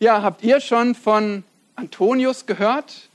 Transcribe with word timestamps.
Ja, 0.00 0.22
habt 0.22 0.44
ihr 0.44 0.60
schon 0.60 0.94
von 0.94 1.42
Antonius 1.74 2.46
gehört, 2.46 3.08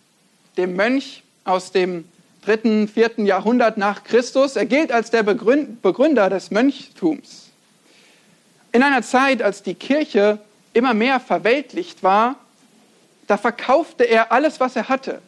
dem 0.58 0.76
Mönch 0.76 1.24
aus 1.46 1.72
dem 1.72 2.04
dritten, 2.44 2.90
vierten 2.90 3.26
Jahrhundert 3.26 3.78
nach 3.78 4.04
Christus? 4.04 4.58
Er 4.58 4.66
gilt 4.66 4.92
als 4.92 5.10
der 5.10 5.24
Begründer 5.24 6.30
des 6.30 6.52
Mönchtums. 6.52 7.52
In 8.74 8.84
einer 8.84 9.02
Zeit, 9.02 9.42
als 9.42 9.64
die 9.64 9.76
Kirche 9.76 10.40
immer 10.74 10.94
mehr 10.94 11.22
verweltlicht 11.22 12.04
war, 12.04 12.36
da 13.28 13.38
verkaufte 13.38 14.04
er 14.04 14.34
alles, 14.34 14.60
was 14.60 14.76
er 14.76 14.90
hatte, 14.90 15.22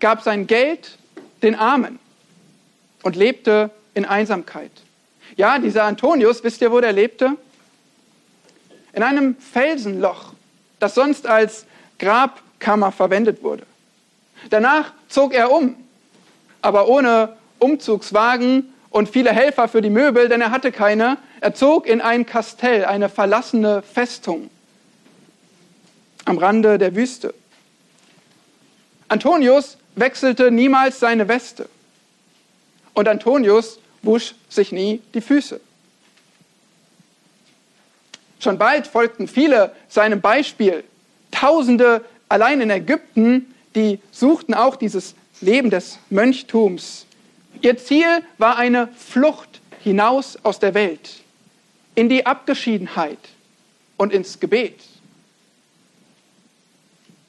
gab 0.00 0.20
sein 0.22 0.46
Geld 0.46 0.98
den 1.42 1.54
Armen 1.54 1.98
und 3.02 3.16
lebte 3.16 3.70
in 3.94 4.04
Einsamkeit. 4.04 4.72
Ja, 5.36 5.58
dieser 5.58 5.84
Antonius, 5.84 6.44
wisst 6.44 6.60
ihr, 6.60 6.70
wo 6.70 6.78
der 6.78 6.92
lebte? 6.92 7.38
In 8.92 9.02
einem 9.02 9.36
Felsenloch, 9.36 10.34
das 10.80 10.94
sonst 10.94 11.26
als 11.26 11.66
Grabkammer 11.98 12.90
verwendet 12.90 13.42
wurde. 13.42 13.64
Danach 14.48 14.92
zog 15.08 15.34
er 15.34 15.52
um, 15.52 15.76
aber 16.62 16.88
ohne 16.88 17.36
Umzugswagen 17.58 18.72
und 18.90 19.08
viele 19.08 19.30
Helfer 19.30 19.68
für 19.68 19.82
die 19.82 19.90
Möbel, 19.90 20.28
denn 20.28 20.40
er 20.40 20.50
hatte 20.50 20.72
keine. 20.72 21.18
Er 21.40 21.54
zog 21.54 21.86
in 21.86 22.00
ein 22.00 22.26
Kastell, 22.26 22.84
eine 22.84 23.08
verlassene 23.08 23.82
Festung 23.82 24.50
am 26.24 26.38
Rande 26.38 26.78
der 26.78 26.94
Wüste. 26.96 27.34
Antonius 29.08 29.76
wechselte 29.96 30.50
niemals 30.50 31.00
seine 31.00 31.28
Weste. 31.28 31.68
Und 32.94 33.08
Antonius 33.08 33.78
wusch 34.02 34.34
sich 34.48 34.72
nie 34.72 35.02
die 35.14 35.20
Füße. 35.20 35.60
Schon 38.40 38.58
bald 38.58 38.86
folgten 38.86 39.28
viele 39.28 39.72
seinem 39.88 40.20
Beispiel. 40.20 40.82
Tausende 41.30 42.04
allein 42.28 42.60
in 42.60 42.70
Ägypten, 42.70 43.54
die 43.74 44.00
suchten 44.10 44.54
auch 44.54 44.76
dieses 44.76 45.14
Leben 45.40 45.70
des 45.70 45.98
Mönchtums. 46.08 47.06
Ihr 47.60 47.76
Ziel 47.76 48.22
war 48.38 48.56
eine 48.56 48.88
Flucht 48.96 49.60
hinaus 49.82 50.38
aus 50.42 50.58
der 50.58 50.74
Welt, 50.74 51.22
in 51.94 52.08
die 52.08 52.26
Abgeschiedenheit 52.26 53.18
und 53.96 54.12
ins 54.12 54.40
Gebet. 54.40 54.80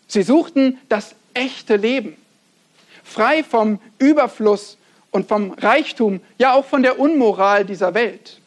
Sie 0.08 0.24
suchten 0.24 0.78
das 0.90 1.16
echte 1.34 1.76
Leben, 1.76 2.18
frei 3.04 3.44
vom 3.44 3.80
Überfluss 3.98 4.78
und 5.12 5.28
vom 5.28 5.52
Reichtum, 5.52 6.22
ja 6.38 6.54
auch 6.54 6.66
von 6.66 6.84
der 6.84 7.00
Unmoral 7.00 7.66
dieser 7.66 7.94
Welt. 7.94 8.41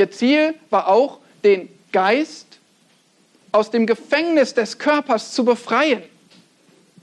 Ihr 0.00 0.10
Ziel 0.10 0.54
war 0.70 0.88
auch, 0.88 1.18
den 1.44 1.68
Geist 1.92 2.58
aus 3.52 3.70
dem 3.70 3.84
Gefängnis 3.84 4.54
des 4.54 4.78
Körpers 4.78 5.32
zu 5.32 5.44
befreien, 5.44 6.02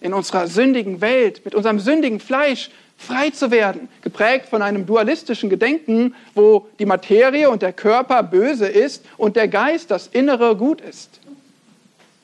in 0.01 0.15
unserer 0.15 0.47
sündigen 0.47 0.99
Welt, 0.99 1.45
mit 1.45 1.53
unserem 1.53 1.79
sündigen 1.79 2.19
Fleisch 2.19 2.71
frei 2.97 3.29
zu 3.29 3.51
werden, 3.51 3.87
geprägt 4.01 4.49
von 4.49 4.63
einem 4.63 4.87
dualistischen 4.87 5.47
Gedenken, 5.47 6.15
wo 6.33 6.67
die 6.79 6.87
Materie 6.87 7.51
und 7.51 7.61
der 7.61 7.71
Körper 7.71 8.23
böse 8.23 8.67
ist 8.67 9.05
und 9.17 9.35
der 9.35 9.47
Geist, 9.47 9.91
das 9.91 10.07
Innere, 10.07 10.55
gut 10.55 10.81
ist. 10.81 11.19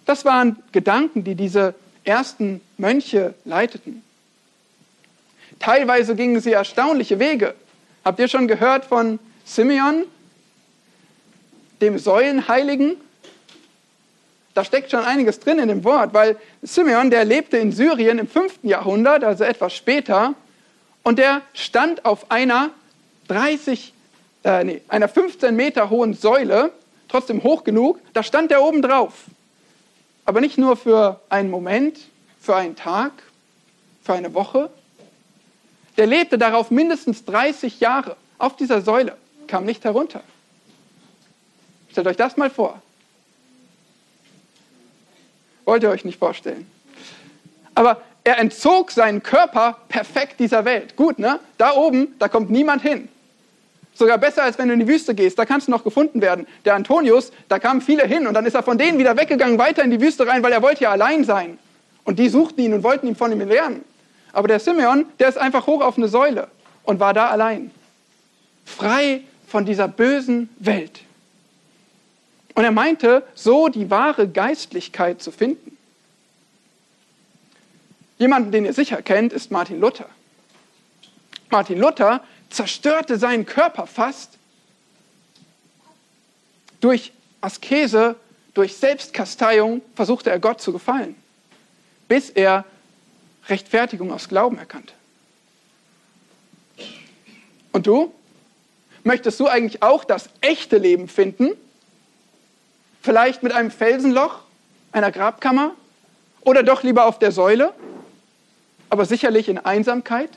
Das 0.08 0.26
waren 0.26 0.56
Gedanken, 0.72 1.24
die 1.24 1.36
diese 1.36 1.76
ersten 2.04 2.62
Mönche 2.80 3.36
leiteten. 3.46 4.02
Teilweise 5.60 6.16
gingen 6.16 6.42
sie 6.42 6.54
erstaunliche 6.54 7.20
Wege. 7.20 7.54
Habt 8.04 8.20
ihr 8.20 8.28
schon 8.28 8.48
gehört 8.48 8.86
von 8.86 9.20
Simeon, 9.46 10.06
dem 11.84 12.00
Säulenheiligen? 12.00 12.95
Da 14.53 14.64
steckt 14.64 14.92
schon 14.92 15.03
einiges 15.03 15.39
drin 15.39 15.59
in 15.59 15.67
dem 15.67 15.84
Wort, 15.84 16.14
weil 16.14 16.38
Simeon, 16.62 17.09
der 17.09 17.25
lebte 17.25 17.58
in 17.58 17.72
Syrien 17.72 18.20
im 18.20 18.28
5. 18.28 18.59
Jahrhundert, 18.64 19.23
also 19.23 19.44
etwas 19.44 19.73
später, 19.73 20.36
und 21.03 21.19
der 21.19 21.41
stand 21.53 22.06
auf 22.06 22.31
einer 22.31 22.69
30, 23.28 23.94
äh, 24.44 24.63
nee, 24.63 24.81
einer 24.88 25.09
15 25.09 25.56
Meter 25.56 25.90
hohen 25.90 26.13
Säule, 26.13 26.72
trotzdem 27.09 27.44
hoch 27.44 27.63
genug, 27.63 28.00
da 28.13 28.24
stand 28.24 28.52
er 28.52 28.63
oben 28.63 28.81
drauf. 28.81 29.25
Aber 30.25 30.40
nicht 30.40 30.58
nur 30.58 30.78
für 30.78 31.19
einen 31.29 31.50
Moment, 31.50 32.00
für 32.40 32.56
einen 32.56 32.75
Tag, 32.75 33.12
für 34.03 34.13
eine 34.13 34.34
Woche. 34.34 34.69
Der 35.97 36.06
lebte 36.06 36.38
darauf 36.38 36.72
mindestens 36.72 37.25
30 37.25 37.79
Jahre 37.79 38.16
auf 38.38 38.56
dieser 38.56 38.81
Säule, 38.81 39.18
kam 39.47 39.66
nicht 39.66 39.84
herunter. 39.84 40.22
Stellt 41.94 42.08
euch 42.08 42.18
das 42.18 42.38
mal 42.38 42.50
vor. 42.50 42.81
Wollt 45.64 45.84
ihr 45.84 45.92
euch 45.92 46.04
nicht 46.04 46.18
vorstellen. 46.18 46.66
Aber 47.76 48.02
er 48.24 48.40
entzog 48.40 48.90
seinen 48.90 49.22
Körper 49.22 49.78
perfekt 49.90 50.40
dieser 50.40 50.66
Welt. 50.66 50.96
Gut, 50.96 51.20
ne? 51.20 51.40
Da 51.59 51.74
oben, 51.74 52.16
da 52.18 52.30
kommt 52.30 52.50
niemand 52.50 52.82
hin. 52.82 53.09
Sogar 53.94 54.18
besser, 54.18 54.42
als 54.42 54.58
wenn 54.58 54.70
du 54.70 54.74
in 54.74 54.80
die 54.80 54.88
Wüste 54.88 55.14
gehst. 55.14 55.38
Da 55.38 55.46
kannst 55.46 55.68
du 55.68 55.72
noch 55.72 55.84
gefunden 55.84 56.20
werden. 56.20 56.48
Der 56.66 56.74
Antonius, 56.74 57.32
da 57.48 57.59
kamen 57.59 57.80
viele 57.80 58.08
hin 58.08 58.26
und 58.26 58.34
dann 58.34 58.48
ist 58.48 58.56
er 58.56 58.64
von 58.64 58.80
denen 58.80 58.98
wieder 58.98 59.16
weggegangen, 59.16 59.59
weiter 59.59 59.84
in 59.84 59.92
die 59.92 60.02
Wüste 60.02 60.26
rein, 60.26 60.42
weil 60.42 60.52
er 60.52 60.64
wollte 60.64 60.86
ja 60.86 60.92
allein 60.92 61.24
sein. 61.24 61.59
Und 62.06 62.18
die 62.18 62.28
suchten 62.28 62.59
ihn 62.64 62.74
und 62.74 62.84
wollten 62.84 63.06
ihn 63.06 63.16
von 63.16 63.32
ihm 63.32 63.48
lernen. 63.48 63.86
Aber 64.32 64.48
der 64.48 64.59
Simeon, 64.59 65.06
der 65.20 65.30
ist 65.30 65.38
einfach 65.38 65.68
hoch 65.68 65.82
auf 65.82 65.96
eine 65.98 66.08
Säule 66.08 66.48
und 66.86 67.00
war 67.00 67.14
da 67.14 67.28
allein. 67.28 67.70
Frei 68.66 69.22
von 69.48 69.64
dieser 69.64 69.88
bösen 69.88 70.50
Welt. 70.58 71.02
Und 72.56 72.64
er 72.64 72.72
meinte, 72.72 73.24
so 73.34 73.68
die 73.68 73.90
wahre 73.90 74.28
Geistlichkeit 74.28 75.22
zu 75.22 75.31
finden. 75.31 75.78
Jemanden, 78.19 78.52
den 78.52 78.66
ihr 78.66 78.74
sicher 78.74 79.02
kennt, 79.02 79.34
ist 79.34 79.52
Martin 79.52 79.80
Luther. 79.80 80.08
Martin 81.50 81.80
Luther 81.80 82.24
zerstörte 82.50 83.18
seinen 83.18 83.46
Körper 83.46 83.88
fast 83.88 84.38
durch 86.80 87.12
Askese, 87.41 88.16
durch 88.53 88.75
Selbstkasteiung 88.75 89.81
versuchte 89.96 90.30
er 90.30 90.40
Gott 90.40 90.62
zu 90.62 90.72
gefallen, 90.72 91.16
bis 92.08 92.30
er 92.30 92.66
Rechtfertigung 93.50 94.12
aus 94.12 94.30
Glauben 94.30 94.58
erkannte. 94.58 94.94
Und 97.72 97.88
du? 97.88 98.14
Möchtest 99.03 99.40
du 99.40 99.47
eigentlich 99.47 99.81
auch 99.81 100.06
das 100.06 100.30
echte 100.40 100.78
Leben 100.78 101.09
finden? 101.09 101.52
Vielleicht 103.03 103.44
mit 103.44 103.52
einem 103.52 103.69
Felsenloch, 103.69 104.40
einer 104.94 105.12
Grabkammer? 105.12 105.75
Oder 106.41 106.64
doch 106.64 106.84
lieber 106.84 107.06
auf 107.06 107.19
der 107.19 107.34
Säule? 107.34 107.74
Aber 108.90 109.03
sicherlich 109.03 109.50
in 109.50 109.58
Einsamkeit? 109.58 110.30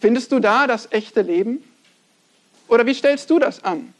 Findest 0.00 0.30
du 0.30 0.38
da 0.38 0.68
das 0.68 0.92
echte 0.92 1.22
Leben? 1.22 1.64
Oder 2.68 2.86
wie 2.86 2.94
stellst 2.94 3.28
du 3.30 3.40
das 3.40 3.64
an? 3.64 3.92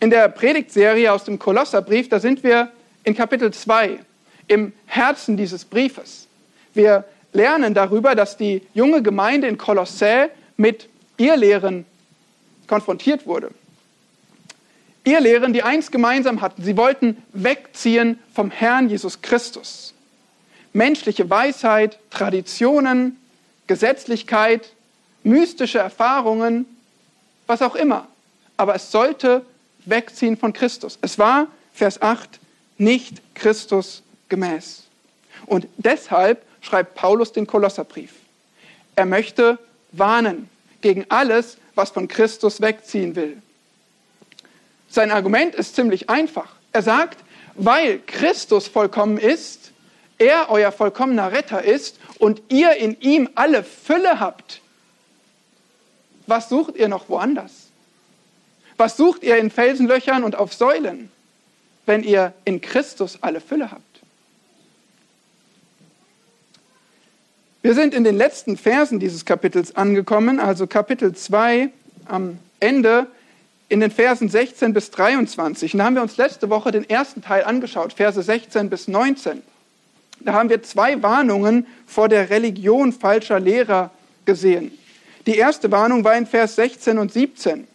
In 0.00 0.10
der 0.10 0.28
Predigtserie 0.28 1.12
aus 1.12 1.22
dem 1.22 1.38
Kolosserbrief, 1.38 2.08
da 2.08 2.18
sind 2.18 2.42
wir 2.42 2.72
in 3.04 3.14
Kapitel 3.14 3.52
2 3.52 4.00
im 4.48 4.72
Herzen 4.86 5.36
dieses 5.36 5.64
Briefes. 5.64 6.26
Wir 6.74 7.04
lernen 7.32 7.74
darüber, 7.74 8.16
dass 8.16 8.36
die 8.36 8.62
junge 8.74 9.02
Gemeinde 9.02 9.46
in 9.46 9.56
Kolossä 9.56 10.30
mit 10.56 10.88
Irrlehren 11.16 11.86
konfrontiert 12.66 13.26
wurde. 13.26 13.50
Irrlehren, 15.04 15.52
die 15.52 15.62
eins 15.62 15.90
gemeinsam 15.90 16.40
hatten. 16.40 16.62
Sie 16.62 16.76
wollten 16.76 17.22
wegziehen 17.32 18.18
vom 18.34 18.50
Herrn 18.50 18.88
Jesus 18.88 19.22
Christus 19.22 19.94
menschliche 20.76 21.28
Weisheit, 21.30 21.98
Traditionen, 22.10 23.18
Gesetzlichkeit, 23.66 24.72
mystische 25.24 25.78
Erfahrungen, 25.78 26.66
was 27.46 27.62
auch 27.62 27.74
immer. 27.74 28.06
Aber 28.58 28.74
es 28.74 28.92
sollte 28.92 29.44
wegziehen 29.86 30.36
von 30.36 30.52
Christus. 30.52 30.98
Es 31.00 31.18
war, 31.18 31.46
Vers 31.72 32.02
8, 32.02 32.38
nicht 32.76 33.22
Christus 33.34 34.02
gemäß. 34.28 34.84
Und 35.46 35.66
deshalb 35.78 36.44
schreibt 36.60 36.94
Paulus 36.94 37.32
den 37.32 37.46
Kolosserbrief. 37.46 38.12
Er 38.96 39.06
möchte 39.06 39.58
warnen 39.92 40.50
gegen 40.82 41.06
alles, 41.08 41.56
was 41.76 41.90
von 41.90 42.08
Christus 42.08 42.60
wegziehen 42.60 43.14
will. 43.14 43.40
Sein 44.88 45.12
Argument 45.12 45.54
ist 45.54 45.76
ziemlich 45.76 46.10
einfach. 46.10 46.56
Er 46.72 46.82
sagt, 46.82 47.18
weil 47.54 48.00
Christus 48.06 48.66
vollkommen 48.66 49.18
ist, 49.18 49.70
er 50.18 50.50
euer 50.50 50.72
vollkommener 50.72 51.32
Retter 51.32 51.62
ist 51.62 51.98
und 52.18 52.42
ihr 52.48 52.76
in 52.76 53.00
ihm 53.00 53.28
alle 53.34 53.62
Fülle 53.62 54.18
habt, 54.18 54.60
was 56.26 56.48
sucht 56.48 56.76
ihr 56.76 56.88
noch 56.88 57.08
woanders? 57.08 57.68
Was 58.76 58.96
sucht 58.96 59.22
ihr 59.22 59.36
in 59.36 59.50
Felsenlöchern 59.50 60.24
und 60.24 60.36
auf 60.36 60.52
Säulen, 60.52 61.10
wenn 61.86 62.02
ihr 62.02 62.32
in 62.44 62.60
Christus 62.60 63.18
alle 63.22 63.40
Fülle 63.40 63.70
habt? 63.70 63.82
Wir 67.66 67.74
sind 67.74 67.94
in 67.94 68.04
den 68.04 68.16
letzten 68.16 68.56
Versen 68.56 69.00
dieses 69.00 69.24
Kapitels 69.24 69.74
angekommen, 69.74 70.38
also 70.38 70.68
Kapitel 70.68 71.16
2 71.16 71.70
am 72.04 72.38
Ende. 72.60 73.08
in 73.68 73.80
den 73.80 73.90
Versen 73.90 74.28
16 74.28 74.72
bis 74.72 74.92
23. 74.92 75.74
Und 75.74 75.78
da 75.78 75.86
haben 75.86 75.96
wir 75.96 76.02
uns 76.02 76.16
letzte 76.16 76.48
Woche 76.48 76.70
den 76.70 76.88
ersten 76.88 77.22
Teil 77.22 77.42
angeschaut, 77.42 77.92
Verse 77.92 78.22
16 78.22 78.70
bis 78.70 78.86
19. 78.86 79.42
Da 80.20 80.34
haben 80.34 80.48
wir 80.48 80.62
zwei 80.62 81.02
Warnungen 81.02 81.66
vor 81.88 82.08
der 82.08 82.30
Religion 82.30 82.92
falscher 82.92 83.40
Lehrer 83.40 83.90
gesehen. 84.26 84.70
Die 85.26 85.36
erste 85.36 85.72
Warnung 85.72 86.04
war 86.04 86.16
in 86.16 86.28
Vers 86.28 86.54
16 86.54 86.98
und 86.98 87.12
17. 87.12 87.66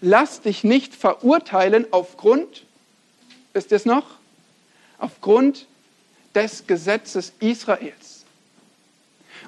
Lass 0.00 0.40
dich 0.40 0.64
nicht 0.64 0.96
verurteilen 0.96 1.86
aufgrund, 1.92 2.64
wisst 3.52 3.70
ihr 3.70 3.76
es 3.76 3.86
noch? 3.86 4.18
Aufgrund 4.98 5.68
des 6.34 6.66
Gesetzes 6.66 7.32
Israels. 7.38 8.11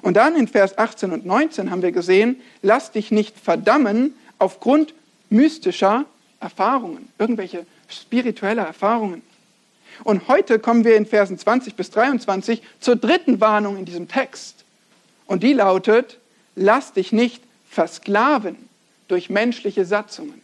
Und 0.05 0.17
dann 0.17 0.35
in 0.35 0.47
Vers 0.47 0.77
18 0.77 1.11
und 1.11 1.25
19 1.25 1.71
haben 1.71 1.81
wir 1.81 1.91
gesehen, 1.91 2.39
lass 2.61 2.91
dich 2.91 3.09
nicht 3.09 3.39
verdammen 3.39 4.13
aufgrund 4.37 4.93
mystischer 5.31 6.05
Erfahrungen, 6.39 7.09
irgendwelche 7.17 7.65
spirituelle 7.87 8.61
Erfahrungen. 8.61 9.23
Und 10.03 10.27
heute 10.27 10.59
kommen 10.59 10.85
wir 10.85 10.95
in 10.95 11.07
Versen 11.07 11.39
20 11.39 11.73
bis 11.73 11.89
23 11.89 12.61
zur 12.79 12.97
dritten 12.97 13.41
Warnung 13.41 13.77
in 13.77 13.85
diesem 13.85 14.07
Text. 14.07 14.63
Und 15.25 15.41
die 15.41 15.53
lautet, 15.53 16.19
lass 16.55 16.93
dich 16.93 17.11
nicht 17.11 17.41
versklaven 17.67 18.57
durch 19.07 19.31
menschliche 19.31 19.85
Satzungen. 19.85 20.39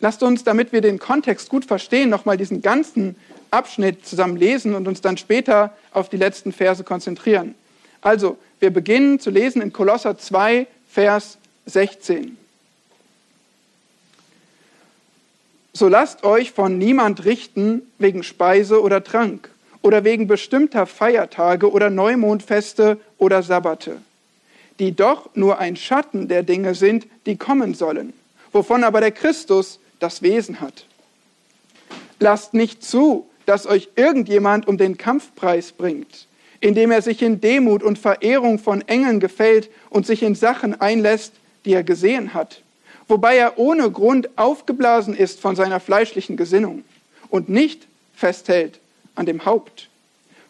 Lasst 0.00 0.22
uns, 0.22 0.44
damit 0.44 0.72
wir 0.72 0.82
den 0.82 0.98
Kontext 0.98 1.48
gut 1.48 1.64
verstehen, 1.64 2.10
nochmal 2.10 2.36
diesen 2.36 2.60
ganzen 2.60 3.16
Abschnitt 3.50 4.06
zusammen 4.06 4.36
lesen 4.36 4.74
und 4.74 4.88
uns 4.88 5.00
dann 5.00 5.16
später 5.16 5.72
auf 5.92 6.08
die 6.08 6.16
letzten 6.16 6.52
Verse 6.52 6.84
konzentrieren. 6.84 7.54
Also, 8.00 8.38
wir 8.60 8.70
beginnen 8.70 9.20
zu 9.20 9.30
lesen 9.30 9.62
in 9.62 9.72
Kolosser 9.72 10.18
2, 10.18 10.66
Vers 10.88 11.38
16. 11.66 12.36
So 15.72 15.86
lasst 15.86 16.24
euch 16.24 16.50
von 16.50 16.76
niemand 16.76 17.24
richten 17.24 17.82
wegen 17.98 18.24
Speise 18.24 18.82
oder 18.82 19.04
Trank 19.04 19.50
oder 19.80 20.02
wegen 20.02 20.26
bestimmter 20.26 20.86
Feiertage 20.86 21.70
oder 21.70 21.88
Neumondfeste 21.88 22.98
oder 23.16 23.44
Sabbate, 23.44 23.98
die 24.80 24.96
doch 24.96 25.30
nur 25.34 25.58
ein 25.58 25.76
Schatten 25.76 26.26
der 26.26 26.42
Dinge 26.42 26.74
sind, 26.74 27.06
die 27.26 27.36
kommen 27.36 27.74
sollen, 27.74 28.12
wovon 28.50 28.82
aber 28.82 29.00
der 29.00 29.12
Christus 29.12 29.78
das 30.00 30.20
Wesen 30.22 30.60
hat. 30.60 30.84
Lasst 32.18 32.54
nicht 32.54 32.82
zu, 32.82 33.27
dass 33.48 33.66
euch 33.66 33.88
irgendjemand 33.96 34.68
um 34.68 34.76
den 34.76 34.98
Kampfpreis 34.98 35.72
bringt, 35.72 36.26
indem 36.60 36.90
er 36.90 37.00
sich 37.00 37.22
in 37.22 37.40
Demut 37.40 37.82
und 37.82 37.98
Verehrung 37.98 38.58
von 38.58 38.86
Engeln 38.86 39.20
gefällt 39.20 39.70
und 39.88 40.06
sich 40.06 40.22
in 40.22 40.34
Sachen 40.34 40.78
einlässt, 40.78 41.32
die 41.64 41.72
er 41.72 41.82
gesehen 41.82 42.34
hat, 42.34 42.60
wobei 43.08 43.38
er 43.38 43.58
ohne 43.58 43.90
Grund 43.90 44.28
aufgeblasen 44.36 45.16
ist 45.16 45.40
von 45.40 45.56
seiner 45.56 45.80
fleischlichen 45.80 46.36
Gesinnung 46.36 46.84
und 47.30 47.48
nicht 47.48 47.86
festhält 48.14 48.80
an 49.14 49.24
dem 49.24 49.46
Haupt, 49.46 49.88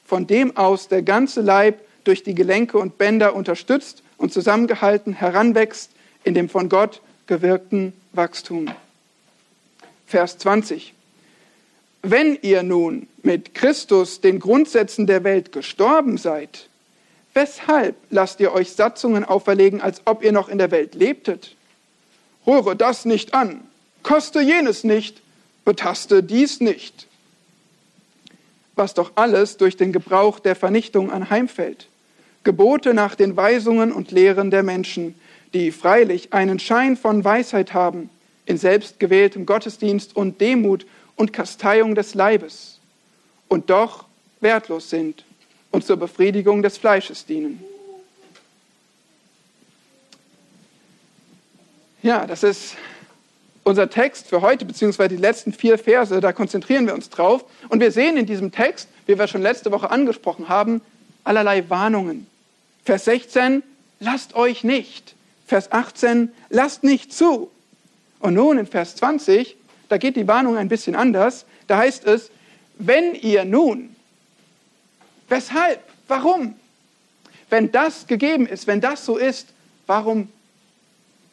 von 0.04 0.26
dem 0.26 0.56
aus 0.56 0.88
der 0.88 1.02
ganze 1.02 1.40
Leib 1.40 1.80
durch 2.02 2.24
die 2.24 2.34
Gelenke 2.34 2.78
und 2.78 2.98
Bänder 2.98 3.36
unterstützt 3.36 4.02
und 4.16 4.32
zusammengehalten 4.32 5.12
heranwächst 5.12 5.92
in 6.24 6.34
dem 6.34 6.48
von 6.48 6.68
Gott 6.68 7.00
gewirkten 7.28 7.92
Wachstum. 8.12 8.68
Vers 10.08 10.38
20. 10.38 10.94
Wenn 12.02 12.38
ihr 12.42 12.62
nun 12.62 13.08
mit 13.22 13.54
Christus 13.54 14.20
den 14.20 14.38
Grundsätzen 14.38 15.06
der 15.06 15.24
Welt 15.24 15.50
gestorben 15.52 16.16
seid, 16.16 16.68
weshalb 17.34 17.96
lasst 18.10 18.40
ihr 18.40 18.52
euch 18.52 18.72
Satzungen 18.72 19.24
auferlegen, 19.24 19.80
als 19.80 20.02
ob 20.04 20.22
ihr 20.22 20.32
noch 20.32 20.48
in 20.48 20.58
der 20.58 20.70
Welt 20.70 20.94
lebtet? 20.94 21.56
Rühre 22.46 22.76
das 22.76 23.04
nicht 23.04 23.34
an, 23.34 23.62
koste 24.02 24.40
jenes 24.40 24.84
nicht, 24.84 25.20
betaste 25.64 26.22
dies 26.22 26.60
nicht. 26.60 27.06
Was 28.76 28.94
doch 28.94 29.12
alles 29.16 29.56
durch 29.56 29.76
den 29.76 29.92
Gebrauch 29.92 30.38
der 30.38 30.54
Vernichtung 30.54 31.10
anheimfällt. 31.10 31.88
Gebote 32.44 32.94
nach 32.94 33.16
den 33.16 33.36
Weisungen 33.36 33.92
und 33.92 34.12
Lehren 34.12 34.50
der 34.50 34.62
Menschen, 34.62 35.16
die 35.52 35.72
freilich 35.72 36.32
einen 36.32 36.60
Schein 36.60 36.96
von 36.96 37.24
Weisheit 37.24 37.74
haben, 37.74 38.08
in 38.46 38.56
selbstgewähltem 38.56 39.44
Gottesdienst 39.44 40.16
und 40.16 40.40
Demut 40.40 40.86
und 41.18 41.32
Kasteiung 41.32 41.94
des 41.94 42.14
Leibes 42.14 42.78
und 43.48 43.68
doch 43.68 44.06
wertlos 44.40 44.88
sind 44.88 45.24
und 45.70 45.84
zur 45.84 45.96
Befriedigung 45.96 46.62
des 46.62 46.78
Fleisches 46.78 47.26
dienen. 47.26 47.62
Ja, 52.02 52.26
das 52.26 52.44
ist 52.44 52.76
unser 53.64 53.90
Text 53.90 54.28
für 54.28 54.40
heute, 54.40 54.64
beziehungsweise 54.64 55.10
die 55.10 55.16
letzten 55.16 55.52
vier 55.52 55.76
Verse, 55.76 56.20
da 56.20 56.32
konzentrieren 56.32 56.86
wir 56.86 56.94
uns 56.94 57.10
drauf. 57.10 57.44
Und 57.68 57.80
wir 57.80 57.90
sehen 57.90 58.16
in 58.16 58.24
diesem 58.24 58.52
Text, 58.52 58.88
wie 59.06 59.18
wir 59.18 59.26
schon 59.26 59.42
letzte 59.42 59.72
Woche 59.72 59.90
angesprochen 59.90 60.48
haben, 60.48 60.80
allerlei 61.24 61.68
Warnungen. 61.68 62.26
Vers 62.84 63.04
16, 63.04 63.62
lasst 63.98 64.34
euch 64.34 64.62
nicht. 64.64 65.14
Vers 65.46 65.72
18, 65.72 66.32
lasst 66.48 66.84
nicht 66.84 67.12
zu. 67.12 67.50
Und 68.20 68.34
nun 68.34 68.56
in 68.56 68.66
Vers 68.66 68.96
20, 68.96 69.57
da 69.88 69.98
geht 69.98 70.16
die 70.16 70.28
Warnung 70.28 70.56
ein 70.56 70.68
bisschen 70.68 70.94
anders. 70.94 71.46
Da 71.66 71.78
heißt 71.78 72.04
es, 72.04 72.30
wenn 72.78 73.14
ihr 73.14 73.44
nun, 73.44 73.94
weshalb, 75.28 75.80
warum? 76.06 76.54
Wenn 77.50 77.72
das 77.72 78.06
gegeben 78.06 78.46
ist, 78.46 78.66
wenn 78.66 78.80
das 78.80 79.04
so 79.04 79.16
ist, 79.16 79.48
warum 79.86 80.30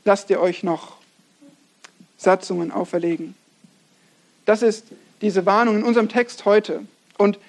lasst 0.05 0.29
ihr 0.29 0.39
euch 0.39 0.63
noch 0.63 0.97
Satzungen 2.17 2.71
auferlegen? 2.71 3.35
Das 4.45 4.61
ist 4.61 4.85
diese 5.21 5.45
Warnung 5.45 5.77
in 5.77 5.83
unserem 5.83 6.07
Text 6.07 6.45
heute. 6.45 6.85
Und 7.17 7.39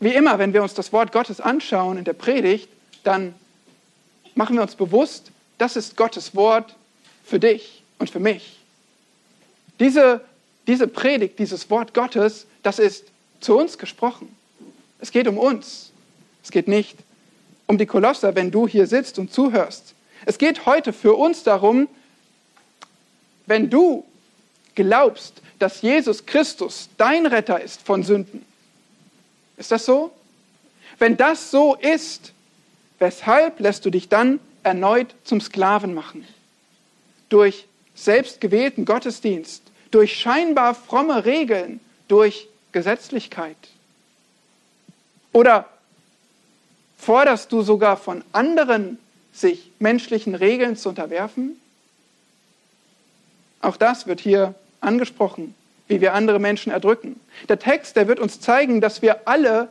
wie 0.00 0.14
immer, 0.14 0.38
wenn 0.38 0.52
wir 0.52 0.62
uns 0.62 0.74
das 0.74 0.92
Wort 0.92 1.12
Gottes 1.12 1.40
anschauen 1.40 1.98
in 1.98 2.04
der 2.04 2.12
Predigt, 2.12 2.68
dann 3.02 3.34
machen 4.34 4.56
wir 4.56 4.62
uns 4.62 4.76
bewusst, 4.76 5.32
das 5.58 5.76
ist 5.76 5.96
Gottes 5.96 6.34
Wort 6.34 6.76
für 7.24 7.40
dich 7.40 7.82
und 7.98 8.08
für 8.08 8.20
mich. 8.20 8.57
Diese, 9.80 10.20
diese 10.66 10.88
Predigt, 10.88 11.38
dieses 11.38 11.70
Wort 11.70 11.94
Gottes, 11.94 12.46
das 12.62 12.78
ist 12.78 13.06
zu 13.40 13.56
uns 13.56 13.78
gesprochen. 13.78 14.34
Es 15.00 15.10
geht 15.12 15.28
um 15.28 15.38
uns. 15.38 15.92
Es 16.42 16.50
geht 16.50 16.68
nicht 16.68 16.98
um 17.66 17.78
die 17.78 17.86
Kolosser, 17.86 18.34
wenn 18.34 18.50
du 18.50 18.66
hier 18.66 18.86
sitzt 18.86 19.18
und 19.18 19.32
zuhörst. 19.32 19.94
Es 20.26 20.38
geht 20.38 20.66
heute 20.66 20.92
für 20.92 21.14
uns 21.14 21.42
darum, 21.42 21.88
wenn 23.46 23.70
du 23.70 24.04
glaubst, 24.74 25.42
dass 25.58 25.82
Jesus 25.82 26.26
Christus 26.26 26.88
dein 26.96 27.26
Retter 27.26 27.60
ist 27.60 27.82
von 27.82 28.02
Sünden. 28.02 28.44
Ist 29.56 29.72
das 29.72 29.84
so? 29.84 30.12
Wenn 30.98 31.16
das 31.16 31.50
so 31.50 31.74
ist, 31.74 32.32
weshalb 32.98 33.60
lässt 33.60 33.84
du 33.84 33.90
dich 33.90 34.08
dann 34.08 34.40
erneut 34.62 35.14
zum 35.24 35.40
Sklaven 35.40 35.94
machen? 35.94 36.26
Durch 37.28 37.66
selbstgewählten 37.94 38.84
Gottesdienst, 38.84 39.62
durch 39.90 40.18
scheinbar 40.18 40.74
fromme 40.74 41.24
Regeln, 41.24 41.80
durch 42.08 42.48
Gesetzlichkeit? 42.72 43.56
Oder 45.32 45.66
forderst 46.96 47.52
du 47.52 47.62
sogar 47.62 47.96
von 47.96 48.24
anderen, 48.32 48.98
sich 49.32 49.70
menschlichen 49.78 50.34
Regeln 50.34 50.76
zu 50.76 50.88
unterwerfen? 50.88 51.60
Auch 53.60 53.76
das 53.76 54.06
wird 54.06 54.20
hier 54.20 54.54
angesprochen, 54.80 55.54
wie 55.86 56.00
wir 56.00 56.14
andere 56.14 56.38
Menschen 56.38 56.72
erdrücken. 56.72 57.20
Der 57.48 57.58
Text, 57.58 57.96
der 57.96 58.08
wird 58.08 58.20
uns 58.20 58.40
zeigen, 58.40 58.80
dass 58.80 59.02
wir 59.02 59.28
alle 59.28 59.68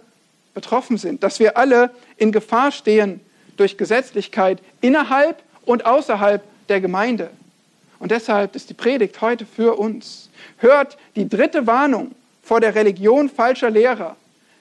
betroffen 0.54 0.98
sind, 0.98 1.24
dass 1.24 1.40
wir 1.40 1.58
alle 1.58 1.92
in 2.18 2.32
Gefahr 2.32 2.72
stehen 2.72 3.22
durch 3.58 3.78
Gesetzlichkeit 3.78 4.60
innerhalb 4.82 5.42
und 5.66 5.86
außerhalb 5.86 6.44
der 6.70 6.82
Gemeinde. 6.82 7.30
Und 8.00 8.12
deshalb 8.12 8.56
ist 8.56 8.70
die 8.70 8.74
Predigt 8.74 9.22
heute 9.22 9.46
für 9.46 9.78
uns. 9.78 10.30
Hört 10.58 10.98
die 11.16 11.28
dritte 11.28 11.66
Warnung 11.68 12.14
vor 12.44 12.62
der 12.62 12.76
Religion 12.76 13.30
falscher 13.30 13.70
Lehrer, 13.70 14.16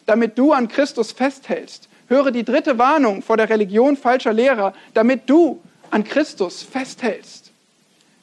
damit 0.06 0.38
du 0.38 0.52
an 0.52 0.68
Christus 0.68 1.12
festhältst. 1.12 1.88
Höre 2.08 2.30
die 2.30 2.44
dritte 2.44 2.78
Warnung 2.78 3.22
vor 3.22 3.36
der 3.36 3.48
Religion 3.48 3.96
falscher 3.96 4.32
Lehrer, 4.32 4.74
damit 4.94 5.28
du 5.28 5.60
an 5.90 6.04
Christus 6.04 6.62
festhältst. 6.62 7.50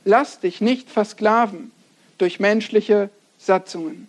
Lass 0.06 0.40
dich 0.40 0.62
nicht 0.62 0.90
versklaven 0.90 1.72
durch 2.18 2.40
menschliche 2.40 3.10
Satzungen. 3.38 4.08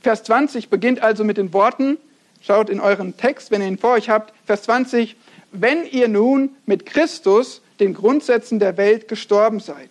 Vers 0.00 0.22
20 0.24 0.68
beginnt 0.68 1.02
also 1.02 1.24
mit 1.24 1.36
den 1.36 1.52
Worten, 1.52 1.98
schaut 2.40 2.70
in 2.70 2.80
euren 2.80 3.16
Text, 3.16 3.50
wenn 3.50 3.60
ihr 3.60 3.68
ihn 3.68 3.78
vor 3.78 3.92
euch 3.92 4.08
habt, 4.08 4.32
Vers 4.46 4.62
20, 4.62 5.16
wenn 5.52 5.86
ihr 5.86 6.08
nun 6.08 6.50
mit 6.66 6.86
Christus 6.86 7.62
den 7.80 7.94
Grundsätzen 7.94 8.58
der 8.58 8.76
Welt 8.76 9.08
gestorben 9.08 9.60
seid. 9.60 9.90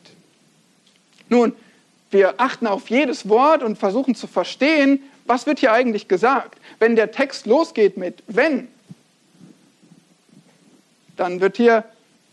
Nun, 1.29 1.53
wir 2.11 2.35
achten 2.37 2.67
auf 2.67 2.89
jedes 2.89 3.27
Wort 3.27 3.63
und 3.63 3.77
versuchen 3.77 4.15
zu 4.15 4.27
verstehen, 4.27 5.01
was 5.25 5.45
wird 5.45 5.59
hier 5.59 5.73
eigentlich 5.73 6.07
gesagt. 6.07 6.57
Wenn 6.79 6.95
der 6.95 7.11
Text 7.11 7.45
losgeht 7.45 7.97
mit 7.97 8.23
wenn, 8.27 8.67
dann 11.17 11.41
wird 11.41 11.57
hier 11.57 11.83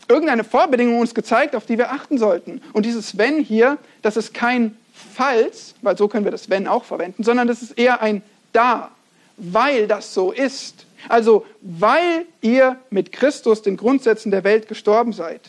irgendeine 0.07 0.43
Vorbedingung 0.43 0.99
uns 0.99 1.15
gezeigt, 1.15 1.55
auf 1.55 1.65
die 1.65 1.77
wir 1.77 1.91
achten 1.91 2.17
sollten. 2.17 2.61
Und 2.73 2.85
dieses 2.85 3.17
wenn 3.17 3.43
hier, 3.43 3.77
das 4.01 4.17
ist 4.17 4.33
kein 4.33 4.77
falls, 4.93 5.75
weil 5.81 5.97
so 5.97 6.07
können 6.07 6.25
wir 6.25 6.31
das 6.31 6.49
wenn 6.49 6.67
auch 6.67 6.85
verwenden, 6.85 7.23
sondern 7.23 7.47
das 7.47 7.61
ist 7.61 7.77
eher 7.77 8.01
ein 8.01 8.21
da, 8.53 8.91
weil 9.37 9.87
das 9.87 10.13
so 10.13 10.31
ist. 10.31 10.85
Also 11.09 11.45
weil 11.61 12.25
ihr 12.41 12.77
mit 12.89 13.11
Christus 13.11 13.61
den 13.61 13.77
Grundsätzen 13.77 14.31
der 14.31 14.43
Welt 14.43 14.67
gestorben 14.67 15.13
seid. 15.13 15.41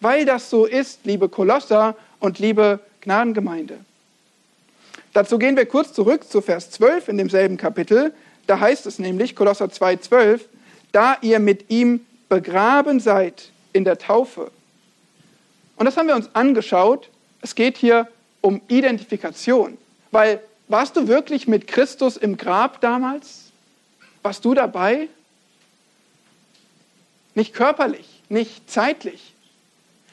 Weil 0.00 0.24
das 0.24 0.50
so 0.50 0.66
ist, 0.66 1.00
liebe 1.04 1.28
Kolosser 1.28 1.96
und 2.20 2.38
liebe 2.38 2.80
Gnadengemeinde. 3.00 3.78
Dazu 5.12 5.38
gehen 5.38 5.56
wir 5.56 5.66
kurz 5.66 5.92
zurück 5.92 6.28
zu 6.28 6.40
Vers 6.40 6.70
12 6.72 7.08
in 7.08 7.18
demselben 7.18 7.56
Kapitel. 7.56 8.12
Da 8.46 8.60
heißt 8.60 8.86
es 8.86 8.98
nämlich, 8.98 9.36
Kolosser 9.36 9.66
2,12, 9.66 10.40
da 10.92 11.16
ihr 11.22 11.38
mit 11.38 11.70
ihm 11.70 12.00
begraben 12.28 13.00
seid 13.00 13.50
in 13.72 13.84
der 13.84 13.98
Taufe. 13.98 14.50
Und 15.76 15.86
das 15.86 15.96
haben 15.96 16.08
wir 16.08 16.16
uns 16.16 16.28
angeschaut. 16.34 17.10
Es 17.40 17.54
geht 17.54 17.76
hier 17.76 18.08
um 18.40 18.60
Identifikation. 18.68 19.78
Weil 20.10 20.40
warst 20.68 20.96
du 20.96 21.08
wirklich 21.08 21.46
mit 21.46 21.66
Christus 21.66 22.16
im 22.16 22.36
Grab 22.36 22.80
damals? 22.80 23.43
Warst 24.24 24.42
du 24.46 24.54
dabei? 24.54 25.08
Nicht 27.34 27.52
körperlich, 27.52 28.06
nicht 28.30 28.70
zeitlich. 28.70 29.34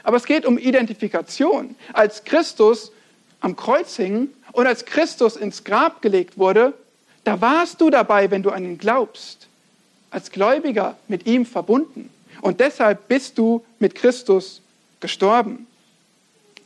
Aber 0.04 0.18
es 0.18 0.26
geht 0.26 0.46
um 0.46 0.58
Identifikation. 0.58 1.76
Als 1.94 2.26
Christus 2.26 2.92
am 3.40 3.56
Kreuz 3.56 3.96
hing 3.96 4.28
und 4.52 4.68
als 4.68 4.84
Christus 4.84 5.38
ins 5.38 5.64
Grab 5.64 6.02
gelegt 6.02 6.38
wurde, 6.38 6.74
da 7.24 7.40
warst 7.40 7.80
du 7.80 7.90
dabei, 7.90 8.30
wenn 8.32 8.44
du 8.44 8.50
an 8.50 8.66
ihn 8.66 8.78
glaubst. 8.78 9.48
Als 10.10 10.30
Gläubiger 10.30 10.98
mit 11.08 11.26
ihm 11.26 11.46
verbunden. 11.46 12.10
Und 12.42 12.60
deshalb 12.60 13.08
bist 13.08 13.38
du 13.38 13.64
mit 13.80 13.96
Christus 13.96 14.62
gestorben. 15.00 15.68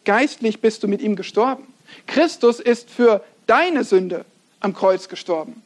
Geistlich 0.04 0.62
bist 0.62 0.82
du 0.82 0.88
mit 0.88 1.02
ihm 1.02 1.16
gestorben. 1.16 1.72
Christus 2.08 2.60
ist 2.60 2.90
für 2.90 3.24
deine 3.46 3.84
Sünde 3.84 4.26
am 4.62 4.74
Kreuz 4.74 5.10
gestorben. 5.10 5.62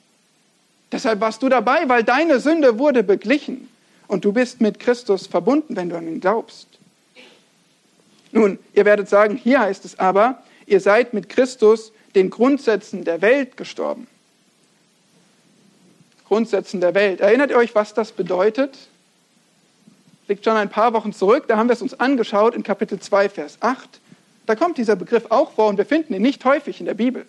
Deshalb 0.92 1.20
warst 1.22 1.44
du 1.44 1.50
dabei, 1.50 1.88
weil 1.88 2.04
deine 2.04 2.40
Sünde 2.40 2.80
wurde 2.80 3.04
beglichen. 3.04 3.70
Und 4.08 4.26
du 4.26 4.34
bist 4.34 4.60
mit 4.60 4.80
Christus 4.80 5.28
verbunden, 5.28 5.76
wenn 5.76 5.90
du 5.90 5.96
an 5.96 6.08
ihn 6.08 6.20
glaubst. 6.20 6.68
Nun, 8.32 8.58
ihr 8.74 8.86
werdet 8.86 9.08
sagen, 9.08 9.38
hier 9.38 9.60
heißt 9.60 9.86
es 9.86 10.00
aber, 10.00 10.44
ihr 10.66 10.80
seid 10.80 11.14
mit 11.14 11.30
Christus 11.30 11.92
den 12.16 12.30
Grundsätzen 12.30 13.04
der 13.04 13.22
Welt 13.22 13.56
gestorben. 13.58 14.08
Grundsätzen 16.28 16.82
der 16.82 16.96
Welt. 16.96 17.22
Erinnert 17.22 17.52
ihr 17.52 17.58
euch, 17.58 17.76
was 17.76 17.94
das 17.94 18.12
bedeutet? 18.12 18.78
liegt 20.30 20.46
schon 20.46 20.56
ein 20.56 20.70
paar 20.70 20.94
Wochen 20.94 21.12
zurück, 21.12 21.46
da 21.48 21.58
haben 21.58 21.68
wir 21.68 21.74
es 21.74 21.82
uns 21.82 22.00
angeschaut 22.00 22.56
in 22.56 22.64
Kapitel 22.64 23.00
2, 23.00 23.30
Vers 23.30 23.58
8. 23.60 24.00
Da 24.46 24.56
kommt 24.56 24.78
dieser 24.78 24.96
Begriff 24.96 25.26
auch 25.30 25.52
vor 25.52 25.68
und 25.68 25.78
wir 25.78 25.86
finden 25.86 26.14
ihn 26.14 26.22
nicht 26.22 26.46
häufig 26.46 26.80
in 26.80 26.86
der 26.86 26.94
Bibel. 26.94 27.26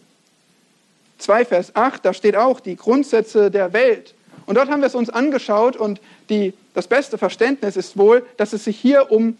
2, 1.20 1.44
Vers 1.44 1.76
8, 1.76 2.04
da 2.04 2.12
steht 2.12 2.36
auch 2.36 2.60
die 2.60 2.76
Grundsätze 2.76 3.50
der 3.50 3.72
Welt. 3.72 4.14
Und 4.46 4.56
dort 4.56 4.68
haben 4.68 4.80
wir 4.80 4.86
es 4.86 4.94
uns 4.94 5.10
angeschaut 5.10 5.76
und 5.76 6.00
die, 6.28 6.54
das 6.74 6.88
beste 6.88 7.18
Verständnis 7.18 7.76
ist 7.76 7.96
wohl, 7.96 8.26
dass 8.36 8.52
es 8.52 8.64
sich 8.64 8.78
hier 8.78 9.10
um 9.12 9.38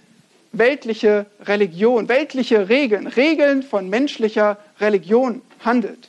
weltliche 0.53 1.27
Religion, 1.43 2.09
weltliche 2.09 2.69
Regeln, 2.69 3.07
Regeln 3.07 3.63
von 3.63 3.89
menschlicher 3.89 4.59
Religion 4.81 5.43
handelt. 5.65 6.09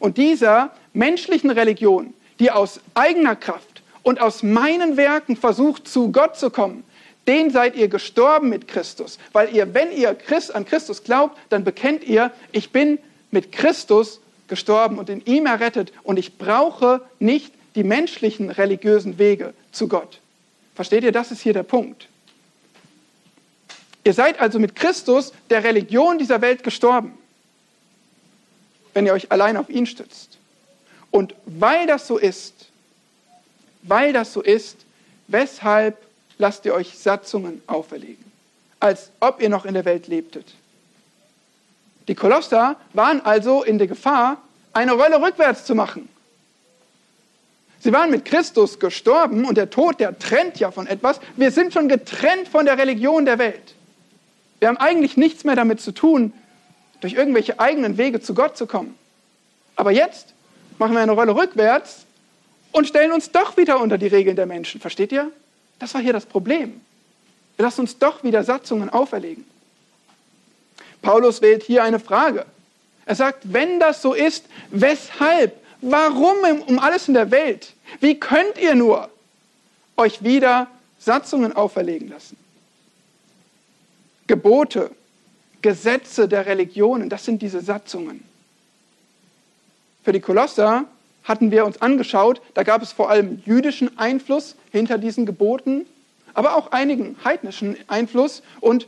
Und 0.00 0.16
dieser 0.16 0.70
menschlichen 0.92 1.50
Religion, 1.50 2.14
die 2.40 2.50
aus 2.50 2.80
eigener 2.94 3.36
Kraft 3.36 3.82
und 4.02 4.20
aus 4.20 4.42
meinen 4.42 4.96
Werken 4.96 5.36
versucht, 5.36 5.86
zu 5.86 6.10
Gott 6.10 6.36
zu 6.36 6.50
kommen, 6.50 6.84
den 7.28 7.50
seid 7.50 7.76
ihr 7.76 7.88
gestorben 7.88 8.48
mit 8.48 8.66
Christus. 8.66 9.18
Weil 9.32 9.54
ihr, 9.54 9.74
wenn 9.74 9.92
ihr 9.92 10.16
an 10.54 10.64
Christus 10.64 11.04
glaubt, 11.04 11.38
dann 11.50 11.64
bekennt 11.64 12.04
ihr, 12.04 12.32
ich 12.50 12.70
bin 12.70 12.98
mit 13.30 13.52
Christus 13.52 14.20
gestorben 14.52 14.98
und 14.98 15.08
in 15.08 15.24
ihm 15.24 15.46
errettet 15.46 15.94
und 16.02 16.18
ich 16.18 16.36
brauche 16.36 17.00
nicht 17.18 17.54
die 17.74 17.84
menschlichen 17.84 18.50
religiösen 18.50 19.18
Wege 19.18 19.54
zu 19.72 19.88
Gott. 19.88 20.20
Versteht 20.74 21.04
ihr, 21.04 21.10
das 21.10 21.30
ist 21.30 21.40
hier 21.40 21.54
der 21.54 21.62
Punkt. 21.62 22.06
Ihr 24.04 24.12
seid 24.12 24.38
also 24.38 24.58
mit 24.58 24.76
Christus 24.76 25.32
der 25.48 25.64
Religion 25.64 26.18
dieser 26.18 26.42
Welt 26.42 26.62
gestorben, 26.62 27.16
wenn 28.92 29.06
ihr 29.06 29.14
euch 29.14 29.32
allein 29.32 29.56
auf 29.56 29.70
ihn 29.70 29.86
stützt. 29.86 30.36
Und 31.10 31.34
weil 31.46 31.86
das 31.86 32.06
so 32.06 32.18
ist, 32.18 32.68
weil 33.80 34.12
das 34.12 34.34
so 34.34 34.42
ist, 34.42 34.76
weshalb 35.28 35.96
lasst 36.36 36.66
ihr 36.66 36.74
euch 36.74 36.98
Satzungen 36.98 37.62
auferlegen, 37.66 38.30
als 38.80 39.12
ob 39.18 39.40
ihr 39.40 39.48
noch 39.48 39.64
in 39.64 39.72
der 39.72 39.86
Welt 39.86 40.08
lebtet. 40.08 40.52
Die 42.08 42.14
Kolosser 42.14 42.76
waren 42.92 43.20
also 43.24 43.62
in 43.62 43.78
der 43.78 43.86
Gefahr, 43.86 44.38
eine 44.72 44.92
Rolle 44.92 45.20
rückwärts 45.20 45.64
zu 45.64 45.74
machen. 45.74 46.08
Sie 47.80 47.92
waren 47.92 48.10
mit 48.10 48.24
Christus 48.24 48.78
gestorben 48.78 49.44
und 49.44 49.56
der 49.56 49.70
Tod, 49.70 49.98
der 49.98 50.18
trennt 50.18 50.58
ja 50.60 50.70
von 50.70 50.86
etwas. 50.86 51.20
Wir 51.36 51.50
sind 51.50 51.72
schon 51.72 51.88
getrennt 51.88 52.48
von 52.48 52.64
der 52.64 52.78
Religion 52.78 53.24
der 53.24 53.38
Welt. 53.38 53.74
Wir 54.60 54.68
haben 54.68 54.76
eigentlich 54.76 55.16
nichts 55.16 55.42
mehr 55.42 55.56
damit 55.56 55.80
zu 55.80 55.90
tun, 55.90 56.32
durch 57.00 57.14
irgendwelche 57.14 57.58
eigenen 57.58 57.98
Wege 57.98 58.20
zu 58.20 58.34
Gott 58.34 58.56
zu 58.56 58.66
kommen. 58.66 58.96
Aber 59.74 59.90
jetzt 59.90 60.34
machen 60.78 60.94
wir 60.94 61.00
eine 61.00 61.12
Rolle 61.12 61.34
rückwärts 61.34 62.06
und 62.70 62.86
stellen 62.86 63.10
uns 63.10 63.32
doch 63.32 63.56
wieder 63.56 63.80
unter 63.80 63.98
die 63.98 64.06
Regeln 64.06 64.36
der 64.36 64.46
Menschen. 64.46 64.80
Versteht 64.80 65.10
ihr? 65.10 65.32
Das 65.80 65.94
war 65.94 66.00
hier 66.00 66.12
das 66.12 66.26
Problem. 66.26 66.80
Wir 67.56 67.64
lassen 67.64 67.80
uns 67.80 67.98
doch 67.98 68.22
wieder 68.22 68.44
Satzungen 68.44 68.90
auferlegen. 68.90 69.44
Paulus 71.02 71.42
wählt 71.42 71.64
hier 71.64 71.82
eine 71.82 71.98
Frage. 71.98 72.46
Er 73.04 73.16
sagt, 73.16 73.52
wenn 73.52 73.80
das 73.80 74.00
so 74.00 74.14
ist, 74.14 74.46
weshalb, 74.70 75.60
warum 75.80 76.36
um 76.66 76.78
alles 76.78 77.08
in 77.08 77.14
der 77.14 77.30
Welt, 77.30 77.74
wie 78.00 78.18
könnt 78.18 78.58
ihr 78.58 78.74
nur 78.74 79.10
euch 79.96 80.22
wieder 80.22 80.68
Satzungen 80.98 81.54
auferlegen 81.54 82.08
lassen? 82.08 82.36
Gebote, 84.28 84.92
Gesetze 85.60 86.28
der 86.28 86.46
Religionen, 86.46 87.08
das 87.08 87.24
sind 87.24 87.42
diese 87.42 87.60
Satzungen. 87.60 88.24
Für 90.04 90.12
die 90.12 90.20
Kolosser 90.20 90.84
hatten 91.24 91.50
wir 91.50 91.64
uns 91.64 91.80
angeschaut, 91.82 92.40
da 92.54 92.62
gab 92.62 92.82
es 92.82 92.92
vor 92.92 93.10
allem 93.10 93.42
jüdischen 93.44 93.98
Einfluss 93.98 94.56
hinter 94.70 94.98
diesen 94.98 95.26
Geboten, 95.26 95.86
aber 96.34 96.56
auch 96.56 96.72
einigen 96.72 97.16
heidnischen 97.24 97.76
Einfluss 97.88 98.42
und 98.60 98.86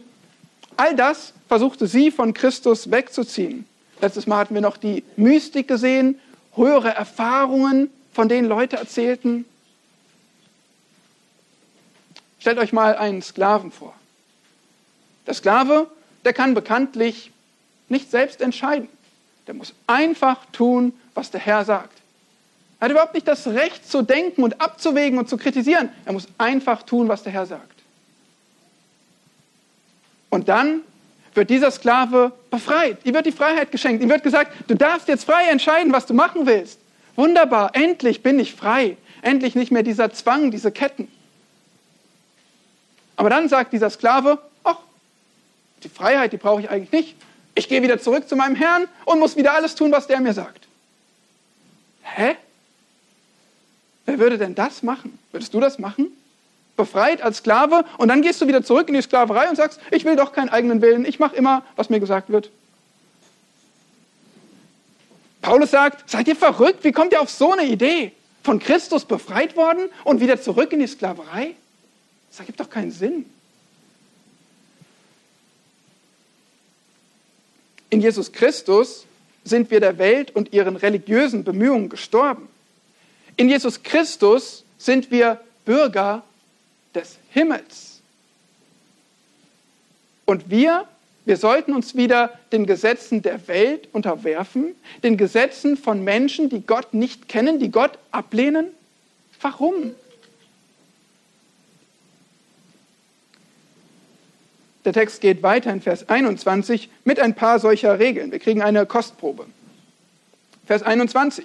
all 0.77 0.95
das 0.95 1.33
versuchte 1.49 1.87
sie 1.87 2.11
von 2.11 2.35
Christus 2.35 2.91
wegzuziehen. 2.91 3.67
Letztes 4.01 4.27
Mal 4.27 4.39
hatten 4.39 4.55
wir 4.55 4.61
noch 4.61 4.77
die 4.77 5.05
Mystik 5.17 5.69
gesehen, 5.69 6.21
höhere 6.55 6.91
Erfahrungen, 6.91 7.91
von 8.13 8.29
denen 8.29 8.49
Leute 8.49 8.77
erzählten. 8.77 9.45
Stellt 12.39 12.59
euch 12.59 12.73
mal 12.73 12.97
einen 12.97 13.23
Sklaven 13.23 13.73
vor. 13.73 13.95
Der 15.27 15.35
Sklave, 15.35 15.89
der 16.25 16.33
kann 16.33 16.55
bekanntlich 16.55 17.33
nicht 17.89 18.11
selbst 18.11 18.41
entscheiden. 18.41 18.89
Der 19.47 19.55
muss 19.55 19.75
einfach 19.87 20.45
tun, 20.53 20.93
was 21.15 21.31
der 21.31 21.41
Herr 21.41 21.65
sagt. 21.65 22.03
Er 22.81 22.87
hat 22.87 22.91
überhaupt 22.93 23.15
nicht 23.15 23.29
das 23.29 23.47
Recht 23.47 23.91
zu 23.91 24.03
denken 24.03 24.43
und 24.43 24.61
abzuwägen 24.61 25.19
und 25.19 25.29
zu 25.29 25.37
kritisieren. 25.37 25.89
Er 26.05 26.13
muss 26.13 26.29
einfach 26.37 26.83
tun, 26.83 27.09
was 27.09 27.23
der 27.23 27.33
Herr 27.33 27.47
sagt. 27.47 27.74
Und 30.35 30.49
dann 30.49 30.81
wird 31.35 31.49
dieser 31.49 31.71
Sklave 31.71 32.33
befreit. 32.51 32.99
Ihm 33.05 33.15
wird 33.15 33.25
die 33.25 33.31
Freiheit 33.31 33.71
geschenkt. 33.71 34.03
Ihm 34.03 34.11
wird 34.11 34.25
gesagt, 34.25 34.51
du 34.67 34.75
darfst 34.75 35.07
jetzt 35.07 35.23
frei 35.23 35.45
entscheiden, 35.49 35.93
was 35.93 36.07
du 36.07 36.15
machen 36.15 36.45
willst. 36.45 36.81
Wunderbar, 37.15 37.71
endlich 37.75 38.21
bin 38.21 38.41
ich 38.41 38.53
frei. 38.53 38.97
Endlich 39.23 39.55
nicht 39.55 39.71
mehr 39.71 39.85
dieser 39.85 40.13
Zwang, 40.13 40.51
diese 40.51 40.73
Ketten. 40.73 41.07
Aber 43.15 43.31
dann 43.31 43.49
sagt 43.49 43.73
dieser 43.73 43.91
Sklave, 43.91 44.41
ach, 44.65 44.79
die 45.85 45.89
Freiheit, 45.89 46.33
die 46.33 46.37
brauche 46.37 46.63
ich 46.63 46.69
eigentlich 46.69 46.91
nicht. 46.91 47.17
Ich 47.55 47.69
gehe 47.69 47.81
wieder 47.83 48.01
zurück 48.01 48.29
zu 48.29 48.35
meinem 48.35 48.57
Herrn 48.57 48.89
und 49.05 49.21
muss 49.21 49.37
wieder 49.37 49.55
alles 49.55 49.77
tun, 49.77 49.93
was 49.93 50.09
der 50.09 50.19
mir 50.19 50.33
sagt. 50.33 50.67
Hä? 52.03 52.35
Wer 54.05 54.19
würde 54.19 54.37
denn 54.37 54.57
das 54.57 54.83
machen? 54.83 55.17
Würdest 55.31 55.55
du 55.55 55.61
das 55.61 55.79
machen? 55.79 56.09
Befreit 56.77 57.23
als 57.23 57.39
Sklave 57.39 57.85
und 57.99 58.09
dann 58.09 58.23
gehst 58.23 58.41
du 58.41 58.49
wieder 58.49 58.65
zurück 58.65 58.89
in 58.89 58.95
die 58.95 59.03
Sklaverei 59.03 59.49
und 59.49 59.57
sagst, 59.57 59.81
ich 59.91 60.05
will 60.05 60.17
doch 60.17 60.33
keinen 60.33 60.49
eigenen 60.49 60.83
Willen, 60.83 61.05
ich 61.05 61.19
mache 61.19 61.37
immer, 61.37 61.63
was 61.77 61.91
mir 61.91 62.01
gesagt 62.01 62.31
wird. 62.31 62.51
Paulus 65.41 65.71
sagt, 65.71 66.09
seid 66.09 66.27
ihr 66.27 66.37
verrückt? 66.37 66.85
Wie 66.85 66.93
kommt 66.93 67.13
ihr 67.13 67.21
auf 67.21 67.31
so 67.31 67.53
eine 67.53 67.67
Idee? 67.67 68.13
Von 68.43 68.59
Christus 68.59 69.05
befreit 69.05 69.57
worden 69.57 69.89
und 70.03 70.21
wieder 70.21 70.41
zurück 70.41 70.73
in 70.73 70.81
die 70.81 70.87
Sklaverei? 70.87 71.55
Das 72.31 72.41
ergibt 72.41 72.61
doch 72.61 72.71
keinen 72.71 72.91
Sinn. 72.91 73.27
In 77.91 78.01
Jesus 78.01 78.33
Christus 78.33 79.05
sind 79.45 79.71
wir 79.71 79.81
der 79.81 79.99
Welt 79.99 80.35
und 80.35 80.53
ihren 80.53 80.77
religiösen 80.77 81.45
Bemühungen 81.45 81.91
gestorben. 81.91 82.49
In 83.37 83.49
Jesus 83.49 83.83
Christus 83.83 84.65
sind 84.79 85.11
wir 85.11 85.41
Bürger 85.65 86.23
des 86.95 87.19
Himmels. 87.31 88.01
Und 90.25 90.51
wir, 90.51 90.87
wir 91.25 91.37
sollten 91.37 91.75
uns 91.75 91.95
wieder 91.95 92.39
den 92.53 92.67
Gesetzen 92.67 93.23
der 93.23 93.47
Welt 93.49 93.89
unterwerfen, 93.93 94.75
den 95.03 95.17
Gesetzen 95.17 95.77
von 95.77 96.03
Menschen, 96.03 96.49
die 96.49 96.61
Gott 96.61 96.95
nicht 96.95 97.29
kennen, 97.29 97.59
die 97.59 97.71
Gott 97.71 97.99
ablehnen? 98.11 98.69
Warum? 99.41 99.95
Der 104.85 104.93
Text 104.93 105.21
geht 105.21 105.43
weiter 105.43 105.73
in 105.73 105.81
Vers 105.81 106.09
21 106.09 106.91
mit 107.05 107.19
ein 107.19 107.35
paar 107.35 107.59
solcher 107.59 107.99
Regeln. 107.99 108.33
Wir 108.33 108.39
kriegen 108.39 108.63
eine 108.63 108.85
Kostprobe. 108.85 109.47
Vers 110.67 110.83
21. 110.83 111.45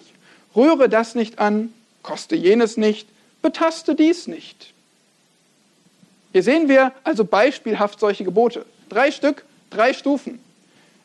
Rühre 0.56 0.90
das 0.90 1.16
nicht 1.16 1.40
an, 1.40 1.74
koste 2.04 2.36
jenes 2.36 2.76
nicht, 2.76 3.08
betaste 3.42 3.96
dies 3.96 4.28
nicht. 4.28 4.74
Hier 6.32 6.44
sehen 6.44 6.70
wir 6.70 6.92
also 7.04 7.26
beispielhaft 7.26 8.00
solche 8.00 8.24
Gebote. 8.24 8.66
Drei 8.90 9.12
Stück, 9.12 9.46
drei 9.70 9.94
Stufen. 9.94 10.40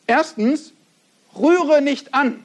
Erstens, 0.07 0.73
rühre 1.37 1.81
nicht 1.81 2.13
an. 2.13 2.39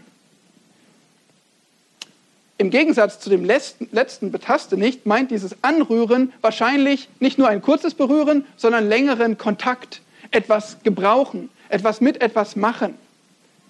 Im 2.58 2.68
Gegensatz 2.68 3.20
zu 3.20 3.30
dem 3.30 3.44
letzten 3.44 4.30
Betaste 4.30 4.76
nicht 4.76 5.06
meint 5.06 5.30
dieses 5.30 5.56
Anrühren 5.64 6.32
wahrscheinlich 6.42 7.08
nicht 7.18 7.38
nur 7.38 7.48
ein 7.48 7.62
kurzes 7.62 7.94
Berühren, 7.94 8.44
sondern 8.56 8.86
längeren 8.86 9.38
Kontakt, 9.38 10.02
etwas 10.30 10.76
gebrauchen, 10.82 11.48
etwas 11.70 12.02
mit 12.02 12.20
etwas 12.20 12.56
machen, 12.56 12.96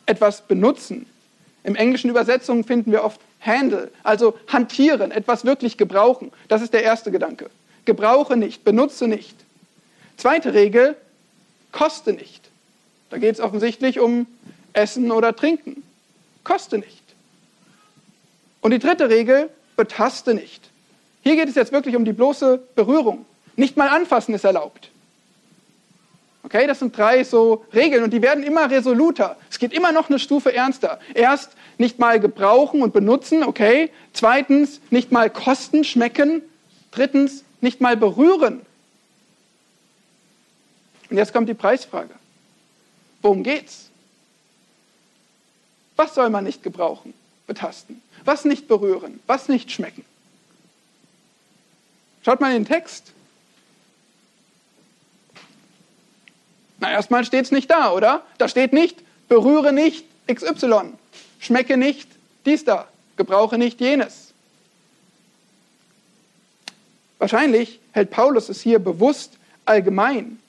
etwas 0.07 0.43
benutzen. 0.43 1.07
Im 1.63 1.77
englischen 1.77 2.11
Übersetzungen 2.11 2.65
finden 2.65 2.91
wir 2.91 3.05
oft 3.05 3.21
handle, 3.41 3.93
also 4.03 4.37
hantieren, 4.49 5.13
etwas 5.13 5.45
wirklich 5.45 5.77
gebrauchen. 5.77 6.33
Das 6.49 6.61
ist 6.61 6.73
der 6.73 6.83
erste 6.83 7.13
Gedanke. 7.13 7.49
Gebrauche 7.85 8.37
nicht, 8.37 8.65
benutze 8.65 9.09
nicht. 9.09 9.37
Zweite 10.17 10.55
Regel, 10.55 10.97
koste 11.73 12.13
nicht. 12.13 12.49
Da 13.11 13.19
geht 13.19 13.35
es 13.35 13.41
offensichtlich 13.41 14.01
um 14.01 14.27
Essen 14.73 15.11
oder 15.11 15.35
Trinken. 15.35 15.83
Koste 16.45 16.79
nicht. 16.79 17.03
Und 18.61 18.73
die 18.73 18.79
dritte 18.79 19.09
Regel, 19.09 19.51
betaste 19.77 20.35
nicht. 20.35 20.71
Hier 21.23 21.37
geht 21.37 21.49
es 21.49 21.55
jetzt 21.55 21.73
wirklich 21.73 21.97
um 21.97 22.05
die 22.05 22.13
bloße 22.13 22.63
Berührung. 22.75 23.27
Nicht 23.57 23.77
mal 23.77 23.89
anfassen 23.89 24.35
ist 24.35 24.45
erlaubt. 24.45 24.91
Okay, 26.43 26.67
das 26.67 26.79
sind 26.79 26.97
drei 26.97 27.23
so 27.25 27.65
Regeln 27.75 28.03
und 28.03 28.13
die 28.13 28.23
werden 28.23 28.43
immer 28.43 28.71
resoluter. 28.71 29.37
Es 29.51 29.59
geht 29.59 29.73
immer 29.75 29.93
noch 29.93 30.09
eine 30.09 30.19
Stufe 30.19 30.55
ernster. 30.55 30.99
Erst 31.13 31.53
nicht 31.77 31.99
mal 31.99 32.19
gebrauchen 32.19 32.83
und 32.83 32.93
benutzen, 32.93 33.43
okay. 33.43 33.91
Zweitens 34.15 34.81
nicht 34.91 35.13
mal 35.13 35.29
kosten, 35.29 35.85
schmecken. 35.85 36.43
Drittens 36.91 37.45
nicht 37.61 37.81
mal 37.81 37.97
berühren. 37.97 38.65
Und 41.11 41.17
jetzt 41.17 41.33
kommt 41.33 41.49
die 41.49 41.55
Preisfrage. 41.55 42.15
Worum 43.23 43.43
geht's? 43.43 43.91
Was 45.97 46.15
soll 46.15 46.31
man 46.31 46.45
nicht 46.45 46.63
gebrauchen, 46.63 47.13
betasten? 47.47 48.01
Was 48.25 48.45
nicht 48.45 48.69
berühren? 48.69 49.21
Was 49.27 49.49
nicht 49.49 49.71
schmecken? 49.71 50.05
Schaut 52.25 52.41
mal 52.41 52.55
in 52.55 52.65
den 52.65 52.67
Text. 52.67 53.13
Na, 56.79 56.91
erstmal 56.91 57.25
steht 57.25 57.45
es 57.45 57.51
nicht 57.51 57.71
da, 57.71 57.93
oder? 57.93 58.23
Da 58.39 58.49
steht 58.49 58.73
nicht, 58.73 58.99
berühre 59.29 59.73
nicht 59.73 60.05
XY, 60.27 60.95
schmecke 61.39 61.77
nicht 61.77 62.09
dies 62.47 62.65
da, 62.65 62.89
gebrauche 63.17 63.59
nicht 63.59 63.81
jenes. 63.81 64.30
Wahrscheinlich 67.21 67.79
hält 67.93 68.11
Paulus 68.11 68.49
es 68.49 68.63
hier 68.63 68.81
bewusst 68.81 69.35
allgemein 69.67 70.41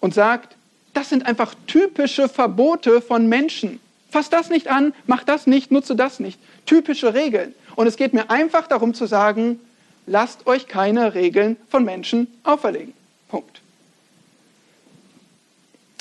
und 0.00 0.14
sagt, 0.14 0.56
das 0.94 1.08
sind 1.08 1.26
einfach 1.26 1.54
typische 1.66 2.28
Verbote 2.28 3.02
von 3.02 3.28
Menschen. 3.28 3.80
Fass 4.10 4.30
das 4.30 4.48
nicht 4.48 4.68
an, 4.68 4.94
mach 5.06 5.24
das 5.24 5.48
nicht, 5.48 5.72
nutze 5.72 5.96
das 5.96 6.20
nicht. 6.20 6.38
Typische 6.66 7.14
Regeln. 7.14 7.52
Und 7.74 7.88
es 7.88 7.96
geht 7.96 8.14
mir 8.14 8.30
einfach 8.30 8.68
darum 8.68 8.94
zu 8.94 9.06
sagen, 9.06 9.58
lasst 10.06 10.46
euch 10.46 10.68
keine 10.68 11.14
Regeln 11.14 11.56
von 11.68 11.84
Menschen 11.84 12.28
auferlegen. 12.44 12.94
Punkt. 13.28 13.60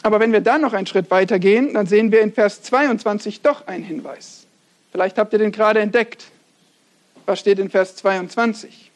Aber 0.04 0.19
wenn 0.19 0.32
wir 0.32 0.41
dann 0.41 0.62
noch 0.62 0.73
einen 0.73 0.86
Schritt 0.86 1.10
weiter 1.10 1.39
gehen, 1.39 1.73
dann 1.73 1.88
sehen 1.88 2.12
wir 2.12 2.21
in 2.21 2.34
Vers 2.34 2.62
22 2.62 3.41
doch 3.41 3.65
einen 3.65 3.84
Hinweis. 3.84 4.45
Vielleicht 4.91 5.17
habt 5.17 5.34
ihr 5.34 5.39
den 5.39 5.52
gerade 5.52 5.80
entdeckt. 5.80 6.26
Was 7.26 7.39
steht 7.39 7.58
in 7.58 7.71
Vers 7.71 7.95
22? 7.95 8.91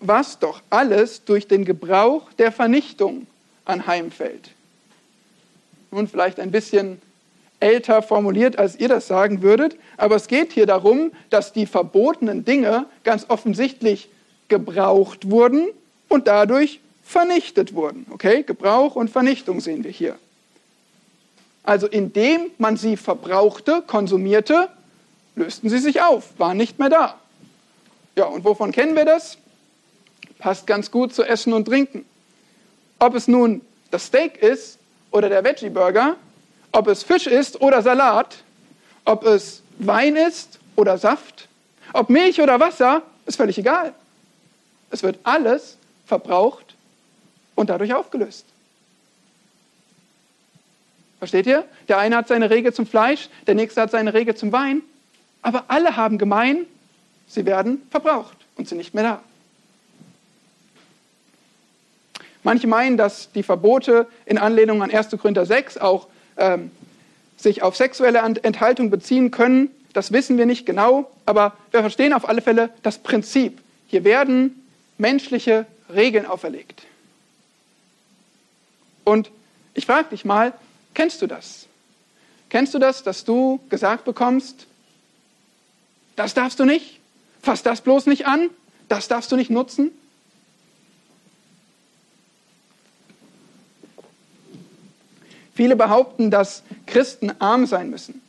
Was 0.00 0.38
doch 0.38 0.62
alles 0.70 1.24
durch 1.24 1.48
den 1.48 1.64
Gebrauch 1.64 2.32
der 2.34 2.52
Vernichtung 2.52 3.26
anheimfällt. 3.64 4.50
Nun 5.90 6.08
vielleicht 6.08 6.40
ein 6.40 6.50
bisschen 6.50 7.00
älter 7.60 8.02
formuliert, 8.02 8.58
als 8.58 8.78
ihr 8.78 8.88
das 8.88 9.06
sagen 9.08 9.42
würdet, 9.42 9.76
aber 9.96 10.16
es 10.16 10.28
geht 10.28 10.52
hier 10.52 10.66
darum, 10.66 11.12
dass 11.30 11.52
die 11.52 11.66
verbotenen 11.66 12.44
Dinge 12.44 12.86
ganz 13.04 13.26
offensichtlich 13.28 14.08
gebraucht 14.48 15.30
wurden 15.30 15.68
und 16.08 16.28
dadurch 16.28 16.80
vernichtet 17.02 17.74
wurden. 17.74 18.06
Okay, 18.10 18.42
Gebrauch 18.42 18.94
und 18.94 19.10
Vernichtung 19.10 19.60
sehen 19.60 19.82
wir 19.84 19.90
hier. 19.90 20.16
Also 21.64 21.86
indem 21.86 22.50
man 22.58 22.76
sie 22.76 22.96
verbrauchte, 22.96 23.82
konsumierte, 23.86 24.68
lösten 25.34 25.68
sie 25.68 25.78
sich 25.78 26.00
auf, 26.00 26.38
waren 26.38 26.56
nicht 26.56 26.78
mehr 26.78 26.90
da. 26.90 27.18
Ja, 28.16 28.24
und 28.24 28.44
wovon 28.44 28.72
kennen 28.72 28.94
wir 28.94 29.04
das? 29.04 29.38
Passt 30.38 30.66
ganz 30.66 30.90
gut 30.90 31.14
zu 31.14 31.24
Essen 31.24 31.52
und 31.52 31.64
Trinken. 31.66 32.04
Ob 32.98 33.14
es 33.14 33.28
nun 33.28 33.60
das 33.90 34.06
Steak 34.06 34.42
ist 34.42 34.78
oder 35.10 35.28
der 35.28 35.44
Veggie 35.44 35.70
Burger, 35.70 36.16
ob 36.72 36.88
es 36.88 37.02
Fisch 37.02 37.26
ist 37.26 37.60
oder 37.60 37.82
Salat, 37.82 38.36
ob 39.04 39.24
es 39.24 39.62
Wein 39.78 40.16
ist 40.16 40.58
oder 40.76 40.98
Saft, 40.98 41.48
ob 41.92 42.10
Milch 42.10 42.40
oder 42.40 42.60
Wasser, 42.60 43.02
ist 43.26 43.36
völlig 43.36 43.58
egal. 43.58 43.94
Es 44.90 45.02
wird 45.02 45.18
alles 45.22 45.76
verbraucht 46.06 46.74
und 47.54 47.70
dadurch 47.70 47.94
aufgelöst. 47.94 48.44
Versteht 51.18 51.46
ihr? 51.46 51.64
Der 51.88 51.98
eine 51.98 52.16
hat 52.16 52.28
seine 52.28 52.50
Regel 52.50 52.72
zum 52.72 52.86
Fleisch, 52.86 53.28
der 53.46 53.54
nächste 53.54 53.80
hat 53.80 53.90
seine 53.90 54.14
Regel 54.14 54.36
zum 54.36 54.52
Wein, 54.52 54.82
aber 55.42 55.64
alle 55.68 55.96
haben 55.96 56.18
gemein, 56.18 56.66
sie 57.26 57.44
werden 57.44 57.82
verbraucht 57.90 58.36
und 58.56 58.68
sind 58.68 58.78
nicht 58.78 58.94
mehr 58.94 59.04
da. 59.04 59.22
Manche 62.42 62.66
meinen, 62.66 62.96
dass 62.96 63.30
die 63.32 63.42
Verbote 63.42 64.06
in 64.26 64.38
Anlehnung 64.38 64.82
an 64.82 64.90
1. 64.90 65.10
Korinther 65.10 65.46
6 65.46 65.78
auch 65.78 66.06
ähm, 66.36 66.70
sich 67.36 67.62
auf 67.62 67.76
sexuelle 67.76 68.18
Enthaltung 68.18 68.90
beziehen 68.90 69.30
können. 69.30 69.70
Das 69.92 70.12
wissen 70.12 70.38
wir 70.38 70.46
nicht 70.46 70.66
genau, 70.66 71.10
aber 71.26 71.56
wir 71.70 71.80
verstehen 71.80 72.12
auf 72.12 72.28
alle 72.28 72.42
Fälle 72.42 72.70
das 72.82 72.98
Prinzip. 72.98 73.60
Hier 73.86 74.04
werden 74.04 74.62
menschliche 74.98 75.66
Regeln 75.92 76.26
auferlegt. 76.26 76.82
Und 79.04 79.30
ich 79.74 79.86
frage 79.86 80.10
dich 80.10 80.24
mal, 80.24 80.52
kennst 80.94 81.22
du 81.22 81.26
das? 81.26 81.66
Kennst 82.50 82.74
du 82.74 82.78
das, 82.78 83.02
dass 83.02 83.24
du 83.24 83.60
gesagt 83.68 84.04
bekommst, 84.04 84.66
das 86.16 86.34
darfst 86.34 86.58
du 86.58 86.64
nicht, 86.64 86.98
fass 87.42 87.62
das 87.62 87.80
bloß 87.80 88.06
nicht 88.06 88.26
an, 88.26 88.50
das 88.88 89.08
darfst 89.08 89.30
du 89.30 89.36
nicht 89.36 89.50
nutzen? 89.50 89.92
Viele 95.58 95.74
behaupten, 95.74 96.30
dass 96.30 96.62
Christen 96.86 97.32
arm 97.40 97.66
sein 97.66 97.90
müssen. 97.90 98.22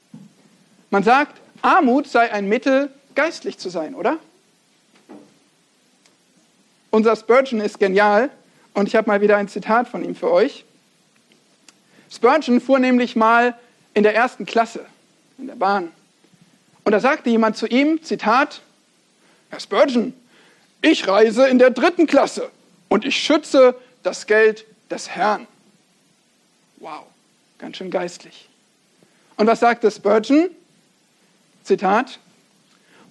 Man 0.90 1.04
sagt, 1.04 1.40
Armut 1.62 2.08
sei 2.08 2.32
ein 2.32 2.50
Mittel, 2.50 2.90
geistlich 3.14 3.60
zu 3.60 3.70
sein, 3.70 3.94
oder? 3.94 4.18
Unser 6.90 7.16
Spurgeon 7.16 7.62
ist 7.62 7.80
genial 7.80 8.32
und 8.74 8.88
ich 8.88 8.96
habe 8.96 9.08
mal 9.08 9.22
wieder 9.22 9.38
ein 9.38 9.48
Zitat 9.48 9.88
von 9.88 10.04
ihm 10.04 10.16
für 10.16 10.32
euch. 10.32 10.66
Spurgeon 12.10 12.60
fuhr 12.60 12.80
nämlich 12.80 13.16
mal 13.16 13.54
in 13.94 14.02
der 14.02 14.16
ersten 14.16 14.48
Klasse 14.48 14.84
in 15.38 15.46
der 15.46 15.56
Bahn. 15.56 15.92
Und 16.84 16.94
da 16.94 17.00
sagte 17.00 17.30
jemand 17.30 17.58
zu 17.58 17.68
ihm, 17.68 18.02
Zitat, 18.02 18.62
Herr 19.52 19.60
Spurgeon, 19.60 20.16
ich 20.82 21.08
reise 21.08 21.48
in 21.48 21.60
der 21.60 21.70
dritten 21.70 22.08
Klasse 22.08 22.50
und 22.88 23.06
ich 23.06 23.18
schütze 23.18 23.76
das 24.02 24.26
Geld 24.26 24.66
des 24.90 25.10
Herrn. 25.10 25.46
Wow, 26.78 27.04
ganz 27.60 27.78
schön 27.78 27.92
geistlich. 27.92 28.50
Und 29.36 29.48
was 29.48 29.60
sagte 29.60 29.92
Spurgeon? 29.92 30.50
Zitat, 31.64 32.20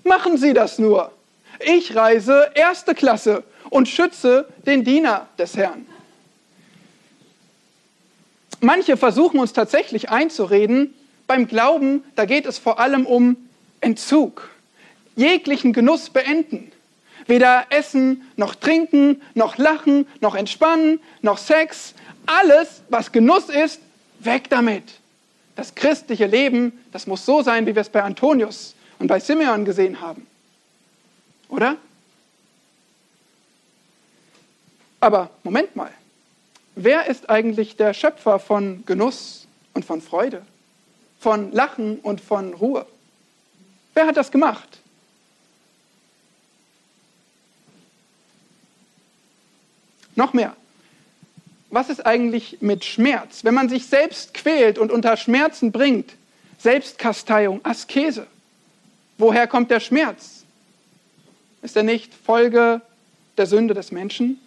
machen 0.02 0.36
Sie 0.36 0.52
das 0.52 0.78
nur. 0.78 1.12
Ich 1.60 1.94
reise 1.94 2.50
erste 2.54 2.94
Klasse 2.94 3.44
und 3.70 3.88
schütze 3.88 4.48
den 4.66 4.84
Diener 4.84 5.28
des 5.38 5.56
Herrn. 5.56 5.86
Manche 8.60 8.96
versuchen 8.96 9.38
uns 9.38 9.52
tatsächlich 9.52 10.10
einzureden, 10.10 10.94
beim 11.26 11.46
Glauben, 11.46 12.02
da 12.16 12.24
geht 12.24 12.46
es 12.46 12.58
vor 12.58 12.80
allem 12.80 13.06
um 13.06 13.36
Entzug, 13.80 14.48
jeglichen 15.14 15.72
Genuss 15.72 16.10
beenden. 16.10 16.72
Weder 17.26 17.66
Essen, 17.68 18.28
noch 18.36 18.54
Trinken, 18.54 19.20
noch 19.34 19.58
Lachen, 19.58 20.06
noch 20.20 20.34
Entspannen, 20.34 21.00
noch 21.20 21.36
Sex. 21.36 21.94
Alles, 22.24 22.82
was 22.88 23.12
Genuss 23.12 23.50
ist, 23.50 23.80
weg 24.20 24.48
damit. 24.50 24.84
Das 25.56 25.74
christliche 25.74 26.26
Leben, 26.26 26.72
das 26.92 27.06
muss 27.06 27.24
so 27.24 27.42
sein, 27.42 27.66
wie 27.66 27.74
wir 27.74 27.82
es 27.82 27.88
bei 27.88 28.02
Antonius 28.02 28.74
und 28.98 29.08
bei 29.08 29.20
Simeon 29.20 29.64
gesehen 29.64 30.00
haben. 30.00 30.26
Oder? 31.48 31.76
Aber 35.00 35.30
Moment 35.42 35.74
mal, 35.76 35.90
wer 36.74 37.06
ist 37.06 37.30
eigentlich 37.30 37.76
der 37.76 37.94
Schöpfer 37.94 38.38
von 38.38 38.84
Genuss 38.86 39.46
und 39.74 39.84
von 39.84 40.00
Freude, 40.00 40.44
von 41.20 41.52
Lachen 41.52 41.98
und 42.00 42.20
von 42.20 42.54
Ruhe? 42.54 42.86
Wer 43.94 44.06
hat 44.06 44.16
das 44.16 44.30
gemacht? 44.30 44.78
Noch 50.14 50.32
mehr. 50.32 50.56
Was 51.70 51.90
ist 51.90 52.06
eigentlich 52.06 52.58
mit 52.60 52.84
Schmerz? 52.84 53.44
Wenn 53.44 53.54
man 53.54 53.68
sich 53.68 53.86
selbst 53.86 54.34
quält 54.34 54.78
und 54.78 54.90
unter 54.90 55.16
Schmerzen 55.16 55.70
bringt, 55.72 56.14
Selbstkasteiung, 56.58 57.60
Askese. 57.64 58.26
Woher 59.16 59.46
kommt 59.46 59.70
der 59.70 59.80
Schmerz? 59.80 60.44
Ist 61.62 61.76
er 61.76 61.82
nicht 61.82 62.12
Folge 62.14 62.80
der 63.36 63.46
Sünde 63.46 63.74
des 63.74 63.92
Menschen? 63.92 64.40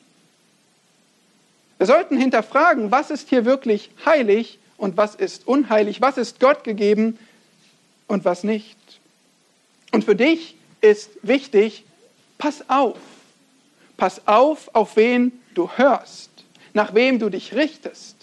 Wir 1.78 1.88
sollten 1.88 2.18
hinterfragen, 2.18 2.92
was 2.92 3.10
ist 3.10 3.30
hier 3.30 3.46
wirklich 3.46 3.90
heilig 4.06 4.60
und 4.78 4.98
was 4.98 5.16
ist 5.16 5.48
unheilig, 5.48 6.02
was 6.02 6.18
ist 6.18 6.40
Gott 6.40 6.64
gegeben 6.64 7.18
und 8.08 8.26
was 8.26 8.44
nicht. 8.44 8.78
Und 9.92 10.04
für 10.04 10.16
dich 10.16 10.56
ist 10.82 11.12
wichtig, 11.22 11.84
pass 12.38 12.70
auf. 12.70 12.98
Pass 13.98 14.28
auf, 14.28 14.70
auf 14.74 14.96
wen 14.96 15.32
du 15.54 15.70
hörst, 15.76 16.31
nach 16.74 16.94
wem 16.94 17.20
du 17.20 17.30
dich 17.30 17.54
richtest. 17.54 18.16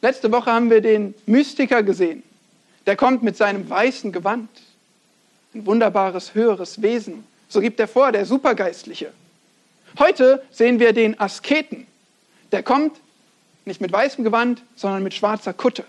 Letzte 0.00 0.30
Woche 0.30 0.52
haben 0.52 0.70
wir 0.70 0.80
den 0.80 1.14
Mystiker 1.26 1.82
gesehen. 1.82 2.22
Der 2.86 2.96
kommt 2.96 3.22
mit 3.22 3.36
seinem 3.36 3.68
weißen 3.68 4.12
Gewand. 4.12 4.48
Ein 5.54 5.66
wunderbares, 5.66 6.34
höheres 6.34 6.82
Wesen. 6.82 7.24
So 7.48 7.60
gibt 7.60 7.80
er 7.80 7.88
vor, 7.88 8.12
der 8.12 8.24
Supergeistliche. 8.24 9.12
Heute 9.98 10.42
sehen 10.50 10.78
wir 10.78 10.92
den 10.92 11.18
Asketen 11.18 11.86
der 12.52 12.62
kommt 12.62 12.98
nicht 13.64 13.80
mit 13.80 13.92
weißem 13.92 14.24
Gewand, 14.24 14.62
sondern 14.76 15.02
mit 15.02 15.14
schwarzer 15.14 15.52
Kutte. 15.52 15.84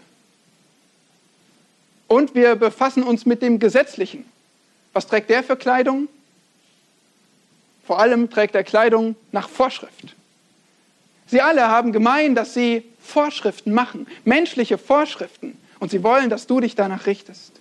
Und 2.07 2.35
wir 2.35 2.55
befassen 2.55 3.03
uns 3.03 3.25
mit 3.25 3.41
dem 3.41 3.59
Gesetzlichen. 3.59 4.25
Was 4.93 5.07
trägt 5.07 5.29
der 5.29 5.43
für 5.43 5.55
Kleidung? 5.55 6.09
Vor 7.85 7.99
allem 7.99 8.29
trägt 8.29 8.55
er 8.55 8.63
Kleidung 8.63 9.15
nach 9.31 9.47
Vorschrift. 9.47 10.15
Sie 11.29 11.41
alle 11.41 11.67
haben 11.67 11.91
gemein, 11.91 12.35
dass 12.35 12.53
sie 12.53 12.83
Vorschriften 12.99 13.71
machen, 13.71 14.07
menschliche 14.25 14.77
Vorschriften. 14.77 15.57
Und 15.79 15.91
sie 15.91 16.03
wollen, 16.03 16.29
dass 16.29 16.47
du 16.47 16.59
dich 16.59 16.75
danach 16.75 17.05
richtest. 17.05 17.53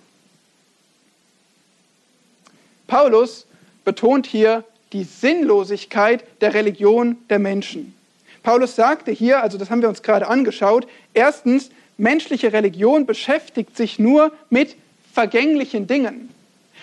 Paulus 2.87 3.45
betont 3.85 4.25
hier 4.25 4.63
die 4.91 5.03
Sinnlosigkeit 5.03 6.23
der 6.41 6.53
Religion 6.53 7.17
der 7.29 7.39
Menschen. 7.39 7.95
Paulus 8.43 8.75
sagte 8.75 9.11
hier, 9.11 9.41
also 9.43 9.57
das 9.57 9.69
haben 9.69 9.81
wir 9.81 9.89
uns 9.89 10.01
gerade 10.01 10.27
angeschaut, 10.27 10.87
erstens, 11.13 11.69
menschliche 11.97 12.53
Religion 12.53 13.05
beschäftigt 13.05 13.77
sich 13.77 13.99
nur 13.99 14.31
mit 14.49 14.75
vergänglichen 15.13 15.85
Dingen. 15.85 16.33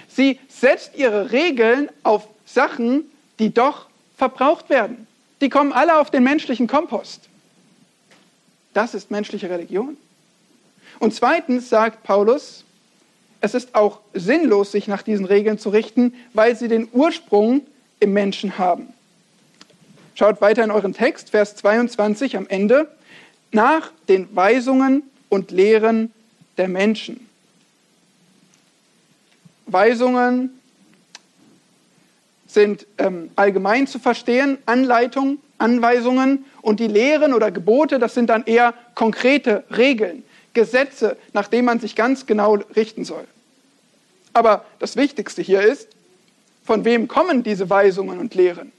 Sie 0.08 0.38
setzt 0.48 0.96
ihre 0.96 1.32
Regeln 1.32 1.88
auf 2.02 2.28
Sachen, 2.44 3.04
die 3.38 3.52
doch 3.52 3.86
verbraucht 4.16 4.70
werden. 4.70 5.06
Die 5.40 5.48
kommen 5.48 5.72
alle 5.72 5.98
auf 5.98 6.10
den 6.10 6.24
menschlichen 6.24 6.66
Kompost. 6.66 7.28
Das 8.72 8.94
ist 8.94 9.10
menschliche 9.10 9.50
Religion. 9.50 9.96
Und 10.98 11.14
zweitens 11.14 11.68
sagt 11.68 12.02
Paulus, 12.02 12.64
es 13.40 13.54
ist 13.54 13.74
auch 13.74 14.00
sinnlos, 14.14 14.72
sich 14.72 14.88
nach 14.88 15.02
diesen 15.02 15.26
Regeln 15.26 15.58
zu 15.58 15.68
richten, 15.68 16.14
weil 16.32 16.56
sie 16.56 16.68
den 16.68 16.88
Ursprung 16.92 17.62
im 18.00 18.12
Menschen 18.12 18.58
haben. 18.58 18.92
Schaut 20.14 20.40
weiter 20.40 20.64
in 20.64 20.70
euren 20.70 20.94
Text, 20.94 21.30
Vers 21.30 21.56
22 21.56 22.36
am 22.36 22.46
Ende, 22.46 22.90
nach 23.52 23.92
den 24.08 24.34
Weisungen 24.34 25.02
und 25.28 25.50
Lehren 25.50 26.12
der 26.56 26.68
Menschen. 26.68 27.28
Weisungen 29.66 30.55
sind 32.56 32.86
ähm, 32.96 33.30
allgemein 33.36 33.86
zu 33.86 33.98
verstehen, 33.98 34.56
Anleitungen, 34.64 35.42
Anweisungen 35.58 36.46
und 36.62 36.80
die 36.80 36.86
Lehren 36.86 37.34
oder 37.34 37.50
Gebote, 37.50 37.98
das 37.98 38.14
sind 38.14 38.30
dann 38.30 38.46
eher 38.46 38.72
konkrete 38.94 39.64
Regeln, 39.76 40.24
Gesetze, 40.54 41.18
nach 41.34 41.48
denen 41.48 41.66
man 41.66 41.80
sich 41.80 41.94
ganz 41.94 42.24
genau 42.24 42.54
richten 42.74 43.04
soll. 43.04 43.26
Aber 44.32 44.64
das 44.78 44.96
Wichtigste 44.96 45.42
hier 45.42 45.60
ist, 45.60 45.88
von 46.64 46.86
wem 46.86 47.08
kommen 47.08 47.42
diese 47.42 47.68
Weisungen 47.68 48.18
und 48.18 48.34
Lehren? 48.34 48.72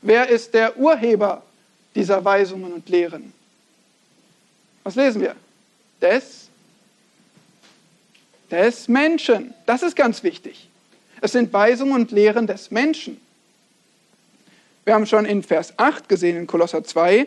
Wer 0.00 0.28
ist 0.28 0.54
der 0.54 0.76
Urheber 0.76 1.42
dieser 1.94 2.24
Weisungen 2.24 2.72
und 2.72 2.88
Lehren? 2.88 3.32
Was 4.82 4.96
lesen 4.96 5.20
wir? 5.20 5.36
Des, 6.00 6.48
des 8.50 8.88
Menschen. 8.88 9.54
Das 9.66 9.84
ist 9.84 9.94
ganz 9.94 10.24
wichtig. 10.24 10.68
Es 11.22 11.32
sind 11.32 11.52
Weisungen 11.52 11.94
und 11.94 12.10
Lehren 12.10 12.46
des 12.46 12.70
Menschen. 12.70 13.18
Wir 14.84 14.94
haben 14.94 15.06
schon 15.06 15.24
in 15.24 15.42
Vers 15.42 15.72
8 15.78 16.08
gesehen, 16.08 16.36
in 16.36 16.46
Kolosser 16.46 16.84
2, 16.84 17.26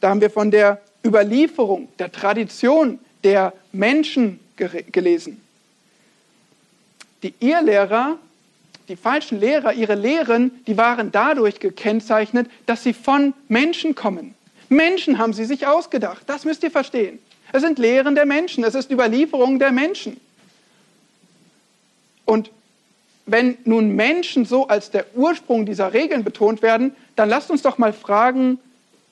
da 0.00 0.10
haben 0.10 0.20
wir 0.20 0.30
von 0.30 0.50
der 0.50 0.80
Überlieferung, 1.04 1.88
der 1.98 2.12
Tradition 2.12 3.00
der 3.24 3.52
Menschen 3.72 4.38
gelesen. 4.56 5.40
Die 7.22 7.34
Irrlehrer 7.40 8.18
die 8.90 8.96
falschen 8.96 9.38
Lehrer, 9.38 9.72
ihre 9.72 9.94
Lehren, 9.94 10.50
die 10.66 10.76
waren 10.76 11.12
dadurch 11.12 11.60
gekennzeichnet, 11.60 12.50
dass 12.66 12.82
sie 12.82 12.92
von 12.92 13.34
Menschen 13.46 13.94
kommen. 13.94 14.34
Menschen 14.68 15.18
haben 15.18 15.32
sie 15.32 15.44
sich 15.44 15.64
ausgedacht. 15.64 16.24
Das 16.26 16.44
müsst 16.44 16.64
ihr 16.64 16.72
verstehen. 16.72 17.20
Es 17.52 17.62
sind 17.62 17.78
Lehren 17.78 18.16
der 18.16 18.26
Menschen. 18.26 18.64
Es 18.64 18.74
ist 18.74 18.90
Überlieferung 18.90 19.60
der 19.60 19.70
Menschen. 19.70 20.20
Und 22.24 22.50
wenn 23.30 23.58
nun 23.64 23.94
Menschen 23.94 24.44
so 24.44 24.66
als 24.68 24.90
der 24.90 25.06
Ursprung 25.14 25.66
dieser 25.66 25.92
Regeln 25.92 26.24
betont 26.24 26.62
werden, 26.62 26.94
dann 27.16 27.28
lasst 27.28 27.50
uns 27.50 27.62
doch 27.62 27.78
mal 27.78 27.92
fragen, 27.92 28.58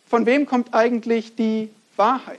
von 0.09 0.27
wem 0.27 0.47
kommt 0.47 0.75
eigentlich 0.75 1.37
die 1.37 1.71
Wahrheit? 1.97 2.39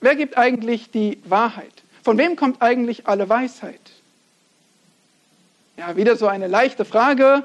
Wer 0.00 0.14
gibt 0.14 0.36
eigentlich 0.36 0.90
die 0.90 1.18
Wahrheit? 1.24 1.72
Von 2.04 2.18
wem 2.18 2.36
kommt 2.36 2.62
eigentlich 2.62 3.08
alle 3.08 3.28
Weisheit? 3.28 3.80
Ja, 5.76 5.96
wieder 5.96 6.16
so 6.16 6.26
eine 6.26 6.46
leichte 6.46 6.84
Frage. 6.84 7.44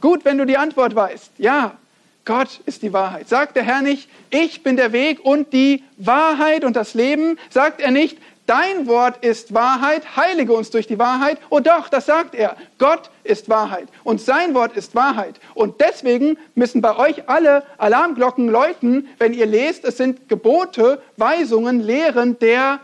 Gut, 0.00 0.24
wenn 0.24 0.38
du 0.38 0.46
die 0.46 0.56
Antwort 0.56 0.94
weißt. 0.94 1.32
Ja, 1.38 1.76
Gott 2.24 2.60
ist 2.66 2.82
die 2.82 2.92
Wahrheit. 2.92 3.28
Sagt 3.28 3.56
der 3.56 3.62
Herr 3.62 3.82
nicht, 3.82 4.08
ich 4.30 4.62
bin 4.62 4.76
der 4.76 4.92
Weg 4.92 5.24
und 5.24 5.52
die 5.52 5.84
Wahrheit 5.96 6.64
und 6.64 6.74
das 6.74 6.94
Leben? 6.94 7.38
Sagt 7.50 7.80
er 7.80 7.90
nicht, 7.90 8.18
dein 8.46 8.86
Wort 8.86 9.24
ist 9.24 9.54
Wahrheit, 9.54 10.16
heilige 10.16 10.52
uns 10.52 10.70
durch 10.70 10.86
die 10.86 10.98
Wahrheit? 10.98 11.38
Oh 11.50 11.60
doch, 11.60 11.88
das 11.88 12.06
sagt 12.06 12.34
er. 12.34 12.56
Gott 12.78 13.10
ist 13.22 13.48
Wahrheit 13.48 13.88
und 14.04 14.20
sein 14.20 14.54
Wort 14.54 14.76
ist 14.76 14.94
Wahrheit. 14.94 15.40
Und 15.54 15.80
deswegen 15.80 16.38
müssen 16.54 16.80
bei 16.80 16.96
euch 16.96 17.28
alle 17.28 17.64
Alarmglocken 17.78 18.48
läuten, 18.48 19.08
wenn 19.18 19.32
ihr 19.32 19.46
lest, 19.46 19.84
es 19.84 19.96
sind 19.96 20.28
Gebote, 20.28 21.00
Weisungen, 21.16 21.80
Lehren 21.80 22.38
der 22.38 22.80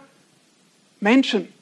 Menschen. 1.00 1.52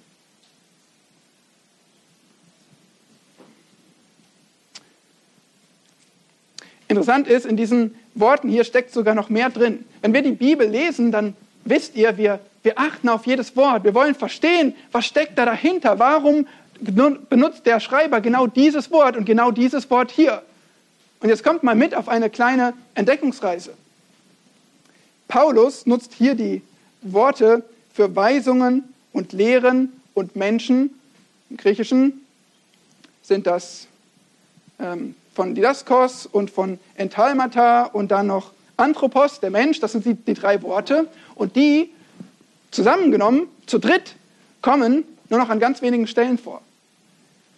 Interessant 6.89 7.29
ist, 7.29 7.45
in 7.45 7.57
diesen 7.57 7.95
Worten 8.15 8.49
hier 8.49 8.65
steckt 8.65 8.93
sogar 8.93 9.15
noch 9.15 9.29
mehr 9.29 9.51
drin. 9.51 9.85
Wenn 10.01 10.15
wir 10.15 10.23
die 10.23 10.33
Bibel 10.33 10.67
lesen, 10.67 11.13
dann 11.13 11.37
wisst 11.68 11.96
ihr, 11.96 12.16
wir, 12.16 12.40
wir 12.62 12.78
achten 12.78 13.09
auf 13.09 13.26
jedes 13.26 13.57
Wort. 13.57 13.85
Wir 13.85 13.94
wollen 13.94 14.14
verstehen, 14.14 14.74
was 14.92 15.07
steckt 15.07 15.38
da 15.38 15.44
dahinter. 15.44 15.98
Warum 15.98 16.46
benutzt 16.81 17.66
der 17.66 17.81
Schreiber 17.81 18.20
genau 18.20 18.46
dieses 18.46 18.90
Wort 18.90 19.16
und 19.16 19.24
genau 19.24 19.50
dieses 19.50 19.90
Wort 19.90 20.11
hier? 20.11 20.42
Und 21.20 21.28
jetzt 21.28 21.42
kommt 21.42 21.62
mal 21.62 21.74
mit 21.74 21.94
auf 21.94 22.09
eine 22.09 22.31
kleine 22.31 22.74
Entdeckungsreise. 22.94 23.74
Paulus 25.26 25.87
nutzt 25.87 26.14
hier 26.14 26.35
die 26.35 26.62
Worte 27.02 27.64
für 27.92 28.14
Weisungen 28.14 28.85
und 29.12 29.33
Lehren 29.33 29.92
und 30.14 30.37
Menschen. 30.37 30.98
Im 31.50 31.57
Griechischen 31.57 32.24
sind 33.22 33.46
das 33.46 33.88
ähm, 34.78 35.14
von 35.35 35.54
Didaskos 35.54 36.26
und 36.26 36.50
von 36.50 36.78
Entalmata 36.96 37.85
und 37.85 38.11
dann 38.11 38.28
noch 38.28 38.52
Anthropos, 38.78 39.40
der 39.40 39.50
Mensch, 39.50 39.81
das 39.81 39.92
sind 39.92 40.04
die, 40.04 40.14
die 40.14 40.35
drei 40.35 40.62
Worte. 40.62 41.09
Und 41.38 41.57
die 41.57 41.90
zusammengenommen, 42.70 43.46
zu 43.64 43.79
dritt, 43.79 44.16
kommen 44.61 45.05
nur 45.31 45.38
noch 45.38 45.48
an 45.48 45.61
ganz 45.61 45.81
wenigen 45.81 46.07
Stellen 46.07 46.37
vor. 46.37 46.61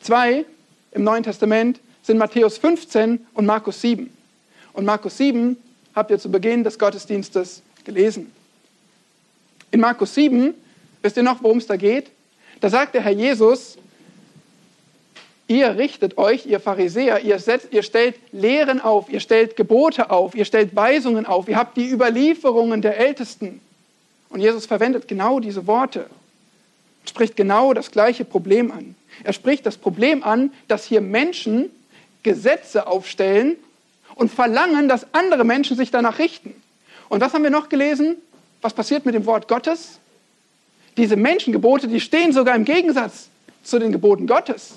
zwei 0.01 0.45
im 0.93 1.03
Neuen 1.03 1.23
Testament 1.23 1.81
sind 2.03 2.19
Matthäus 2.19 2.59
15 2.59 3.27
und 3.35 3.47
Markus 3.47 3.81
7. 3.81 4.13
Und 4.73 4.85
Markus 4.85 5.17
7 5.17 5.57
habt 5.95 6.11
ihr 6.11 6.19
zu 6.19 6.31
Beginn 6.31 6.63
des 6.63 6.79
Gottesdienstes 6.79 7.63
gelesen. 7.85 8.31
In 9.71 9.81
Markus 9.81 10.15
7, 10.15 10.55
wisst 11.03 11.17
ihr 11.17 11.23
noch, 11.23 11.43
worum 11.43 11.59
es 11.59 11.67
da 11.67 11.77
geht? 11.77 12.11
Da 12.61 12.69
sagt 12.69 12.95
der 12.95 13.03
Herr 13.03 13.13
Jesus, 13.13 13.79
ihr 15.47 15.77
richtet 15.77 16.19
euch, 16.19 16.47
ihr 16.47 16.61
Pharisäer, 16.61 17.21
ihr, 17.21 17.39
setzt, 17.39 17.73
ihr 17.73 17.83
stellt 17.83 18.17
Lehren 18.33 18.81
auf, 18.81 19.11
ihr 19.11 19.21
stellt 19.21 19.57
Gebote 19.57 20.11
auf, 20.11 20.35
ihr 20.35 20.45
stellt 20.45 20.77
Weisungen 20.77 21.27
auf, 21.27 21.49
ihr 21.49 21.57
habt 21.57 21.77
die 21.77 21.89
Überlieferungen 21.89 22.83
der 22.83 22.99
Ältesten. 22.99 23.61
Und 24.31 24.41
Jesus 24.41 24.67
verwendet 24.67 25.09
genau 25.09 25.41
diese 25.41 25.67
Worte, 25.67 26.07
spricht 27.05 27.37
genau 27.37 27.75
das 27.75 27.91
gleiche 27.91 28.25
Problem 28.25 28.71
an. 28.71 28.95
Er 29.25 29.33
spricht 29.33 29.67
das 29.67 29.77
Problem 29.77 30.23
an, 30.23 30.53
dass 30.69 30.85
hier 30.85 31.01
Menschen 31.01 31.71
Gesetze 32.23 32.87
aufstellen 32.87 33.57
und 34.15 34.31
verlangen, 34.31 34.89
dass 34.89 35.07
andere 35.13 35.45
Menschen 35.45 35.77
sich 35.77 35.91
danach 35.91 36.19
richten. 36.19 36.55
Und 37.09 37.21
was 37.21 37.35
haben 37.35 37.43
wir 37.43 37.51
noch 37.51 37.69
gelesen? 37.69 38.17
Was 38.63 38.73
passiert 38.73 39.05
mit 39.05 39.15
dem 39.15 39.27
Wort 39.27 39.49
Gottes? 39.49 39.99
Diese 40.97 41.17
Menschengebote, 41.17 41.89
die 41.89 42.01
stehen 42.01 42.33
sogar 42.33 42.55
im 42.55 42.65
Gegensatz 42.65 43.29
zu 43.63 43.79
den 43.79 43.93
Geboten 43.93 44.27
Gottes. 44.27 44.75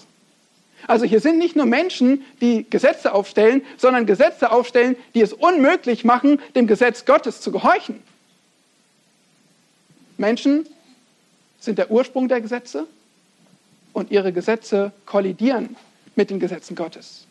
Also 0.87 1.05
hier 1.05 1.19
sind 1.19 1.37
nicht 1.37 1.55
nur 1.55 1.65
Menschen, 1.65 2.25
die 2.41 2.65
Gesetze 2.69 3.13
aufstellen, 3.13 3.61
sondern 3.77 4.05
Gesetze 4.05 4.51
aufstellen, 4.51 4.95
die 5.13 5.21
es 5.21 5.33
unmöglich 5.33 6.03
machen, 6.03 6.41
dem 6.55 6.67
Gesetz 6.67 7.05
Gottes 7.05 7.39
zu 7.41 7.51
gehorchen. 7.51 8.01
Menschen 10.23 10.65
sind 11.59 11.77
der 11.77 11.91
Ursprung 11.91 12.29
der 12.29 12.39
Gesetze 12.39 12.87
und 13.91 14.09
ihre 14.09 14.31
Gesetze 14.31 14.93
kollidieren 15.05 15.75
mit 16.15 16.29
den 16.29 16.39
Gesetzen 16.39 16.77
Gottes. 16.77 17.25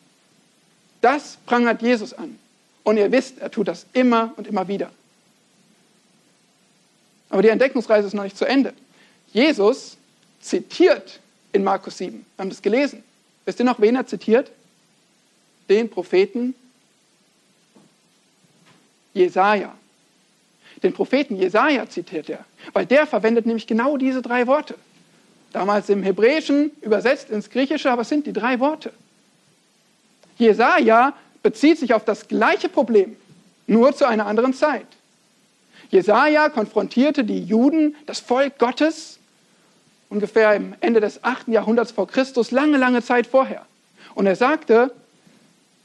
Das 1.01 1.39
prangert 1.47 1.81
Jesus 1.81 2.13
an. 2.13 2.39
Und 2.85 2.99
ihr 2.99 3.11
wisst, 3.11 3.39
er 3.39 3.51
tut 3.51 3.69
das 3.69 3.87
immer 3.95 4.35
und 4.37 4.47
immer 4.47 4.69
wieder. 4.69 4.91
Aber 7.31 7.41
die 7.41 7.49
Entdeckungsreise 7.49 8.09
ist 8.09 8.13
noch 8.13 8.25
nicht 8.25 8.37
zu 8.37 8.45
Ende. 8.45 8.75
Jesus 9.33 9.97
zitiert 10.43 11.19
in 11.53 11.65
Markus 11.65 11.97
7. 11.97 12.27
Wir 12.37 12.43
haben 12.43 12.51
das 12.51 12.61
gelesen. 12.61 13.03
Wisst 13.47 13.59
ihr 13.59 13.65
noch, 13.65 13.81
wen 13.81 13.97
er 13.97 14.07
zitiert? 14.07 14.51
Den 15.71 15.89
Propheten 15.89 16.55
Jesaja. 19.15 19.75
Den 20.83 20.93
Propheten 20.93 21.37
Jesaja 21.37 21.89
zitiert 21.89 22.29
er, 22.29 22.45
weil 22.73 22.87
der 22.87 23.07
verwendet 23.07 23.47
nämlich 23.47 23.67
genau 23.67 23.97
diese 23.97 24.23
drei 24.23 24.47
Worte. 24.47 24.75
Damals 25.53 25.89
im 25.89 26.03
Hebräischen 26.03 26.71
übersetzt 26.81 27.31
ins 27.31 27.51
Griechische, 27.51 27.91
aber 27.91 28.03
es 28.03 28.09
sind 28.09 28.27
die 28.27 28.33
drei 28.33 28.59
Worte. 28.59 28.93
Jesaja 30.39 31.13
bezieht 31.43 31.79
sich 31.79 31.95
auf 31.95 32.05
das 32.05 32.27
gleiche 32.27 32.69
Problem, 32.69 33.17
nur 33.67 33.95
zu 33.95 34.07
einer 34.07 34.27
anderen 34.27 34.55
Zeit. 34.55 34.87
Jesaja 35.91 36.49
konfrontierte 36.49 37.23
die 37.23 37.45
Juden, 37.45 37.95
das 38.07 38.19
Volk 38.21 38.59
Gottes, 38.59 39.19
ungefähr 40.09 40.55
im 40.55 40.75
Ende 40.81 41.01
des 41.01 41.23
8. 41.23 41.49
Jahrhunderts 41.49 41.93
vor 41.93 42.09
Christus, 42.09 42.51
lange, 42.51 42.79
lange 42.79 43.03
Zeit 43.03 43.27
vorher. 43.27 43.67
Und 44.15 44.27
er 44.27 44.37
sagte, 44.37 44.93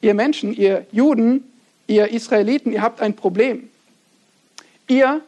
ihr 0.02 0.14
Menschen, 0.14 0.54
ihr 0.54 0.86
Juden, 0.92 1.44
ihr 1.88 2.10
Israeliten, 2.10 2.72
ihr 2.72 2.82
habt 2.82 3.02
ein 3.02 3.16
Problem. 3.16 3.70
Ihr 4.88 5.22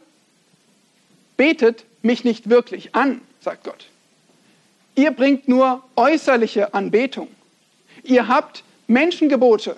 betet 1.36 1.84
mich 2.02 2.24
nicht 2.24 2.48
wirklich 2.48 2.94
an, 2.94 3.20
sagt 3.40 3.64
Gott. 3.64 3.86
Ihr 4.94 5.10
bringt 5.10 5.48
nur 5.48 5.82
äußerliche 5.96 6.74
Anbetung. 6.74 7.28
Ihr 8.02 8.28
habt 8.28 8.64
Menschengebote 8.86 9.76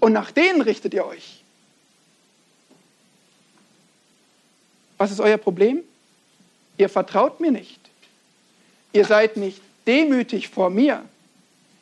und 0.00 0.12
nach 0.12 0.30
denen 0.30 0.60
richtet 0.60 0.94
ihr 0.94 1.06
euch. 1.06 1.42
Was 4.98 5.10
ist 5.10 5.20
euer 5.20 5.38
Problem? 5.38 5.80
Ihr 6.78 6.88
vertraut 6.88 7.40
mir 7.40 7.50
nicht. 7.50 7.80
Ihr 8.92 9.04
seid 9.04 9.36
nicht 9.36 9.60
demütig 9.86 10.48
vor 10.48 10.70
mir. 10.70 11.04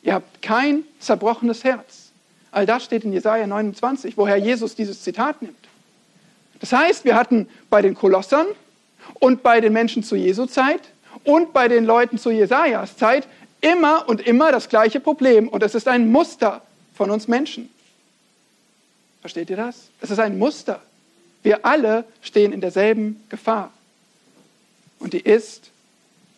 Ihr 0.01 0.13
habt 0.13 0.41
kein 0.41 0.83
zerbrochenes 0.99 1.63
Herz. 1.63 2.11
All 2.51 2.65
das 2.65 2.83
steht 2.83 3.03
in 3.03 3.13
Jesaja 3.13 3.45
29, 3.47 4.17
woher 4.17 4.37
Jesus 4.37 4.75
dieses 4.75 5.03
Zitat 5.03 5.41
nimmt. 5.41 5.55
Das 6.61 6.71
heißt, 6.71 7.03
wir 7.03 7.15
hatten 7.15 7.49
bei 7.69 7.81
den 7.81 7.95
Kolossern 7.95 8.47
und 9.15 9.43
bei 9.43 9.59
den 9.59 9.73
Menschen 9.73 10.03
zu 10.03 10.15
Jesu 10.15 10.45
Zeit 10.45 10.81
und 11.23 11.53
bei 11.53 11.67
den 11.67 11.85
Leuten 11.85 12.17
zu 12.17 12.29
Jesajas 12.31 12.95
Zeit 12.95 13.27
immer 13.59 14.07
und 14.07 14.21
immer 14.21 14.51
das 14.51 14.69
gleiche 14.69 14.99
Problem. 14.99 15.47
Und 15.47 15.63
es 15.63 15.75
ist 15.75 15.87
ein 15.87 16.09
Muster 16.09 16.61
von 16.95 17.09
uns 17.11 17.27
Menschen. 17.27 17.69
Versteht 19.21 19.49
ihr 19.49 19.57
das? 19.57 19.89
Es 20.01 20.11
ist 20.11 20.19
ein 20.19 20.37
Muster. 20.37 20.81
Wir 21.43 21.65
alle 21.65 22.05
stehen 22.21 22.53
in 22.53 22.61
derselben 22.61 23.23
Gefahr. 23.29 23.71
Und 24.99 25.13
die 25.13 25.19
ist 25.19 25.71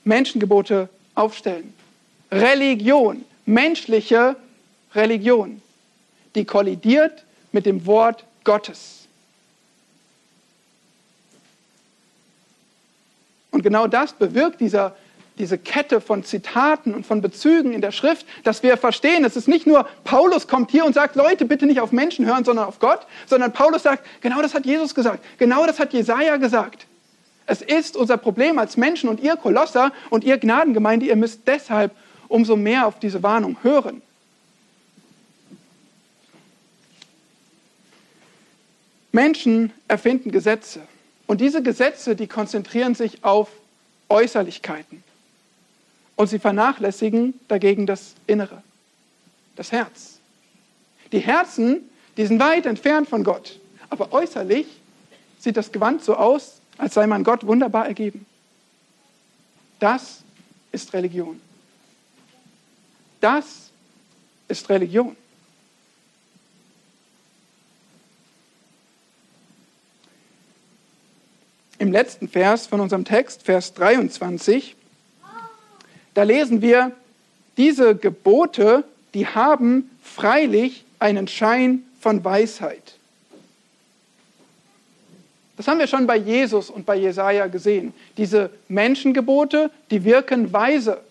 Menschengebote 0.06 0.90
aufstellen. 1.16 1.74
Religion, 2.32 3.26
menschliche 3.46 4.36
Religion, 4.96 5.62
die 6.36 6.46
kollidiert 6.46 7.24
mit 7.52 7.66
dem 7.66 7.86
Wort 7.86 8.24
Gottes. 8.44 9.03
Und 13.54 13.62
genau 13.62 13.86
das 13.86 14.14
bewirkt 14.14 14.62
dieser, 14.62 14.96
diese 15.38 15.60
Kette 15.60 16.02
von 16.02 16.24
Zitaten 16.24 16.96
und 16.96 17.06
von 17.06 17.22
Bezügen 17.22 17.72
in 17.72 17.82
der 17.82 17.92
Schrift, 17.92 18.26
dass 18.44 18.64
wir 18.64 18.78
verstehen, 18.78 19.24
es 19.24 19.36
ist 19.36 19.48
nicht 19.48 19.68
nur 19.68 19.88
Paulus 20.04 20.48
kommt 20.48 20.72
hier 20.72 20.84
und 20.86 20.94
sagt, 20.94 21.16
Leute, 21.16 21.46
bitte 21.46 21.68
nicht 21.68 21.80
auf 21.80 21.92
Menschen 21.92 22.26
hören, 22.26 22.44
sondern 22.44 22.66
auf 22.66 22.80
Gott, 22.80 23.06
sondern 23.28 23.54
Paulus 23.54 23.84
sagt, 23.84 24.06
genau 24.22 24.42
das 24.42 24.56
hat 24.56 24.66
Jesus 24.66 24.96
gesagt, 24.96 25.24
genau 25.38 25.68
das 25.68 25.80
hat 25.80 25.94
Jesaja 25.94 26.38
gesagt. 26.38 26.88
Es 27.46 27.62
ist 27.62 27.96
unser 27.96 28.18
Problem 28.18 28.58
als 28.58 28.76
Menschen 28.76 29.08
und 29.08 29.20
ihr 29.20 29.36
Kolosser 29.36 29.92
und 30.10 30.24
ihr 30.24 30.40
Gnadengemeinde, 30.40 31.06
ihr 31.06 31.16
müsst 31.16 31.42
deshalb 31.46 31.92
umso 32.30 32.56
mehr 32.56 32.88
auf 32.88 32.98
diese 32.98 33.22
Warnung 33.22 33.58
hören. 33.62 34.02
Menschen 39.12 39.72
erfinden 39.88 40.32
Gesetze 40.32 40.82
und 41.34 41.42
diese 41.42 41.64
Gesetze, 41.64 42.16
die 42.16 42.28
konzentrieren 42.28 42.94
sich 42.94 43.24
auf 43.24 43.50
Äußerlichkeiten 44.08 45.04
und 46.16 46.28
sie 46.28 46.38
vernachlässigen 46.38 47.34
dagegen 47.48 47.88
das 47.88 48.14
Innere, 48.28 48.62
das 49.56 49.72
Herz. 49.72 50.20
Die 51.12 51.18
Herzen, 51.18 51.90
die 52.18 52.28
sind 52.28 52.40
weit 52.40 52.68
entfernt 52.68 53.10
von 53.10 53.24
Gott, 53.24 53.60
aber 53.90 54.14
äußerlich 54.14 54.68
sieht 55.40 55.58
das 55.58 55.72
Gewand 55.72 56.04
so 56.04 56.16
aus, 56.16 56.62
als 56.78 56.94
sei 56.94 57.08
man 57.08 57.24
Gott 57.24 57.48
wunderbar 57.48 57.88
ergeben. 57.88 58.28
Das 59.80 60.20
ist 60.72 60.94
Religion. 60.94 61.42
Das 63.20 63.72
ist 64.48 64.70
Religion. 64.70 65.16
Im 71.80 71.92
letzten 71.92 72.28
Vers 72.28 72.68
von 72.68 72.80
unserem 72.80 73.06
Text, 73.06 73.44
Vers 73.44 73.74
23, 73.74 74.76
da 76.14 76.24
lesen 76.24 76.62
wir, 76.62 76.92
diese 77.58 77.96
Gebote, 77.96 78.84
die 79.14 79.28
haben 79.28 79.90
freilich 80.02 80.86
einen 81.00 81.28
Schein 81.28 81.84
von 82.00 82.24
Weisheit. 82.24 82.96
Das 85.58 85.68
haben 85.68 85.80
wir 85.80 85.88
schon 85.88 86.08
bei 86.08 86.18
Jesus 86.18 86.70
und 86.70 86.86
bei 86.86 86.96
Jesaja 86.96 87.48
gesehen. 87.48 87.94
Diese 88.18 88.50
Menschengebote, 88.68 89.70
die 89.92 90.04
wirken 90.04 90.52
weise. 90.52 91.02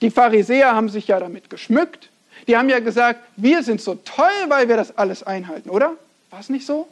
Die 0.00 0.10
Pharisäer 0.10 0.74
haben 0.74 0.88
sich 0.88 1.08
ja 1.08 1.18
damit 1.18 1.50
geschmückt. 1.50 2.10
Die 2.46 2.56
haben 2.56 2.68
ja 2.68 2.78
gesagt, 2.78 3.20
wir 3.36 3.62
sind 3.62 3.80
so 3.80 3.96
toll, 3.96 4.26
weil 4.48 4.68
wir 4.68 4.76
das 4.76 4.96
alles 4.96 5.24
einhalten, 5.24 5.70
oder? 5.70 5.94
War 6.30 6.40
es 6.40 6.48
nicht 6.48 6.64
so? 6.64 6.88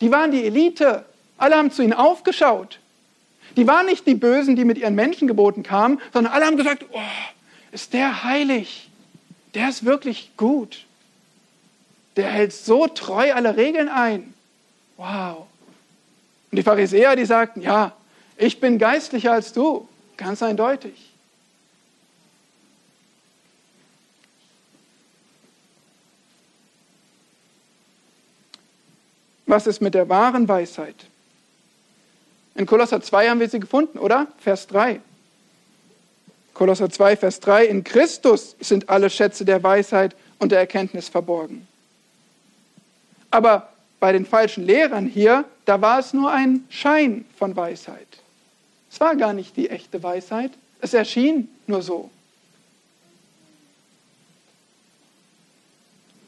Die 0.00 0.10
waren 0.12 0.30
die 0.30 0.44
Elite. 0.44 1.04
Alle 1.38 1.56
haben 1.56 1.70
zu 1.70 1.82
ihnen 1.82 1.94
aufgeschaut. 1.94 2.80
Die 3.56 3.66
waren 3.66 3.86
nicht 3.86 4.06
die 4.06 4.14
Bösen, 4.14 4.56
die 4.56 4.64
mit 4.64 4.76
ihren 4.76 4.94
Menschengeboten 4.94 5.62
kamen, 5.62 6.00
sondern 6.12 6.32
alle 6.32 6.44
haben 6.44 6.56
gesagt, 6.56 6.84
oh, 6.92 7.00
ist 7.72 7.92
der 7.92 8.24
heilig. 8.24 8.90
Der 9.54 9.68
ist 9.68 9.84
wirklich 9.84 10.32
gut. 10.36 10.84
Der 12.16 12.28
hält 12.28 12.52
so 12.52 12.86
treu 12.86 13.32
alle 13.32 13.56
Regeln 13.56 13.88
ein. 13.88 14.34
Wow. 14.96 15.46
Und 16.50 16.56
die 16.56 16.62
Pharisäer, 16.62 17.16
die 17.16 17.24
sagten, 17.24 17.62
ja, 17.62 17.92
ich 18.36 18.60
bin 18.60 18.78
geistlicher 18.78 19.32
als 19.32 19.52
du, 19.52 19.88
ganz 20.16 20.42
eindeutig. 20.42 21.10
Was 29.46 29.66
ist 29.66 29.80
mit 29.80 29.94
der 29.94 30.08
wahren 30.08 30.46
Weisheit? 30.46 31.06
In 32.58 32.66
Kolosser 32.66 33.00
2 33.00 33.28
haben 33.28 33.38
wir 33.38 33.48
sie 33.48 33.60
gefunden, 33.60 33.98
oder? 33.98 34.26
Vers 34.38 34.66
3. 34.66 35.00
Kolosser 36.54 36.90
2, 36.90 37.16
Vers 37.16 37.38
3, 37.38 37.66
in 37.66 37.84
Christus 37.84 38.56
sind 38.58 38.88
alle 38.88 39.10
Schätze 39.10 39.44
der 39.44 39.62
Weisheit 39.62 40.16
und 40.40 40.50
der 40.50 40.58
Erkenntnis 40.58 41.08
verborgen. 41.08 41.68
Aber 43.30 43.72
bei 44.00 44.10
den 44.10 44.26
falschen 44.26 44.66
Lehrern 44.66 45.06
hier, 45.06 45.44
da 45.66 45.80
war 45.80 46.00
es 46.00 46.12
nur 46.12 46.32
ein 46.32 46.64
Schein 46.68 47.26
von 47.36 47.54
Weisheit. 47.54 48.08
Es 48.90 48.98
war 48.98 49.14
gar 49.14 49.34
nicht 49.34 49.56
die 49.56 49.70
echte 49.70 50.02
Weisheit, 50.02 50.50
es 50.80 50.92
erschien 50.94 51.48
nur 51.68 51.82
so. 51.82 52.10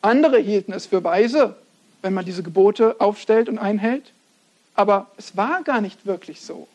Andere 0.01 0.39
hielten 0.39 0.73
es 0.73 0.87
für 0.87 1.03
weise, 1.03 1.57
wenn 2.03 2.15
man 2.15 2.25
diese 2.25 2.45
Gebote 2.45 3.01
aufstellt 3.01 3.49
und 3.49 3.59
einhält, 3.59 4.13
aber 4.75 5.11
es 5.17 5.37
war 5.37 5.63
gar 5.63 5.81
nicht 5.81 6.07
wirklich 6.07 6.41
so. 6.41 6.69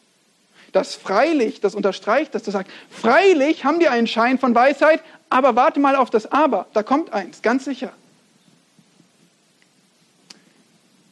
Das 0.71 0.95
freilich, 0.95 1.61
das 1.61 1.75
unterstreicht 1.75 2.35
das, 2.35 2.43
das 2.43 2.53
sagt, 2.53 2.69
freilich 2.89 3.63
haben 3.63 3.79
die 3.79 3.87
einen 3.87 4.07
Schein 4.07 4.37
von 4.37 4.53
Weisheit, 4.53 5.01
aber 5.29 5.55
warte 5.55 5.79
mal 5.79 5.95
auf 5.95 6.09
das 6.09 6.31
Aber, 6.31 6.67
da 6.73 6.83
kommt 6.83 7.13
eins, 7.13 7.41
ganz 7.41 7.65
sicher. 7.65 7.93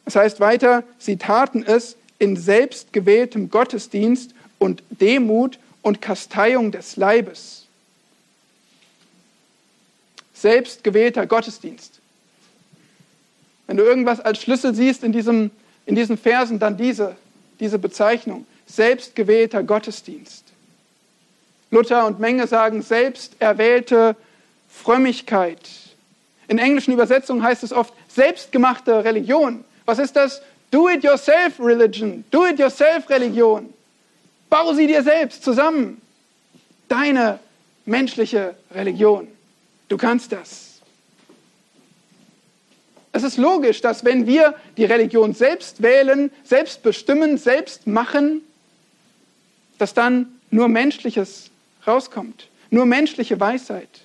Das 0.04 0.16
heißt 0.16 0.40
weiter, 0.40 0.84
sie 0.98 1.16
taten 1.16 1.62
es 1.62 1.96
in 2.18 2.36
selbstgewähltem 2.36 3.50
Gottesdienst 3.50 4.34
und 4.58 4.82
Demut 4.90 5.58
und 5.82 6.00
Kasteiung 6.00 6.72
des 6.72 6.96
Leibes. 6.96 7.66
Selbstgewählter 10.34 11.26
Gottesdienst. 11.26 12.00
Wenn 13.66 13.78
du 13.78 13.82
irgendwas 13.82 14.20
als 14.20 14.42
Schlüssel 14.42 14.74
siehst 14.74 15.02
in, 15.04 15.12
diesem, 15.12 15.50
in 15.86 15.94
diesen 15.94 16.16
Versen, 16.16 16.58
dann 16.58 16.76
diese, 16.76 17.16
diese 17.60 17.78
Bezeichnung. 17.78 18.46
Selbstgewählter 18.66 19.62
Gottesdienst. 19.62 20.44
Luther 21.70 22.06
und 22.06 22.20
Menge 22.20 22.46
sagen 22.46 22.82
selbst 22.82 23.36
erwählte 23.40 24.16
Frömmigkeit. 24.68 25.60
In 26.48 26.58
englischen 26.58 26.92
Übersetzungen 26.92 27.42
heißt 27.42 27.62
es 27.62 27.72
oft 27.72 27.92
selbstgemachte 28.08 29.04
Religion. 29.04 29.64
Was 29.84 29.98
ist 29.98 30.16
das? 30.16 30.40
Do-it-yourself-Religion, 30.70 32.24
Do-it-yourself-Religion. 32.30 33.72
Bau 34.50 34.72
sie 34.72 34.86
dir 34.86 35.02
selbst 35.02 35.44
zusammen. 35.44 36.00
Deine 36.88 37.38
menschliche 37.84 38.54
Religion. 38.72 39.28
Du 39.88 39.96
kannst 39.96 40.32
das. 40.32 40.73
Es 43.14 43.22
ist 43.22 43.36
logisch, 43.36 43.80
dass 43.80 44.04
wenn 44.04 44.26
wir 44.26 44.56
die 44.76 44.84
Religion 44.84 45.34
selbst 45.34 45.82
wählen, 45.82 46.32
selbst 46.42 46.82
bestimmen, 46.82 47.38
selbst 47.38 47.86
machen, 47.86 48.42
dass 49.78 49.94
dann 49.94 50.40
nur 50.50 50.66
Menschliches 50.66 51.50
rauskommt, 51.86 52.48
nur 52.70 52.86
menschliche 52.86 53.38
Weisheit. 53.38 54.00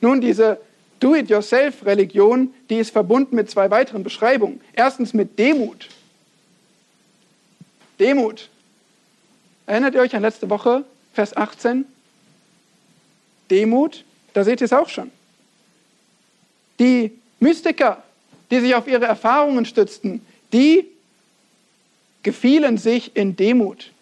Nun, 0.00 0.20
diese 0.20 0.58
Do-it-yourself-Religion, 0.98 2.52
die 2.70 2.78
ist 2.78 2.90
verbunden 2.90 3.36
mit 3.36 3.48
zwei 3.48 3.70
weiteren 3.70 4.02
Beschreibungen. 4.02 4.60
Erstens 4.72 5.14
mit 5.14 5.38
Demut. 5.38 5.88
Demut. 8.00 8.48
Erinnert 9.66 9.94
ihr 9.94 10.00
euch 10.00 10.16
an 10.16 10.22
letzte 10.22 10.50
Woche, 10.50 10.84
Vers 11.12 11.36
18? 11.36 11.86
Demut, 13.48 14.02
da 14.32 14.42
seht 14.42 14.60
ihr 14.60 14.64
es 14.64 14.72
auch 14.72 14.88
schon. 14.88 15.12
Die 16.80 17.12
Mystiker, 17.44 18.02
die 18.50 18.60
sich 18.60 18.74
auf 18.74 18.88
ihre 18.88 19.04
Erfahrungen 19.04 19.66
stützten, 19.66 20.24
die 20.52 20.86
gefielen 22.22 22.78
sich 22.78 23.14
in 23.16 23.36
Demut. 23.36 23.92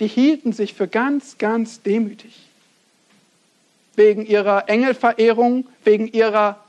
Die 0.00 0.06
hielten 0.06 0.52
sich 0.52 0.72
für 0.74 0.88
ganz, 0.88 1.36
ganz 1.36 1.82
demütig. 1.82 2.46
Wegen 3.96 4.24
ihrer 4.24 4.68
Engelverehrung, 4.68 5.66
wegen 5.84 6.06
ihrer 6.06 6.64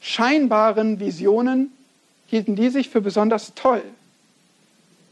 scheinbaren 0.00 1.00
Visionen 1.00 1.72
hielten 2.28 2.56
die 2.56 2.68
sich 2.68 2.90
für 2.90 3.00
besonders 3.00 3.54
toll. 3.54 3.82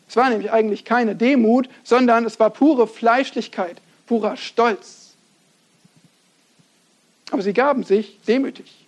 Es 0.08 0.16
war 0.16 0.30
nämlich 0.30 0.52
eigentlich 0.52 0.84
keine 0.84 1.16
Demut, 1.16 1.68
sondern 1.82 2.24
es 2.24 2.38
war 2.38 2.50
pure 2.50 2.86
Fleischlichkeit, 2.86 3.80
purer 4.06 4.36
Stolz. 4.36 5.14
Aber 7.30 7.42
sie 7.42 7.52
gaben 7.52 7.84
sich 7.84 8.18
demütig. 8.26 8.87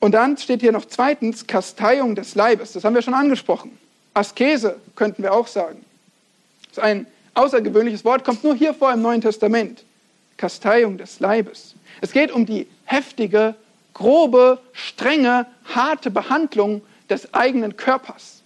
Und 0.00 0.12
dann 0.12 0.36
steht 0.36 0.60
hier 0.60 0.72
noch 0.72 0.84
zweitens 0.84 1.46
Kasteiung 1.46 2.14
des 2.14 2.34
Leibes. 2.34 2.72
Das 2.72 2.84
haben 2.84 2.94
wir 2.94 3.02
schon 3.02 3.14
angesprochen. 3.14 3.78
Askese 4.14 4.76
könnten 4.94 5.22
wir 5.22 5.32
auch 5.32 5.46
sagen. 5.46 5.84
Das 6.68 6.78
ist 6.78 6.84
ein 6.84 7.06
außergewöhnliches 7.34 8.04
Wort, 8.04 8.24
kommt 8.24 8.44
nur 8.44 8.54
hier 8.54 8.74
vor 8.74 8.92
im 8.92 9.02
Neuen 9.02 9.20
Testament. 9.20 9.84
Kasteiung 10.36 10.98
des 10.98 11.20
Leibes. 11.20 11.74
Es 12.00 12.12
geht 12.12 12.30
um 12.30 12.44
die 12.44 12.66
heftige, 12.84 13.54
grobe, 13.94 14.58
strenge, 14.72 15.46
harte 15.64 16.10
Behandlung 16.10 16.82
des 17.08 17.32
eigenen 17.32 17.76
Körpers. 17.76 18.42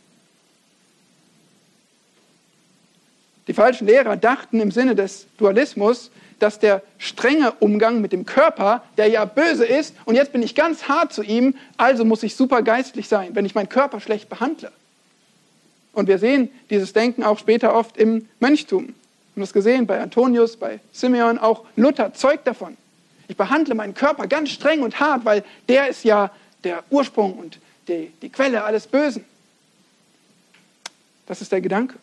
Die 3.49 3.55
falschen 3.55 3.89
Lehrer 3.89 4.17
dachten 4.17 4.61
im 4.61 4.71
Sinne 4.71 4.95
des 4.95 5.27
Dualismus, 5.39 6.11
dass 6.41 6.59
der 6.59 6.83
strenge 6.99 7.53
Umgang 7.61 8.01
mit 8.01 8.13
dem 8.13 8.27
Körper, 8.27 8.83
der 8.97 9.09
ja 9.09 9.25
böse 9.25 9.65
ist, 9.65 9.95
und 10.05 10.17
jetzt 10.17 10.33
bin 10.33 10.43
ich 10.43 10.55
ganz 10.55 10.89
hart 10.89 11.13
zu 11.13 11.23
ihm, 11.23 11.55
also 11.77 12.05
muss 12.05 12.23
ich 12.23 12.35
super 12.35 12.63
geistlich 12.63 13.09
sein, 13.09 13.31
wenn 13.35 13.47
ich 13.47 13.55
meinen 13.55 13.69
Körper 13.69 14.01
schlecht 14.01 14.29
behandle. 14.29 14.73
Und 15.93 16.09
wir 16.09 16.19
sehen 16.19 16.51
dieses 16.71 16.93
Denken 16.93 17.25
auch 17.25 17.39
später 17.39 17.75
oft 17.75 17.97
im 17.97 18.29
Mönchtum. 18.39 18.87
Wir 18.87 18.93
haben 19.37 19.41
das 19.43 19.53
gesehen 19.53 19.87
bei 19.87 20.01
Antonius, 20.01 20.57
bei 20.57 20.81
Simeon, 20.93 21.39
auch 21.39 21.65
Luther 21.77 22.13
zeugt 22.15 22.47
davon. 22.47 22.77
Ich 23.29 23.37
behandle 23.37 23.75
meinen 23.75 23.95
Körper 23.95 24.27
ganz 24.27 24.51
streng 24.51 24.83
und 24.83 24.99
hart, 24.99 25.25
weil 25.25 25.45
der 25.69 25.89
ist 25.89 26.05
ja 26.05 26.31
der 26.65 26.83
Ursprung 26.91 27.35
und 27.35 27.59
die, 27.87 28.13
die 28.23 28.29
Quelle 28.29 28.65
alles 28.65 28.87
Bösen. 28.87 29.25
Das 31.27 31.41
ist 31.41 31.53
der 31.53 31.61
Gedanke. 31.61 31.97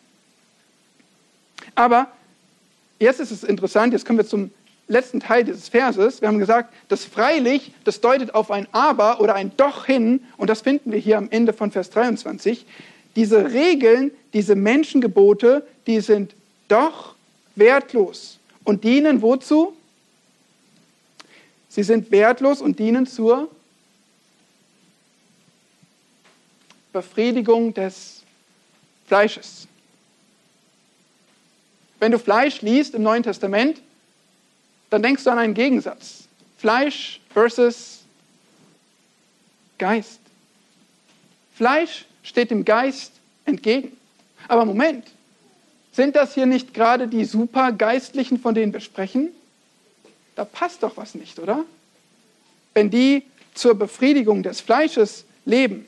Aber 1.74 2.08
jetzt 2.98 3.20
ist 3.20 3.30
es 3.30 3.44
interessant, 3.44 3.92
jetzt 3.92 4.04
kommen 4.04 4.18
wir 4.18 4.26
zum 4.26 4.50
letzten 4.88 5.20
Teil 5.20 5.44
dieses 5.44 5.68
Verses. 5.68 6.20
Wir 6.20 6.28
haben 6.28 6.38
gesagt, 6.38 6.72
das 6.88 7.04
freilich, 7.04 7.72
das 7.84 8.00
deutet 8.00 8.34
auf 8.34 8.50
ein 8.50 8.66
Aber 8.72 9.20
oder 9.20 9.34
ein 9.34 9.52
Doch 9.56 9.86
hin. 9.86 10.24
Und 10.36 10.50
das 10.50 10.62
finden 10.62 10.90
wir 10.90 10.98
hier 10.98 11.18
am 11.18 11.28
Ende 11.30 11.52
von 11.52 11.70
Vers 11.70 11.90
23. 11.90 12.66
Diese 13.14 13.52
Regeln, 13.52 14.10
diese 14.32 14.54
Menschengebote, 14.54 15.66
die 15.86 16.00
sind 16.00 16.34
doch 16.68 17.14
wertlos 17.54 18.38
und 18.64 18.84
dienen 18.84 19.22
wozu? 19.22 19.74
Sie 21.68 21.82
sind 21.82 22.10
wertlos 22.10 22.60
und 22.60 22.78
dienen 22.78 23.06
zur 23.06 23.48
Befriedigung 26.92 27.74
des 27.74 28.22
Fleisches. 29.06 29.67
Wenn 32.00 32.12
du 32.12 32.18
Fleisch 32.18 32.62
liest 32.62 32.94
im 32.94 33.02
Neuen 33.02 33.22
Testament, 33.22 33.80
dann 34.90 35.02
denkst 35.02 35.24
du 35.24 35.30
an 35.30 35.38
einen 35.38 35.54
Gegensatz. 35.54 36.24
Fleisch 36.56 37.20
versus 37.32 38.00
Geist. 39.78 40.20
Fleisch 41.54 42.04
steht 42.22 42.50
dem 42.50 42.64
Geist 42.64 43.12
entgegen. 43.44 43.96
Aber 44.46 44.64
Moment, 44.64 45.06
sind 45.92 46.16
das 46.16 46.34
hier 46.34 46.46
nicht 46.46 46.74
gerade 46.74 47.08
die 47.08 47.24
Supergeistlichen, 47.24 48.38
von 48.38 48.54
denen 48.54 48.72
wir 48.72 48.80
sprechen? 48.80 49.30
Da 50.36 50.44
passt 50.44 50.82
doch 50.82 50.96
was 50.96 51.14
nicht, 51.14 51.38
oder? 51.38 51.64
Wenn 52.74 52.90
die 52.90 53.24
zur 53.54 53.74
Befriedigung 53.74 54.42
des 54.44 54.60
Fleisches 54.60 55.24
leben. 55.44 55.86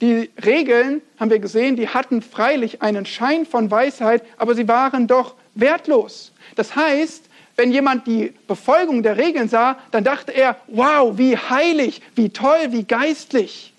Die 0.00 0.30
Regeln, 0.44 1.02
haben 1.18 1.30
wir 1.30 1.40
gesehen, 1.40 1.76
die 1.76 1.88
hatten 1.88 2.22
freilich 2.22 2.82
einen 2.82 3.04
Schein 3.04 3.46
von 3.46 3.70
Weisheit, 3.70 4.22
aber 4.36 4.54
sie 4.54 4.68
waren 4.68 5.06
doch 5.08 5.34
wertlos. 5.54 6.32
Das 6.54 6.76
heißt, 6.76 7.24
wenn 7.56 7.72
jemand 7.72 8.06
die 8.06 8.32
Befolgung 8.46 9.02
der 9.02 9.16
Regeln 9.16 9.48
sah, 9.48 9.78
dann 9.90 10.04
dachte 10.04 10.32
er, 10.32 10.56
wow, 10.68 11.18
wie 11.18 11.36
heilig, 11.36 12.00
wie 12.14 12.30
toll, 12.30 12.68
wie 12.70 12.84
geistlich. 12.84 13.72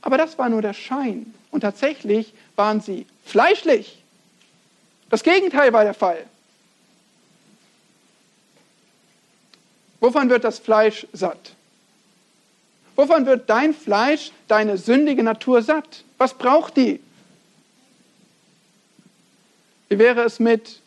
Aber 0.00 0.16
das 0.16 0.38
war 0.38 0.48
nur 0.48 0.62
der 0.62 0.72
Schein. 0.72 1.34
Und 1.50 1.60
tatsächlich 1.60 2.32
waren 2.56 2.80
sie 2.80 3.06
fleischlich. 3.24 4.02
Das 5.10 5.22
Gegenteil 5.22 5.72
war 5.74 5.84
der 5.84 5.94
Fall. 5.94 6.24
Wovon 10.00 10.30
wird 10.30 10.44
das 10.44 10.58
Fleisch 10.58 11.06
satt? 11.12 11.52
Wovon 12.98 13.26
wird 13.26 13.48
dein 13.48 13.74
Fleisch, 13.74 14.32
deine 14.48 14.76
sündige 14.76 15.22
Natur 15.22 15.62
satt? 15.62 16.02
Was 16.18 16.34
braucht 16.34 16.76
die? 16.76 16.98
Wie 19.88 20.00
wäre 20.00 20.22
es 20.22 20.40
mit 20.40 20.80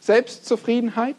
Selbstzufriedenheit, 0.00 1.14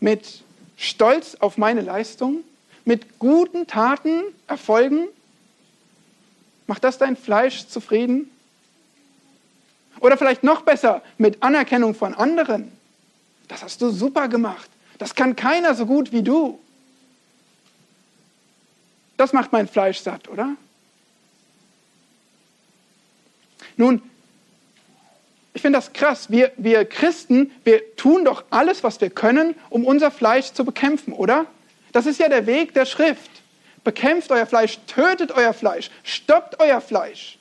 mit 0.00 0.42
Stolz 0.76 1.36
auf 1.36 1.56
meine 1.56 1.82
Leistung, 1.82 2.42
mit 2.84 3.20
guten 3.20 3.68
Taten, 3.68 4.22
Erfolgen? 4.48 5.06
Macht 6.66 6.82
das 6.82 6.98
dein 6.98 7.16
Fleisch 7.16 7.68
zufrieden? 7.68 8.32
Oder 10.00 10.18
vielleicht 10.18 10.42
noch 10.42 10.62
besser, 10.62 11.02
mit 11.18 11.40
Anerkennung 11.40 11.94
von 11.94 12.14
anderen. 12.14 12.72
Das 13.46 13.62
hast 13.62 13.80
du 13.80 13.90
super 13.90 14.26
gemacht. 14.26 14.68
Das 14.98 15.14
kann 15.14 15.36
keiner 15.36 15.76
so 15.76 15.86
gut 15.86 16.10
wie 16.10 16.24
du. 16.24 16.58
Das 19.16 19.32
macht 19.32 19.52
mein 19.52 19.68
Fleisch 19.68 20.00
satt, 20.00 20.28
oder? 20.28 20.56
Nun, 23.76 24.02
ich 25.52 25.62
finde 25.62 25.78
das 25.78 25.92
krass. 25.92 26.30
Wir, 26.30 26.52
wir 26.56 26.84
Christen, 26.84 27.52
wir 27.62 27.96
tun 27.96 28.24
doch 28.24 28.44
alles, 28.50 28.82
was 28.82 29.00
wir 29.00 29.10
können, 29.10 29.54
um 29.70 29.84
unser 29.84 30.10
Fleisch 30.10 30.52
zu 30.52 30.64
bekämpfen, 30.64 31.12
oder? 31.12 31.46
Das 31.92 32.06
ist 32.06 32.18
ja 32.18 32.28
der 32.28 32.46
Weg 32.46 32.74
der 32.74 32.86
Schrift. 32.86 33.30
Bekämpft 33.84 34.30
euer 34.32 34.46
Fleisch, 34.46 34.78
tötet 34.86 35.30
euer 35.30 35.52
Fleisch, 35.52 35.90
stoppt 36.02 36.58
euer 36.58 36.80
Fleisch. 36.80 37.38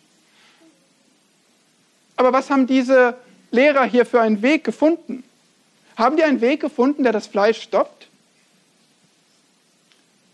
Aber 2.16 2.34
was 2.34 2.50
haben 2.50 2.68
diese 2.68 3.18
Lehrer 3.50 3.86
hier 3.86 4.06
für 4.06 4.22
einen 4.22 4.42
Weg 4.42 4.64
gefunden? 4.64 5.24
Haben 5.96 6.18
die 6.18 6.24
einen 6.24 6.42
Weg 6.42 6.60
gefunden, 6.60 7.04
der 7.04 7.14
das 7.14 7.28
Fleisch 7.28 7.62
stoppt? 7.62 8.08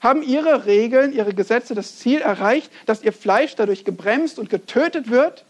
Haben 0.02 0.24
ihre 0.24 0.66
Regeln, 0.66 1.14
ihre 1.14 1.34
Gesetze 1.34 1.76
das 1.76 1.98
Ziel 1.98 2.22
erreicht, 2.22 2.72
dass 2.86 3.04
ihr 3.04 3.12
Fleisch 3.12 3.56
dadurch 3.56 3.84
gebremst 3.84 4.40
und 4.40 4.50
getötet 4.50 5.10
wird? 5.10 5.44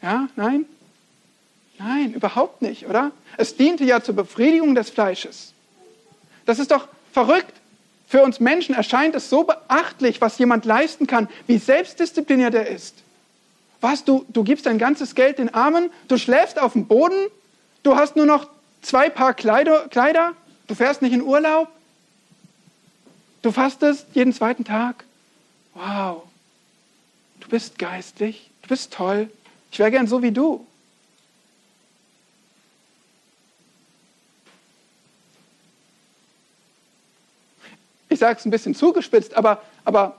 Ja, 0.00 0.28
nein? 0.36 0.64
Nein, 1.78 2.14
überhaupt 2.14 2.62
nicht, 2.62 2.86
oder? 2.86 3.12
Es 3.36 3.56
diente 3.56 3.84
ja 3.84 4.02
zur 4.02 4.16
Befriedigung 4.16 4.74
des 4.74 4.90
Fleisches. 4.90 5.52
Das 6.46 6.58
ist 6.58 6.70
doch 6.70 6.88
verrückt. 7.12 7.52
Für 8.06 8.22
uns 8.22 8.40
Menschen 8.40 8.74
erscheint 8.74 9.14
es 9.14 9.28
so 9.28 9.44
beachtlich, 9.44 10.22
was 10.22 10.38
jemand 10.38 10.64
leisten 10.64 11.06
kann, 11.06 11.28
wie 11.46 11.58
selbstdiszipliniert 11.58 12.54
er 12.54 12.68
ist. 12.68 12.94
Was, 13.82 14.02
du, 14.04 14.24
du 14.30 14.42
gibst 14.44 14.64
dein 14.64 14.78
ganzes 14.78 15.14
Geld 15.14 15.38
den 15.38 15.52
Armen, 15.52 15.90
du 16.08 16.16
schläfst 16.16 16.58
auf 16.58 16.72
dem 16.72 16.86
Boden, 16.86 17.28
du 17.82 17.96
hast 17.96 18.16
nur 18.16 18.26
noch 18.26 18.48
zwei 18.82 19.08
Paar 19.10 19.34
Kleider, 19.34 19.88
Kleider 19.88 20.34
du 20.68 20.74
fährst 20.74 21.02
nicht 21.02 21.12
in 21.12 21.22
Urlaub, 21.22 21.68
du 23.42 23.50
fastest 23.50 24.06
jeden 24.14 24.32
zweiten 24.32 24.64
Tag. 24.64 25.04
Wow, 25.74 26.22
du 27.40 27.48
bist 27.48 27.78
geistlich, 27.78 28.50
du 28.62 28.68
bist 28.68 28.92
toll. 28.92 29.30
Ich 29.72 29.78
wäre 29.78 29.90
gern 29.90 30.06
so 30.06 30.22
wie 30.22 30.32
du. 30.32 30.64
Ich 38.10 38.18
sage 38.18 38.38
es 38.38 38.46
ein 38.46 38.50
bisschen 38.50 38.74
zugespitzt, 38.74 39.34
aber, 39.34 39.62
aber 39.84 40.18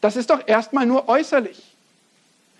das 0.00 0.16
ist 0.16 0.30
doch 0.30 0.46
erstmal 0.46 0.86
nur 0.86 1.08
äußerlich. 1.08 1.71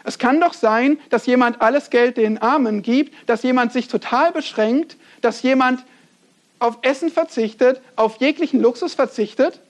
Es 0.04 0.18
kann 0.18 0.40
doch 0.40 0.54
sein, 0.54 0.98
dass 1.10 1.26
jemand 1.26 1.60
alles 1.60 1.90
Geld 1.90 2.16
den 2.16 2.38
Armen 2.38 2.82
gibt, 2.82 3.14
dass 3.28 3.42
jemand 3.42 3.72
sich 3.72 3.88
total 3.88 4.32
beschränkt, 4.32 4.96
dass 5.20 5.42
jemand 5.42 5.84
auf 6.58 6.78
Essen 6.82 7.10
verzichtet, 7.10 7.80
auf 7.96 8.16
jeglichen 8.20 8.60
Luxus 8.60 8.94
verzichtet 8.94 9.60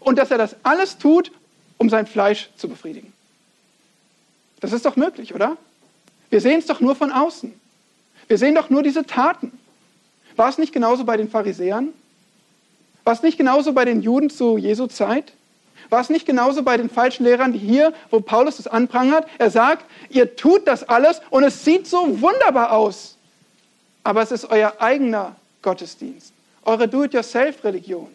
und 0.00 0.18
dass 0.18 0.30
er 0.30 0.38
das 0.38 0.56
alles 0.62 0.98
tut, 0.98 1.32
um 1.78 1.90
sein 1.90 2.06
Fleisch 2.06 2.50
zu 2.56 2.68
befriedigen. 2.68 3.12
Das 4.60 4.72
ist 4.72 4.84
doch 4.84 4.96
möglich, 4.96 5.34
oder? 5.34 5.56
Wir 6.30 6.40
sehen 6.40 6.58
es 6.58 6.66
doch 6.66 6.80
nur 6.80 6.96
von 6.96 7.12
außen. 7.12 7.52
Wir 8.26 8.38
sehen 8.38 8.54
doch 8.54 8.70
nur 8.70 8.82
diese 8.82 9.06
Taten. 9.06 9.52
War 10.36 10.48
es 10.48 10.58
nicht 10.58 10.72
genauso 10.72 11.04
bei 11.04 11.16
den 11.16 11.30
Pharisäern? 11.30 11.88
War 13.04 13.14
es 13.14 13.22
nicht 13.22 13.38
genauso 13.38 13.72
bei 13.72 13.84
den 13.84 14.02
Juden 14.02 14.28
zu 14.28 14.58
Jesu 14.58 14.86
Zeit? 14.86 15.32
War 15.90 16.00
es 16.00 16.10
nicht 16.10 16.26
genauso 16.26 16.62
bei 16.62 16.76
den 16.76 16.90
falschen 16.90 17.24
Lehrern 17.24 17.52
hier, 17.52 17.92
wo 18.10 18.20
Paulus 18.20 18.58
es 18.58 18.66
anprangert? 18.66 19.26
Er 19.38 19.50
sagt, 19.50 19.84
ihr 20.10 20.36
tut 20.36 20.66
das 20.66 20.84
alles 20.84 21.20
und 21.30 21.44
es 21.44 21.64
sieht 21.64 21.86
so 21.86 22.20
wunderbar 22.20 22.72
aus. 22.72 23.16
Aber 24.04 24.22
es 24.22 24.30
ist 24.32 24.44
euer 24.50 24.74
eigener 24.78 25.36
Gottesdienst, 25.62 26.32
eure 26.64 26.88
Do-it-yourself-Religion. 26.88 28.08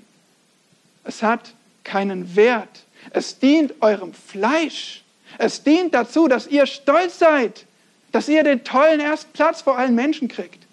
Es 1.03 1.21
hat 1.21 1.53
keinen 1.83 2.35
Wert. 2.35 2.83
Es 3.11 3.37
dient 3.37 3.73
eurem 3.81 4.13
Fleisch. 4.13 5.03
Es 5.37 5.63
dient 5.63 5.93
dazu, 5.93 6.27
dass 6.27 6.47
ihr 6.47 6.65
stolz 6.65 7.19
seid, 7.19 7.65
dass 8.11 8.29
ihr 8.29 8.43
den 8.43 8.63
tollen 8.63 8.99
ersten 8.99 9.31
Platz 9.33 9.61
vor 9.61 9.77
allen 9.77 9.95
Menschen 9.95 10.27
kriegt. 10.27 10.63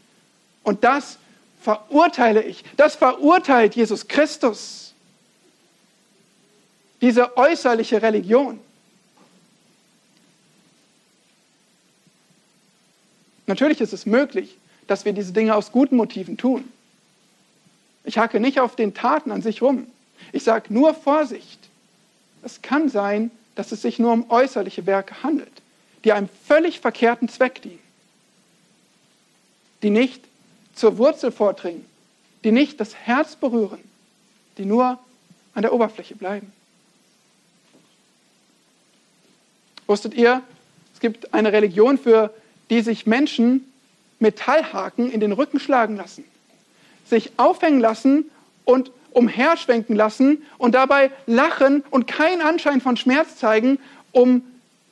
Und 0.63 0.85
das 0.85 1.19
verurteile 1.61 2.43
ich. 2.43 2.65
Das 2.77 2.95
verurteilt 2.95 3.75
Jesus 3.75 4.07
Christus. 4.07 4.90
Diese 7.01 7.37
äußerliche 7.37 8.03
Religion. 8.03 8.61
Natürlich 13.47 13.81
ist 13.81 13.93
es 13.93 14.07
möglich, 14.07 14.57
dass 14.87 15.05
wir 15.05 15.13
diese 15.13 15.33
Dinge 15.33 15.57
aus 15.57 15.73
guten 15.73 15.97
Motiven 15.97 16.37
tun. 16.37 16.71
Ich 18.05 18.19
hacke 18.19 18.41
nicht 18.41 18.61
auf 18.61 18.77
den 18.77 18.95
Taten 18.95 19.31
an 19.31 19.43
sich 19.43 19.63
rum. 19.63 19.87
Ich 20.33 20.45
sage 20.45 20.73
nur 20.73 20.95
Vorsicht. 20.95 21.59
Es 22.43 22.63
kann 22.63 22.89
sein, 22.89 23.31
dass 23.55 23.73
es 23.73 23.83
sich 23.83 23.99
nur 23.99 24.13
um 24.13 24.31
äußerliche 24.31 24.87
Werke 24.87 25.23
handelt, 25.23 25.53
die 26.05 26.13
einem 26.13 26.29
völlig 26.47 26.81
verkehrten 26.81 27.29
Zweck 27.29 27.61
dienen, 27.63 27.79
die 29.83 29.91
nicht 29.91 30.25
zur 30.75 30.99
Wurzel 30.99 31.33
vordringen, 31.33 31.85
die 32.45 32.53
nicht 32.53 32.81
das 32.81 32.95
Herz 32.95 33.37
berühren, 33.37 33.81
die 34.57 34.65
nur 34.65 34.99
an 35.55 35.63
der 35.63 35.73
Oberfläche 35.73 36.15
bleiben. 36.15 36.53
Wusstet 39.91 40.15
ihr, 40.15 40.41
es 40.95 41.01
gibt 41.01 41.35
eine 41.35 41.53
Religion, 41.53 41.99
für 41.99 42.33
die 42.71 42.81
sich 42.81 43.07
Menschen 43.07 43.65
Metallhaken 44.21 45.11
in 45.11 45.19
den 45.19 45.33
Rücken 45.33 45.59
schlagen 45.59 45.97
lassen, 45.97 46.23
sich 47.07 47.33
aufhängen 47.39 47.81
lassen 47.81 48.31
und 48.65 48.93
umherschwenken 49.11 49.97
lassen 49.97 50.47
und 50.59 50.77
dabei 50.77 51.11
lachen 51.27 51.83
und 51.91 52.07
keinen 52.07 52.41
Anschein 52.41 52.81
von 52.81 52.97
Schmerz 52.97 53.35
zeigen, 53.39 53.81
um 54.13 54.43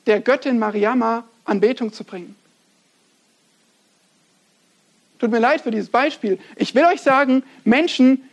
der 0.05 0.19
Göttin 0.19 0.59
Mariama 0.59 1.23
Anbetung 1.45 1.93
zu 1.93 2.03
bringen. 2.03 2.35
Tut 5.17 5.31
mir 5.31 5.39
leid 5.39 5.61
für 5.61 5.71
dieses 5.71 5.87
Beispiel. 5.87 6.39
Ich 6.57 6.75
will 6.75 6.83
euch 6.83 6.99
sagen, 6.99 7.43
Menschen 7.63 8.29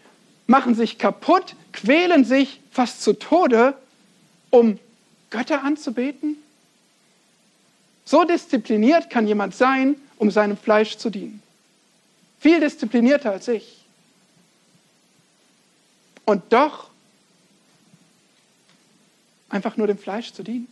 machen 0.48 0.74
sich 0.74 0.98
kaputt, 0.98 1.54
quälen 1.72 2.24
sich 2.24 2.60
fast 2.72 3.02
zu 3.02 3.12
Tode, 3.12 3.74
um 4.50 4.80
Götter 5.30 5.62
anzubeten. 5.62 6.38
So 8.06 8.24
diszipliniert 8.24 9.10
kann 9.10 9.26
jemand 9.26 9.54
sein, 9.54 9.96
um 10.16 10.30
seinem 10.30 10.56
Fleisch 10.56 10.96
zu 10.96 11.10
dienen. 11.10 11.42
Viel 12.38 12.60
disziplinierter 12.60 13.32
als 13.32 13.48
ich. 13.48 13.84
Und 16.24 16.44
doch 16.50 16.88
einfach 19.48 19.76
nur 19.76 19.88
dem 19.88 19.98
Fleisch 19.98 20.32
zu 20.32 20.42
dienen. 20.42 20.68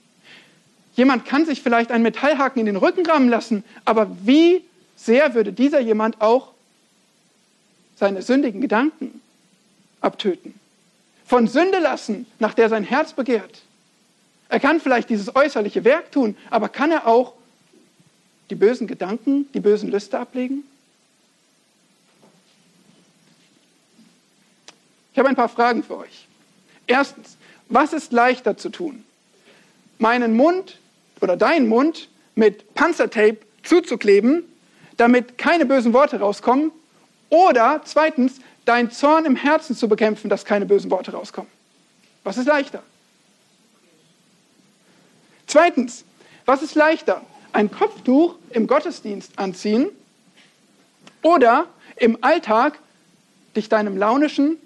Jemand 0.95 1.25
kann 1.25 1.45
sich 1.45 1.61
vielleicht 1.61 1.91
einen 1.91 2.05
Metallhaken 2.05 2.61
in 2.61 2.67
den 2.67 2.77
Rücken 2.77 3.05
rammen 3.05 3.29
lassen, 3.29 3.65
aber 3.85 4.17
wie 4.23 4.63
sehr 4.97 5.35
würde 5.35 5.53
dieser 5.53 5.81
jemand 5.81 6.21
auch 6.21 6.53
seine 7.97 8.23
sündigen 8.23 8.61
Gedanken 8.61 9.21
abtöten. 10.01 10.55
Von 11.27 11.49
Sünde 11.49 11.81
lassen, 11.81 12.27
nach 12.39 12.55
der 12.55 12.69
sein 12.69 12.85
Herz 12.85 13.13
begehrt. 13.13 13.63
Er 14.55 14.61
kann 14.61 14.79
vielleicht 14.79 15.11
dieses 15.11 15.35
äußerliche 15.35 15.83
Werk 15.83 16.13
tun, 16.13 16.37
aber 16.49 16.69
kann 16.69 16.93
er 16.93 17.09
auch 17.09 17.33
die 18.51 18.55
bösen 18.55 18.87
Gedanken, 18.87 19.51
die 19.53 19.59
bösen 19.59 19.91
Lüste 19.91 20.17
ablegen? 20.17 20.63
Ich 25.13 25.19
habe 25.19 25.29
ein 25.29 25.35
paar 25.35 25.49
Fragen 25.49 25.83
für 25.83 25.99
euch. 25.99 26.29
Erstens, 26.87 27.37
was 27.69 27.93
ist 27.93 28.13
leichter 28.13 28.57
zu 28.57 28.69
tun? 28.69 29.05
Meinen 29.99 30.37
Mund 30.37 30.79
oder 31.21 31.37
deinen 31.37 31.67
Mund 31.67 32.09
mit 32.37 32.75
Panzertape 32.75 33.39
zuzukleben 33.65 34.45
damit 34.97 35.37
keine 35.37 35.67
bösen 35.67 35.93
Worte 35.93 36.21
rauskommen. 36.21 36.71
Oder 37.29 37.81
zweitens, 37.85 38.39
dein 38.67 38.93
Zorn 38.93 39.25
im 39.25 39.35
Herzen 39.35 39.75
zu 39.75 39.89
bekämpfen, 39.89 40.31
dass 40.31 40.45
keine 40.45 40.65
bösen 40.65 40.93
Worte 40.93 41.11
rauskommen. 41.11 41.51
Was 42.23 42.39
ist 42.39 42.47
leichter? 42.47 42.85
Zweitens, 45.55 46.05
was 46.47 46.63
ist 46.63 46.75
leichter? 46.75 47.23
Ein 47.53 47.71
Kopftuch 47.71 48.35
im 48.51 48.67
Gottesdienst 48.67 49.39
anziehen 49.39 49.89
oder 51.23 51.69
im 51.95 52.19
Alltag 52.23 52.81
dich 53.55 53.69
deinem 53.69 53.97
launischen, 53.97 54.57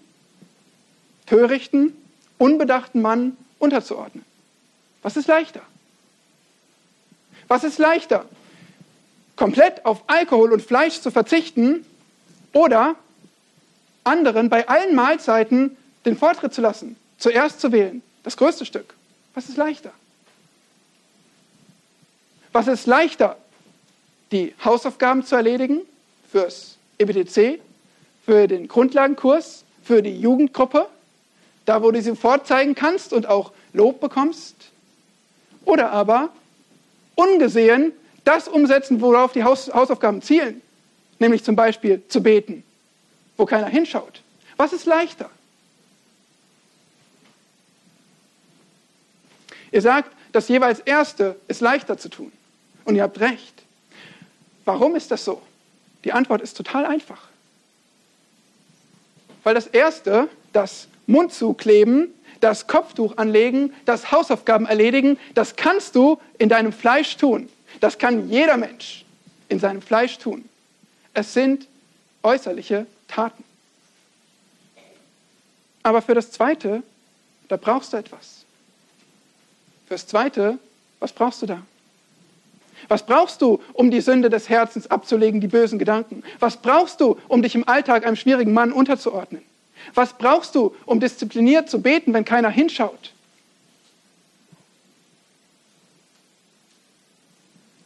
törichten, 1.27 1.95
unbedachten 2.39 3.03
Mann 3.03 3.37
unterzuordnen? 3.59 4.25
Was 5.03 5.19
ist 5.19 5.29
leichter? 5.29 5.61
Was 7.49 7.65
ist 7.65 7.79
leichter? 7.79 8.25
komplett 9.37 9.85
auf 9.85 10.05
Alkohol 10.07 10.55
und 10.55 10.63
Fleisch 10.63 11.03
zu 11.03 11.11
verzichten 11.11 11.85
oder 12.55 12.97
anderen 14.05 14.49
bei 14.49 14.67
allen 14.67 14.95
Mahlzeiten 14.95 15.77
den 16.07 16.17
Vortritt 16.17 16.55
zu 16.55 16.63
lassen, 16.63 16.97
zuerst 17.19 17.61
zu 17.61 17.73
wählen, 17.73 18.01
Das 18.23 18.39
größte 18.39 18.65
Stück. 18.65 18.95
Was 19.35 19.51
ist 19.51 19.59
leichter? 19.59 19.93
Was 22.59 22.67
ist 22.67 22.89
leichter? 22.89 23.37
Die 24.33 24.53
Hausaufgaben 24.65 25.25
zu 25.25 25.37
erledigen 25.37 25.83
fürs 26.29 26.77
EBTC, 26.99 27.61
für 28.27 28.49
den 28.49 28.67
Grundlagenkurs, 28.67 29.63
für 29.85 30.03
die 30.03 30.19
Jugendgruppe, 30.19 30.89
da 31.67 31.85
wo 31.85 31.93
du 31.93 32.03
sie 32.03 32.17
vorzeigen 32.17 32.75
kannst 32.75 33.13
und 33.13 33.29
auch 33.29 33.53
Lob 33.73 34.01
bekommst. 34.01 34.57
Oder 35.67 35.93
aber 35.93 36.31
ungesehen 37.15 37.93
das 38.25 38.49
umsetzen, 38.49 39.01
worauf 39.01 39.31
die 39.31 39.45
Hausaufgaben 39.45 40.21
zielen, 40.21 40.61
nämlich 41.21 41.45
zum 41.45 41.55
Beispiel 41.55 42.03
zu 42.09 42.25
beten, 42.25 42.65
wo 43.37 43.47
keiner 43.47 43.69
hinschaut. 43.69 44.21
Was 44.57 44.73
ist 44.73 44.85
leichter? 44.85 45.31
Ihr 49.71 49.81
sagt, 49.81 50.11
das 50.33 50.49
jeweils 50.49 50.81
Erste 50.81 51.37
ist 51.47 51.61
leichter 51.61 51.97
zu 51.97 52.09
tun. 52.09 52.33
Und 52.89 52.97
ihr 52.97 53.03
habt 53.03 53.21
recht. 53.21 53.53
Warum 54.65 54.97
ist 54.97 55.11
das 55.11 55.23
so? 55.23 55.43
Die 56.05 56.13
Antwort 56.13 56.41
ist 56.41 56.57
total 56.57 56.87
einfach. 56.87 57.29
Weil 59.45 59.55
das 59.55 59.67
Erste, 59.67 60.31
das 60.55 60.89
Mund 61.07 61.35
zukleben, 61.35 62.15
das 62.41 62.67
Kopftuch 62.67 63.19
anlegen, 63.19 63.75
das 63.85 64.11
Hausaufgaben 64.11 64.65
erledigen, 64.65 65.19
das 65.35 65.57
kannst 65.57 65.97
du 65.97 66.19
in 66.39 66.49
deinem 66.49 66.73
Fleisch 66.73 67.19
tun. 67.19 67.51
Das 67.81 67.99
kann 67.99 68.31
jeder 68.31 68.57
Mensch 68.57 69.05
in 69.51 69.61
seinem 69.61 69.83
Fleisch 69.83 70.17
tun. 70.17 70.49
Es 71.13 71.35
sind 71.35 71.69
äußerliche 72.23 72.87
Taten. 73.07 73.45
Aber 75.83 76.01
für 76.01 76.15
das 76.15 76.31
Zweite, 76.31 76.83
da 77.49 77.59
brauchst 77.59 77.93
du 77.93 77.99
etwas. 77.99 78.47
Fürs 79.89 80.07
Zweite, 80.07 80.59
was 81.01 81.13
brauchst 81.13 81.43
du 81.43 81.47
da? 81.47 81.63
Was 82.87 83.05
brauchst 83.05 83.43
du, 83.43 83.61
um 83.73 83.91
die 83.91 84.01
Sünde 84.01 84.31
des 84.31 84.49
Herzens 84.49 84.89
abzulegen, 84.89 85.41
die 85.41 85.49
bösen 85.49 85.79
Gedanken? 85.79 86.23
Was 86.39 86.57
brauchst 86.57 87.01
du, 87.01 87.19
um 87.27 87.43
dich 87.43 87.55
im 87.55 87.67
Alltag 87.67 88.07
einem 88.07 88.17
schwierigen 88.17 88.53
Mann 88.53 88.73
unterzuordnen? 88.73 89.43
Was 89.95 90.17
brauchst 90.17 90.55
du, 90.55 90.75
um 90.87 91.01
diszipliniert 91.01 91.69
zu 91.69 91.83
beten, 91.83 92.15
wenn 92.15 92.25
keiner 92.25 92.51
hinschaut? 92.51 93.13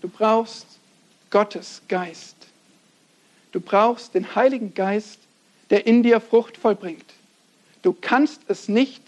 Du 0.01 0.09
brauchst 0.09 0.66
Gottes 1.30 1.80
Geist. 1.88 2.36
Du 3.53 3.61
brauchst 3.61 4.14
den 4.14 4.34
Heiligen 4.34 4.74
Geist, 4.74 5.18
der 5.70 5.86
in 5.86 6.03
dir 6.03 6.20
Frucht 6.20 6.57
vollbringt. 6.57 7.05
Du 7.82 7.97
kannst 7.99 8.43
es 8.49 8.68
nicht 8.68 9.03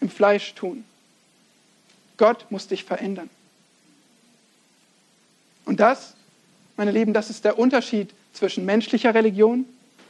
im 0.00 0.08
Fleisch 0.08 0.54
tun. 0.54 0.84
Gott 2.16 2.46
muss 2.50 2.68
dich 2.68 2.84
verändern. 2.84 3.30
Und 5.68 5.80
das, 5.80 6.14
meine 6.78 6.92
Lieben, 6.92 7.12
das 7.12 7.28
ist 7.28 7.44
der 7.44 7.58
Unterschied 7.58 8.14
zwischen 8.32 8.64
menschlicher 8.64 9.14
Religion 9.14 9.66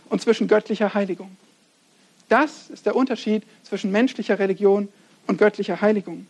und 0.09 0.23
zwischen 0.23 0.47
göttlicher 0.47 0.95
Heiligung. 0.95 1.37
Das 2.29 2.71
ist 2.71 2.87
der 2.87 2.95
Unterschied 2.95 3.43
zwischen 3.65 3.91
menschlicher 3.91 4.39
Religion 4.39 4.89
und 5.27 5.37
göttlicher 5.37 5.81
Heiligung. 5.81 6.29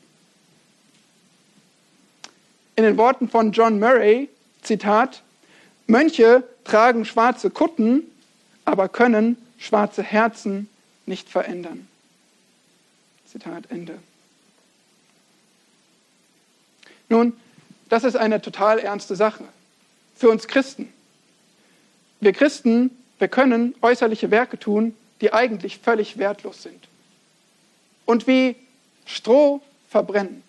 In 2.74 2.84
den 2.84 2.96
Worten 2.96 3.28
von 3.28 3.52
John 3.52 3.78
Murray, 3.78 4.30
Zitat, 4.62 5.22
Mönche 5.86 6.42
tragen 6.64 7.04
schwarze 7.04 7.50
Kutten, 7.50 8.04
aber 8.64 8.88
können 8.88 9.36
schwarze 9.58 10.02
Herzen 10.02 10.70
nicht 11.04 11.28
verändern. 11.28 11.86
Zitat 13.26 13.64
Ende. 13.68 13.98
Nun, 17.10 17.34
das 17.88 18.04
ist 18.04 18.16
eine 18.16 18.40
total 18.40 18.78
ernste 18.78 19.16
Sache 19.16 19.44
für 20.16 20.28
uns 20.30 20.46
Christen. 20.46 20.92
Wir 22.20 22.32
Christen, 22.32 22.90
wir 23.18 23.28
können 23.28 23.74
äußerliche 23.82 24.30
Werke 24.30 24.58
tun, 24.58 24.94
die 25.20 25.32
eigentlich 25.32 25.78
völlig 25.78 26.18
wertlos 26.18 26.62
sind 26.62 26.88
und 28.06 28.26
wie 28.26 28.56
Stroh 29.06 29.60
verbrennen. 29.88 30.42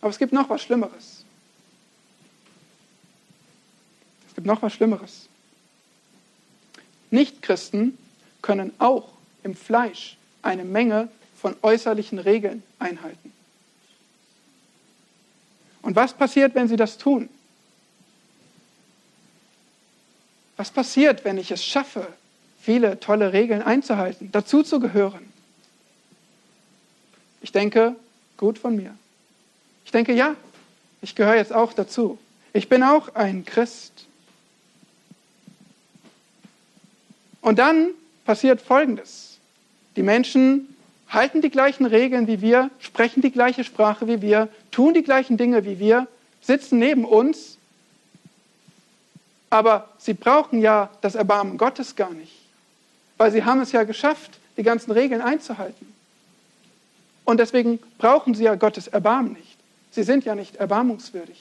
Aber 0.00 0.10
es 0.10 0.18
gibt 0.18 0.32
noch 0.32 0.50
was 0.50 0.62
Schlimmeres. 0.62 1.24
Es 4.28 4.34
gibt 4.34 4.46
noch 4.46 4.62
was 4.62 4.72
Schlimmeres. 4.72 5.28
Nichtchristen 7.10 7.96
können 8.42 8.72
auch 8.78 9.08
im 9.44 9.54
Fleisch 9.54 10.16
eine 10.42 10.64
Menge 10.64 11.08
von 11.40 11.56
äußerlichen 11.62 12.18
Regeln 12.18 12.62
einhalten. 12.78 13.32
Und 15.84 15.96
was 15.96 16.14
passiert, 16.14 16.54
wenn 16.54 16.66
sie 16.66 16.76
das 16.76 16.96
tun? 16.96 17.28
Was 20.56 20.70
passiert, 20.70 21.24
wenn 21.24 21.36
ich 21.36 21.50
es 21.50 21.62
schaffe, 21.62 22.06
viele 22.58 22.98
tolle 23.00 23.34
Regeln 23.34 23.60
einzuhalten, 23.60 24.32
dazu 24.32 24.62
zu 24.62 24.80
gehören? 24.80 25.30
Ich 27.42 27.52
denke, 27.52 27.94
gut 28.38 28.58
von 28.58 28.74
mir. 28.74 28.94
Ich 29.84 29.92
denke, 29.92 30.14
ja, 30.14 30.36
ich 31.02 31.14
gehöre 31.14 31.36
jetzt 31.36 31.52
auch 31.52 31.74
dazu. 31.74 32.18
Ich 32.54 32.70
bin 32.70 32.82
auch 32.82 33.14
ein 33.14 33.44
Christ. 33.44 34.06
Und 37.42 37.58
dann 37.58 37.90
passiert 38.24 38.62
Folgendes. 38.62 39.38
Die 39.96 40.02
Menschen 40.02 40.74
halten 41.10 41.42
die 41.42 41.50
gleichen 41.50 41.84
Regeln 41.84 42.26
wie 42.26 42.40
wir, 42.40 42.70
sprechen 42.78 43.20
die 43.20 43.30
gleiche 43.30 43.64
Sprache 43.64 44.08
wie 44.08 44.22
wir, 44.22 44.48
tun 44.74 44.92
die 44.92 45.04
gleichen 45.04 45.36
Dinge 45.36 45.64
wie 45.64 45.78
wir, 45.78 46.08
sitzen 46.40 46.80
neben 46.80 47.04
uns, 47.04 47.58
aber 49.50 49.88
sie 49.98 50.14
brauchen 50.14 50.60
ja 50.60 50.90
das 51.00 51.14
Erbarmen 51.14 51.58
Gottes 51.58 51.94
gar 51.94 52.10
nicht, 52.10 52.32
weil 53.16 53.30
sie 53.30 53.44
haben 53.44 53.60
es 53.60 53.70
ja 53.70 53.84
geschafft, 53.84 54.32
die 54.56 54.64
ganzen 54.64 54.90
Regeln 54.90 55.22
einzuhalten. 55.22 55.86
Und 57.24 57.38
deswegen 57.38 57.78
brauchen 57.98 58.34
sie 58.34 58.44
ja 58.44 58.56
Gottes 58.56 58.88
Erbarmen 58.88 59.34
nicht. 59.34 59.56
Sie 59.92 60.02
sind 60.02 60.24
ja 60.24 60.34
nicht 60.34 60.56
erbarmungswürdig. 60.56 61.40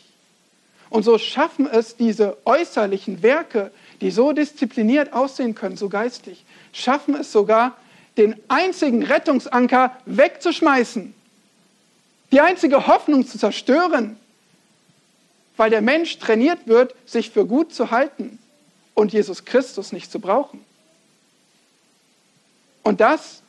Und 0.92 1.02
so 1.02 1.18
schaffen 1.18 1.68
es 1.68 1.98
diese 1.98 2.38
äußerlichen 2.46 3.24
Werke, 3.24 3.72
die 4.00 4.12
so 4.12 4.32
diszipliniert 4.32 5.12
aussehen 5.12 5.56
können, 5.56 5.76
so 5.76 5.90
geistlich, 5.90 6.46
schaffen 6.72 7.16
es 7.16 7.32
sogar, 7.32 7.76
den 8.16 8.36
einzigen 8.48 9.02
Rettungsanker 9.02 9.98
wegzuschmeißen, 10.06 11.16
die 12.34 12.42
einzige 12.42 12.88
Hoffnung 12.88 13.28
zu 13.28 13.38
zerstören, 13.38 14.18
weil 15.56 15.70
der 15.70 15.82
Mensch 15.82 16.18
trainiert 16.18 16.66
wird, 16.66 16.96
sich 17.06 17.30
für 17.30 17.46
gut 17.46 17.72
zu 17.72 17.92
halten 17.92 18.40
und 18.96 19.14
Jesus 19.14 19.46
Christus 19.46 19.92
nicht 19.92 20.12
zu 20.12 20.20
brauchen. 20.20 20.66
Und 22.82 23.02
das 23.02 23.44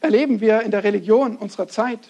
erleben 0.00 0.40
wir 0.40 0.62
in 0.62 0.70
der 0.70 0.84
Religion 0.84 1.36
unserer 1.36 1.68
Zeit. 1.68 2.00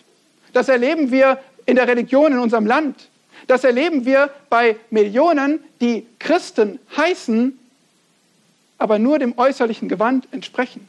Das 0.52 0.68
erleben 0.68 1.10
wir 1.10 1.40
in 1.66 1.74
der 1.74 1.88
Religion 1.88 2.32
in 2.32 2.38
unserem 2.38 2.66
Land. 2.66 3.08
Das 3.48 3.64
erleben 3.64 4.04
wir 4.04 4.30
bei 4.48 4.76
Millionen, 4.90 5.64
die 5.80 6.06
Christen 6.20 6.78
heißen, 6.96 7.58
aber 8.78 9.00
nur 9.00 9.18
dem 9.18 9.36
äußerlichen 9.36 9.88
Gewand 9.88 10.28
entsprechen. 10.30 10.88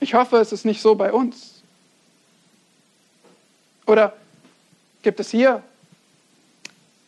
Ich 0.00 0.14
hoffe, 0.14 0.38
es 0.38 0.52
ist 0.52 0.64
nicht 0.64 0.80
so 0.80 0.94
bei 0.94 1.12
uns. 1.12 1.62
Oder 3.86 4.14
gibt 5.02 5.20
es 5.20 5.30
hier 5.30 5.62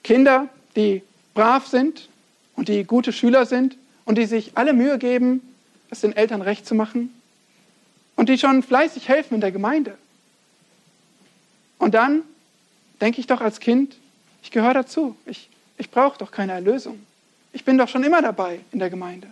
Kinder, 0.04 0.48
die 0.76 1.02
brav 1.34 1.66
sind 1.66 2.08
und 2.56 2.68
die 2.68 2.84
gute 2.84 3.12
Schüler 3.12 3.46
sind 3.46 3.76
und 4.04 4.18
die 4.18 4.26
sich 4.26 4.52
alle 4.56 4.72
Mühe 4.72 4.98
geben, 4.98 5.40
es 5.90 6.00
den 6.00 6.14
Eltern 6.14 6.42
recht 6.42 6.66
zu 6.66 6.74
machen 6.74 7.14
und 8.16 8.28
die 8.28 8.38
schon 8.38 8.62
fleißig 8.62 9.08
helfen 9.08 9.34
in 9.34 9.40
der 9.40 9.52
Gemeinde. 9.52 9.96
Und 11.78 11.94
dann 11.94 12.22
denke 13.00 13.20
ich 13.20 13.26
doch 13.26 13.40
als 13.40 13.60
Kind, 13.60 13.96
ich 14.42 14.50
gehöre 14.50 14.74
dazu. 14.74 15.16
Ich, 15.26 15.48
ich 15.78 15.90
brauche 15.90 16.18
doch 16.18 16.30
keine 16.30 16.52
Erlösung. 16.52 17.00
Ich 17.52 17.64
bin 17.64 17.78
doch 17.78 17.88
schon 17.88 18.04
immer 18.04 18.22
dabei 18.22 18.60
in 18.72 18.78
der 18.78 18.90
Gemeinde. 18.90 19.28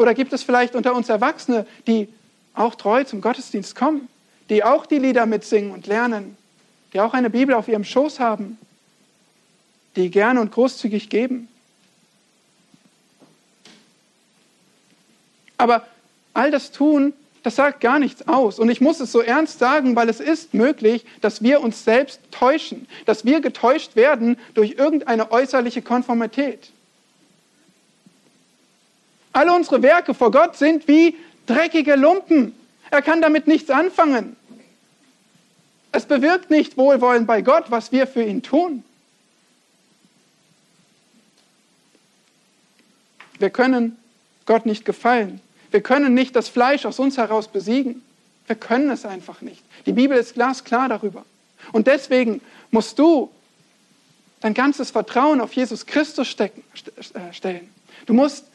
Oder 0.00 0.14
gibt 0.14 0.32
es 0.32 0.42
vielleicht 0.42 0.74
unter 0.74 0.94
uns 0.94 1.10
Erwachsene, 1.10 1.66
die 1.86 2.08
auch 2.54 2.74
treu 2.74 3.04
zum 3.04 3.20
Gottesdienst 3.20 3.76
kommen, 3.76 4.08
die 4.48 4.64
auch 4.64 4.86
die 4.86 4.96
Lieder 4.96 5.26
mitsingen 5.26 5.72
und 5.72 5.86
lernen, 5.86 6.38
die 6.94 7.00
auch 7.00 7.12
eine 7.12 7.28
Bibel 7.28 7.54
auf 7.54 7.68
ihrem 7.68 7.84
Schoß 7.84 8.18
haben, 8.18 8.56
die 9.96 10.10
gerne 10.10 10.40
und 10.40 10.52
großzügig 10.52 11.10
geben? 11.10 11.48
Aber 15.58 15.86
all 16.32 16.50
das 16.50 16.72
tun, 16.72 17.12
das 17.42 17.56
sagt 17.56 17.82
gar 17.82 17.98
nichts 17.98 18.26
aus. 18.26 18.58
Und 18.58 18.70
ich 18.70 18.80
muss 18.80 19.00
es 19.00 19.12
so 19.12 19.20
ernst 19.20 19.58
sagen, 19.58 19.96
weil 19.96 20.08
es 20.08 20.18
ist 20.18 20.54
möglich, 20.54 21.04
dass 21.20 21.42
wir 21.42 21.60
uns 21.60 21.84
selbst 21.84 22.20
täuschen, 22.30 22.88
dass 23.04 23.26
wir 23.26 23.42
getäuscht 23.42 23.96
werden 23.96 24.38
durch 24.54 24.76
irgendeine 24.78 25.30
äußerliche 25.30 25.82
Konformität. 25.82 26.70
Alle 29.40 29.54
unsere 29.54 29.80
Werke 29.80 30.12
vor 30.12 30.30
Gott 30.30 30.58
sind 30.58 30.86
wie 30.86 31.16
dreckige 31.46 31.96
Lumpen. 31.96 32.54
Er 32.90 33.00
kann 33.00 33.22
damit 33.22 33.46
nichts 33.46 33.70
anfangen. 33.70 34.36
Es 35.92 36.04
bewirkt 36.04 36.50
nicht 36.50 36.76
Wohlwollen 36.76 37.24
bei 37.24 37.40
Gott, 37.40 37.70
was 37.70 37.90
wir 37.90 38.06
für 38.06 38.22
ihn 38.22 38.42
tun. 38.42 38.84
Wir 43.38 43.48
können 43.48 43.96
Gott 44.44 44.66
nicht 44.66 44.84
gefallen. 44.84 45.40
Wir 45.70 45.80
können 45.80 46.12
nicht 46.12 46.36
das 46.36 46.50
Fleisch 46.50 46.84
aus 46.84 46.98
uns 46.98 47.16
heraus 47.16 47.48
besiegen. 47.48 48.02
Wir 48.46 48.56
können 48.56 48.90
es 48.90 49.06
einfach 49.06 49.40
nicht. 49.40 49.62
Die 49.86 49.94
Bibel 49.94 50.18
ist 50.18 50.34
glasklar 50.34 50.90
darüber. 50.90 51.24
Und 51.72 51.86
deswegen 51.86 52.42
musst 52.70 52.98
du 52.98 53.30
dein 54.42 54.52
ganzes 54.52 54.90
Vertrauen 54.90 55.40
auf 55.40 55.54
Jesus 55.54 55.86
Christus 55.86 56.28
stecken, 56.28 56.62
äh, 57.14 57.32
stellen. 57.32 57.72
Du 58.04 58.12
musst 58.12 58.49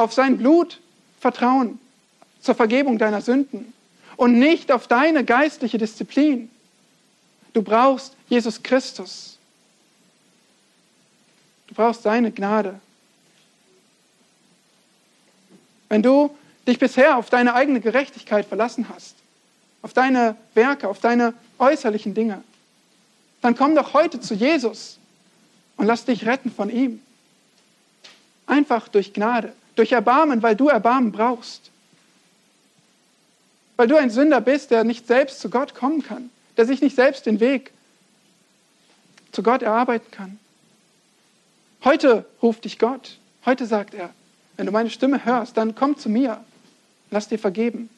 auf 0.00 0.12
sein 0.12 0.38
Blut 0.38 0.80
vertrauen 1.20 1.78
zur 2.40 2.54
Vergebung 2.54 2.98
deiner 2.98 3.20
Sünden 3.20 3.72
und 4.16 4.38
nicht 4.38 4.72
auf 4.72 4.86
deine 4.86 5.24
geistliche 5.24 5.78
Disziplin. 5.78 6.50
Du 7.52 7.62
brauchst 7.62 8.14
Jesus 8.28 8.62
Christus. 8.62 9.38
Du 11.66 11.74
brauchst 11.74 12.02
seine 12.02 12.32
Gnade. 12.32 12.80
Wenn 15.88 16.02
du 16.02 16.36
dich 16.66 16.78
bisher 16.78 17.16
auf 17.16 17.30
deine 17.30 17.54
eigene 17.54 17.80
Gerechtigkeit 17.80 18.46
verlassen 18.46 18.88
hast, 18.88 19.16
auf 19.82 19.92
deine 19.92 20.36
Werke, 20.54 20.88
auf 20.88 21.00
deine 21.00 21.34
äußerlichen 21.58 22.14
Dinge, 22.14 22.42
dann 23.40 23.56
komm 23.56 23.74
doch 23.74 23.94
heute 23.94 24.20
zu 24.20 24.34
Jesus 24.34 24.98
und 25.76 25.86
lass 25.86 26.04
dich 26.04 26.26
retten 26.26 26.50
von 26.50 26.70
ihm. 26.70 27.02
Einfach 28.46 28.88
durch 28.88 29.12
Gnade, 29.12 29.52
durch 29.80 29.92
Erbarmen, 29.92 30.42
weil 30.42 30.56
du 30.56 30.68
Erbarmen 30.68 31.10
brauchst. 31.10 31.70
Weil 33.78 33.88
du 33.88 33.96
ein 33.96 34.10
Sünder 34.10 34.42
bist, 34.42 34.70
der 34.70 34.84
nicht 34.84 35.06
selbst 35.06 35.40
zu 35.40 35.48
Gott 35.48 35.74
kommen 35.74 36.02
kann, 36.02 36.28
der 36.58 36.66
sich 36.66 36.82
nicht 36.82 36.94
selbst 36.94 37.24
den 37.24 37.40
Weg 37.40 37.72
zu 39.32 39.42
Gott 39.42 39.62
erarbeiten 39.62 40.10
kann. 40.10 40.38
Heute 41.82 42.26
ruft 42.42 42.66
dich 42.66 42.78
Gott. 42.78 43.16
Heute 43.46 43.64
sagt 43.64 43.94
er, 43.94 44.10
wenn 44.58 44.66
du 44.66 44.72
meine 44.72 44.90
Stimme 44.90 45.24
hörst, 45.24 45.56
dann 45.56 45.74
komm 45.74 45.96
zu 45.96 46.10
mir. 46.10 46.44
Lass 47.10 47.28
dir 47.28 47.38
vergeben. 47.38 47.88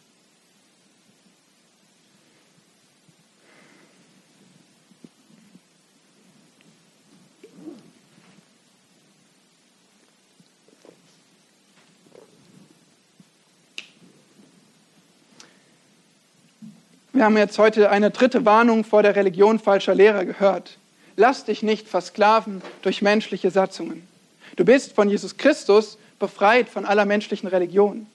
Wir 17.14 17.24
haben 17.24 17.36
jetzt 17.36 17.58
heute 17.58 17.90
eine 17.90 18.10
dritte 18.10 18.46
Warnung 18.46 18.84
vor 18.84 19.02
der 19.02 19.14
Religion 19.14 19.58
falscher 19.58 19.94
Lehrer 19.94 20.24
gehört. 20.24 20.78
Lass 21.16 21.44
dich 21.44 21.62
nicht 21.62 21.86
versklaven 21.86 22.62
durch 22.80 23.02
menschliche 23.02 23.50
Satzungen. 23.50 24.08
Du 24.56 24.64
bist 24.64 24.94
von 24.94 25.10
Jesus 25.10 25.36
Christus 25.36 25.98
befreit 26.18 26.70
von 26.70 26.86
aller 26.86 27.04
menschlichen 27.04 27.50
Religion. 27.50 28.06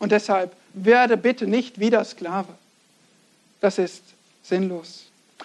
Und 0.00 0.10
deshalb 0.10 0.56
werde 0.74 1.16
bitte 1.16 1.46
nicht 1.46 1.78
wieder 1.78 2.04
Sklave. 2.04 2.52
Das 3.60 3.78
ist 3.78 4.02
sinnlos. 4.42 5.04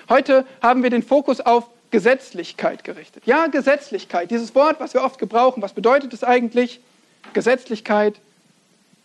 Heute 0.09 0.43
haben 0.63 0.81
wir 0.81 0.89
den 0.89 1.03
Fokus 1.03 1.39
auf 1.39 1.65
Gesetzlichkeit 1.91 2.83
gerichtet. 2.83 3.27
Ja, 3.27 3.45
Gesetzlichkeit, 3.45 4.31
dieses 4.31 4.55
Wort, 4.55 4.79
was 4.79 4.95
wir 4.95 5.03
oft 5.03 5.19
gebrauchen, 5.19 5.61
was 5.61 5.73
bedeutet 5.73 6.13
es 6.13 6.23
eigentlich? 6.23 6.79
Gesetzlichkeit 7.33 8.15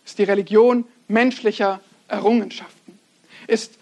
ist 0.03 0.17
die 0.17 0.23
Religion 0.23 0.85
menschlicher 1.07 1.79
Errungenschaften, 2.07 2.97
ist 3.47 3.77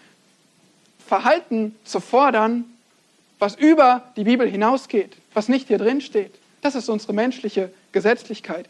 Verhalten 1.12 1.76
zu 1.84 2.00
fordern, 2.00 2.64
was 3.38 3.54
über 3.56 4.02
die 4.16 4.24
Bibel 4.24 4.48
hinausgeht, 4.48 5.14
was 5.34 5.46
nicht 5.46 5.68
hier 5.68 5.76
drin 5.76 6.00
steht. 6.00 6.32
Das 6.62 6.74
ist 6.74 6.88
unsere 6.88 7.12
menschliche 7.12 7.70
Gesetzlichkeit. 7.92 8.66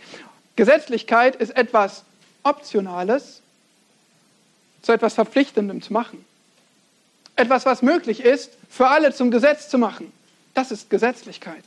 Gesetzlichkeit 0.57 1.37
ist 1.37 1.51
etwas 1.51 2.03
Optionales 2.43 3.43
zu 4.83 4.91
etwas 4.91 5.15
Verpflichtendem 5.15 5.83
zu 5.83 5.93
machen. 5.93 6.25
Etwas, 7.37 7.65
was 7.65 7.81
möglich 7.81 8.25
ist, 8.25 8.51
für 8.69 8.89
alle 8.89 9.15
zum 9.15 9.31
Gesetz 9.31 9.69
zu 9.69 9.79
machen. 9.79 10.13
Das 10.53 10.73
ist 10.73 10.91
Gesetzlichkeit. 10.91 11.63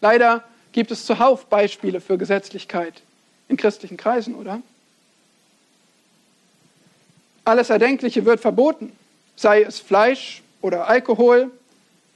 Leider 0.00 0.42
gibt 0.72 0.90
es 0.90 1.06
zuhauf 1.06 1.46
Beispiele 1.46 2.00
für 2.00 2.18
Gesetzlichkeit 2.18 3.02
in 3.46 3.56
christlichen 3.56 3.96
Kreisen, 3.96 4.34
oder? 4.34 4.62
Alles 7.46 7.70
Erdenkliche 7.70 8.24
wird 8.24 8.40
verboten, 8.40 8.90
sei 9.36 9.62
es 9.62 9.78
Fleisch 9.78 10.42
oder 10.62 10.88
Alkohol, 10.88 11.52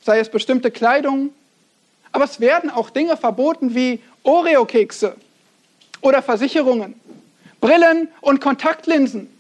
sei 0.03 0.19
es 0.19 0.29
bestimmte 0.29 0.73
Kleidung. 0.73 1.31
Aber 2.11 2.25
es 2.25 2.41
werden 2.41 2.69
auch 2.69 2.91
Dinge 2.91 3.17
verboten 3.17 3.73
wie 3.73 4.01
Oreo-Kekse 4.25 5.15
oder 6.01 6.21
Versicherungen, 6.21 7.01
Brillen 7.61 8.09
und 8.21 8.41
Kontaktlinsen. 8.41 9.31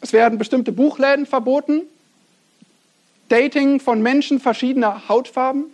Es 0.00 0.14
werden 0.14 0.38
bestimmte 0.38 0.72
Buchläden 0.72 1.26
verboten, 1.26 1.82
Dating 3.28 3.78
von 3.78 4.00
Menschen 4.00 4.40
verschiedener 4.40 5.06
Hautfarben, 5.06 5.66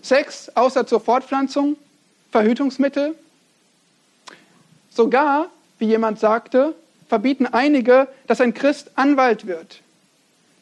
Sex 0.00 0.48
außer 0.54 0.86
zur 0.86 1.00
Fortpflanzung, 1.00 1.76
Verhütungsmittel. 2.30 3.16
Sogar 4.90 5.50
wie 5.78 5.86
jemand 5.86 6.18
sagte, 6.18 6.74
verbieten 7.08 7.46
einige, 7.46 8.08
dass 8.26 8.40
ein 8.40 8.54
Christ 8.54 8.90
Anwalt 8.96 9.46
wird, 9.46 9.80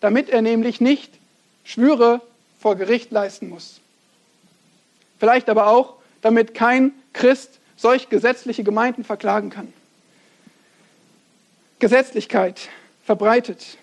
damit 0.01 0.29
er 0.29 0.43
nämlich 0.43 0.81
nicht 0.81 1.13
Schwüre 1.65 2.21
vor 2.61 2.77
Gericht 2.77 3.11
leisten 3.11 3.49
muss. 3.49 3.81
Vielleicht 5.19 5.49
aber 5.49 5.69
auch, 5.69 5.95
damit 6.23 6.55
kein 6.55 6.93
Christ 7.13 7.59
solch 7.77 8.09
gesetzliche 8.09 8.65
Gemeinden 8.65 9.05
verklagen 9.05 9.51
kann. 9.51 9.73
Gesetzlichkeit 11.79 12.69
verbreitet. 13.05 13.79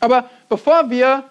Aber 0.00 0.28
bevor 0.48 0.90
wir 0.90 1.24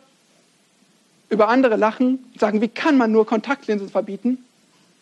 über 1.29 1.49
andere 1.49 1.75
lachen 1.75 2.29
und 2.33 2.39
sagen, 2.39 2.61
wie 2.61 2.67
kann 2.67 2.97
man 2.97 3.11
nur 3.11 3.25
Kontaktlinsen 3.25 3.89
verbieten, 3.89 4.43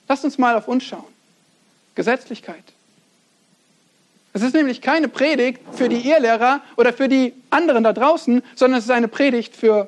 lasst 0.07 0.25
uns 0.25 0.37
mal 0.37 0.55
auf 0.55 0.67
uns 0.67 0.83
schauen. 0.83 1.03
Gesetzlichkeit. 1.93 2.74
Es 4.35 4.41
ist 4.41 4.53
nämlich 4.53 4.81
keine 4.81 5.07
Predigt 5.07 5.61
für 5.77 5.87
die 5.87 6.09
Irrlehrer 6.09 6.61
oder 6.75 6.91
für 6.91 7.07
die 7.07 7.31
anderen 7.51 7.85
da 7.85 7.93
draußen, 7.93 8.43
sondern 8.53 8.79
es 8.79 8.83
ist 8.83 8.91
eine 8.91 9.07
Predigt 9.07 9.55
für 9.55 9.87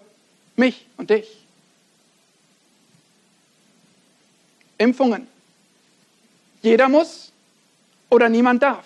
mich 0.56 0.86
und 0.96 1.10
dich. 1.10 1.46
Impfungen. 4.78 5.28
Jeder 6.62 6.88
muss 6.88 7.34
oder 8.10 8.30
niemand 8.30 8.64
darf. 8.64 8.86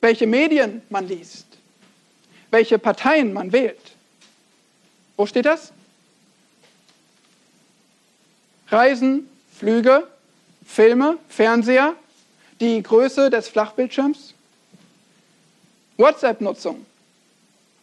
Welche 0.00 0.26
Medien 0.26 0.80
man 0.88 1.06
liest. 1.06 1.46
Welche 2.50 2.78
Parteien 2.78 3.34
man 3.34 3.52
wählt. 3.52 3.96
Wo 5.18 5.26
steht 5.26 5.44
das? 5.44 5.74
Reisen, 8.68 9.28
Flüge, 9.58 10.08
Filme, 10.64 11.18
Fernseher, 11.28 11.96
die 12.62 12.80
Größe 12.80 13.28
des 13.28 13.48
Flachbildschirms, 13.48 14.34
WhatsApp-Nutzung. 15.96 16.86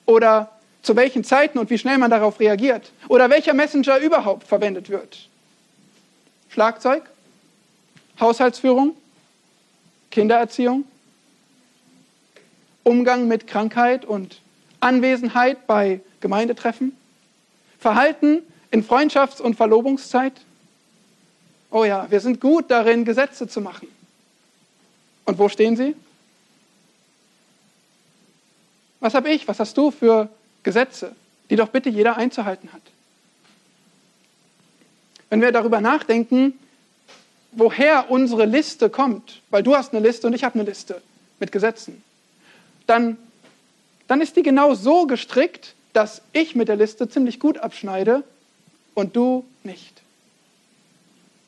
Oder 0.06 0.50
zu 0.82 0.96
welchen 0.96 1.26
Zeiten 1.26 1.60
und 1.60 1.70
wie 1.70 1.78
schnell 1.78 1.98
man 1.98 2.10
darauf 2.10 2.40
reagiert? 2.40 2.94
Oder 3.10 3.30
welcher 3.30 3.54
Messenger 3.54 4.00
überhaupt 4.00 4.48
verwendet 4.48 4.90
wird. 4.90 5.28
Schlagzeug, 6.48 7.04
Haushaltsführung, 8.22 8.96
Kindererziehung, 10.12 10.86
Umgang 12.84 13.28
mit 13.28 13.48
Krankheit 13.48 14.06
und 14.06 14.40
Anwesenheit 14.80 15.68
bei 15.68 16.00
Gemeindetreffen, 16.22 16.96
Verhalten 17.80 18.44
in 18.72 18.86
Freundschafts- 18.86 19.42
und 19.42 19.56
Verlobungszeit. 19.56 20.34
Oh 21.70 21.84
ja, 21.84 22.10
wir 22.10 22.22
sind 22.22 22.40
gut 22.40 22.72
darin, 22.72 23.04
Gesetze 23.04 23.46
zu 23.48 23.60
machen. 23.60 23.99
Und 25.30 25.38
wo 25.38 25.48
stehen 25.48 25.78
sie? 25.78 25.96
Was 29.00 29.14
habe 29.14 29.30
ich, 29.30 29.48
was 29.48 29.60
hast 29.60 29.78
du 29.78 29.92
für 29.92 30.28
Gesetze, 30.64 31.16
die 31.52 31.56
doch 31.56 31.68
bitte 31.68 31.88
jeder 31.88 32.18
einzuhalten 32.18 32.74
hat? 32.74 32.82
Wenn 35.30 35.44
wir 35.44 35.52
darüber 35.52 35.82
nachdenken, 35.82 36.58
woher 37.52 38.10
unsere 38.10 38.46
Liste 38.46 38.90
kommt, 38.90 39.44
weil 39.52 39.62
du 39.62 39.76
hast 39.76 39.94
eine 39.94 40.04
Liste 40.04 40.26
und 40.26 40.34
ich 40.34 40.44
habe 40.44 40.56
eine 40.56 40.68
Liste 40.68 41.00
mit 41.40 41.52
Gesetzen, 41.52 42.04
dann, 42.88 43.16
dann 44.08 44.22
ist 44.22 44.36
die 44.36 44.42
genau 44.42 44.74
so 44.74 45.06
gestrickt, 45.06 45.76
dass 45.94 46.24
ich 46.34 46.56
mit 46.56 46.70
der 46.70 46.76
Liste 46.76 47.08
ziemlich 47.08 47.40
gut 47.40 47.60
abschneide 47.60 48.24
und 48.96 49.16
du 49.16 49.46
nicht. 49.62 50.02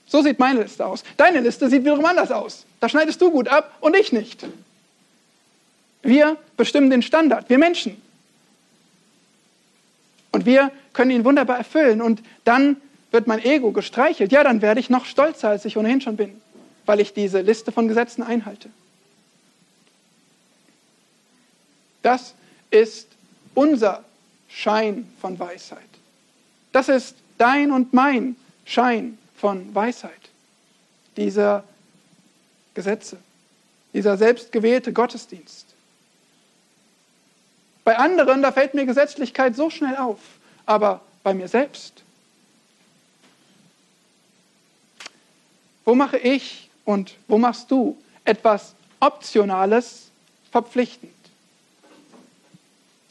So 0.06 0.22
sieht 0.22 0.38
meine 0.38 0.62
Liste 0.62 0.86
aus. 0.86 1.04
Deine 1.18 1.40
Liste 1.40 1.68
sieht 1.68 1.82
wiederum 1.82 2.06
anders 2.06 2.30
aus. 2.30 2.68
Da 2.82 2.90
schneidest 2.90 3.22
du 3.22 3.32
gut 3.32 3.48
ab 3.48 3.78
und 3.80 3.96
ich 3.96 4.12
nicht. 4.12 4.46
Wir 6.02 6.36
bestimmen 6.58 6.90
den 6.90 7.04
Standard, 7.04 7.48
wir 7.48 7.60
Menschen. 7.60 8.02
Und 10.32 10.46
wir 10.46 10.72
können 10.92 11.12
ihn 11.12 11.24
wunderbar 11.24 11.58
erfüllen. 11.58 12.02
Und 12.02 12.24
dann 12.44 12.78
wird 13.12 13.28
mein 13.28 13.44
Ego 13.44 13.72
gestreichelt. 13.72 14.32
Ja, 14.32 14.44
dann 14.44 14.64
werde 14.64 14.80
ich 14.80 14.90
noch 14.90 15.06
stolzer, 15.06 15.50
als 15.50 15.64
ich 15.66 15.78
ohnehin 15.78 16.02
schon 16.02 16.18
bin, 16.18 16.42
weil 16.88 17.00
ich 17.00 17.14
diese 17.14 17.42
Liste 17.42 17.72
von 17.72 17.88
Gesetzen 17.88 18.24
einhalte. 18.24 18.70
Das 22.02 22.34
ist 22.72 23.08
unser 23.54 24.04
Schein 24.50 25.08
von 25.22 25.38
Weisheit. 25.38 25.80
Das 26.72 26.90
ist 26.90 27.16
dein 27.38 27.72
und 27.72 27.94
mein 27.94 28.36
Schein 28.66 29.20
von 29.38 29.76
Weisheit. 29.76 30.12
Dieser 31.16 31.64
Gesetze, 32.74 33.18
dieser 33.94 34.18
selbstgewählte 34.18 34.94
Gottesdienst. 34.94 35.66
Bei 37.84 37.98
anderen, 37.98 38.42
da 38.42 38.52
fällt 38.52 38.74
mir 38.74 38.86
Gesetzlichkeit 38.86 39.56
so 39.56 39.70
schnell 39.70 39.98
auf, 39.98 40.20
aber 40.66 41.02
bei 41.24 41.34
mir 41.34 41.48
selbst. 41.48 42.04
Wo 45.84 45.96
mache 45.96 46.18
ich 46.18 46.70
und 46.86 47.16
wo 47.28 47.38
machst 47.38 47.72
du 47.72 47.98
etwas 48.24 48.76
Optionales 49.00 50.12
verpflichtend? 50.52 51.12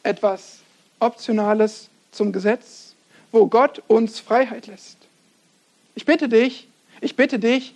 Etwas 0.03 0.61
Optionales 1.01 1.89
zum 2.13 2.33
Gesetz, 2.33 2.95
wo 3.33 3.47
Gott 3.47 3.83
uns 3.89 4.21
Freiheit 4.21 4.67
lässt. 4.67 4.97
Ich 5.95 6.05
bitte 6.05 6.29
dich, 6.29 6.69
ich 7.01 7.17
bitte 7.17 7.39
dich, 7.39 7.75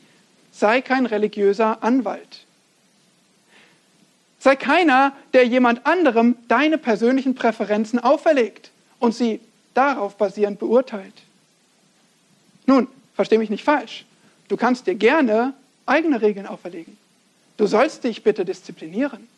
sei 0.54 0.80
kein 0.80 1.06
religiöser 1.06 1.82
Anwalt. 1.82 2.44
Sei 4.38 4.56
keiner, 4.56 5.12
der 5.32 5.46
jemand 5.46 5.86
anderem 5.86 6.36
deine 6.48 6.78
persönlichen 6.78 7.34
Präferenzen 7.34 7.98
auferlegt 7.98 8.70
und 9.00 9.14
sie 9.14 9.40
darauf 9.74 10.16
basierend 10.16 10.58
beurteilt. 10.58 11.14
Nun, 12.66 12.88
verstehe 13.14 13.38
mich 13.38 13.50
nicht 13.50 13.64
falsch. 13.64 14.04
Du 14.48 14.56
kannst 14.56 14.86
dir 14.86 14.94
gerne 14.94 15.54
eigene 15.86 16.22
Regeln 16.22 16.46
auferlegen. 16.46 16.96
Du 17.56 17.66
sollst 17.66 18.04
dich 18.04 18.22
bitte 18.22 18.44
disziplinieren. 18.44 19.28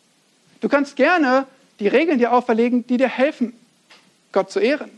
Du 0.59 0.69
kannst 0.69 0.95
gerne 0.95 1.47
die 1.79 1.87
Regeln 1.87 2.19
dir 2.19 2.33
auferlegen, 2.33 2.85
die 2.85 2.97
dir 2.97 3.09
helfen, 3.09 3.53
Gott 4.31 4.51
zu 4.51 4.59
ehren. 4.59 4.91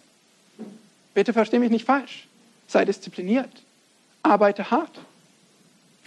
Bitte 1.13 1.34
verstehe 1.34 1.59
mich 1.59 1.72
nicht 1.72 1.86
falsch. 1.86 2.28
Sei 2.67 2.86
diszipliniert. 2.86 3.51
Arbeite 4.24 4.72
hart. 4.72 4.99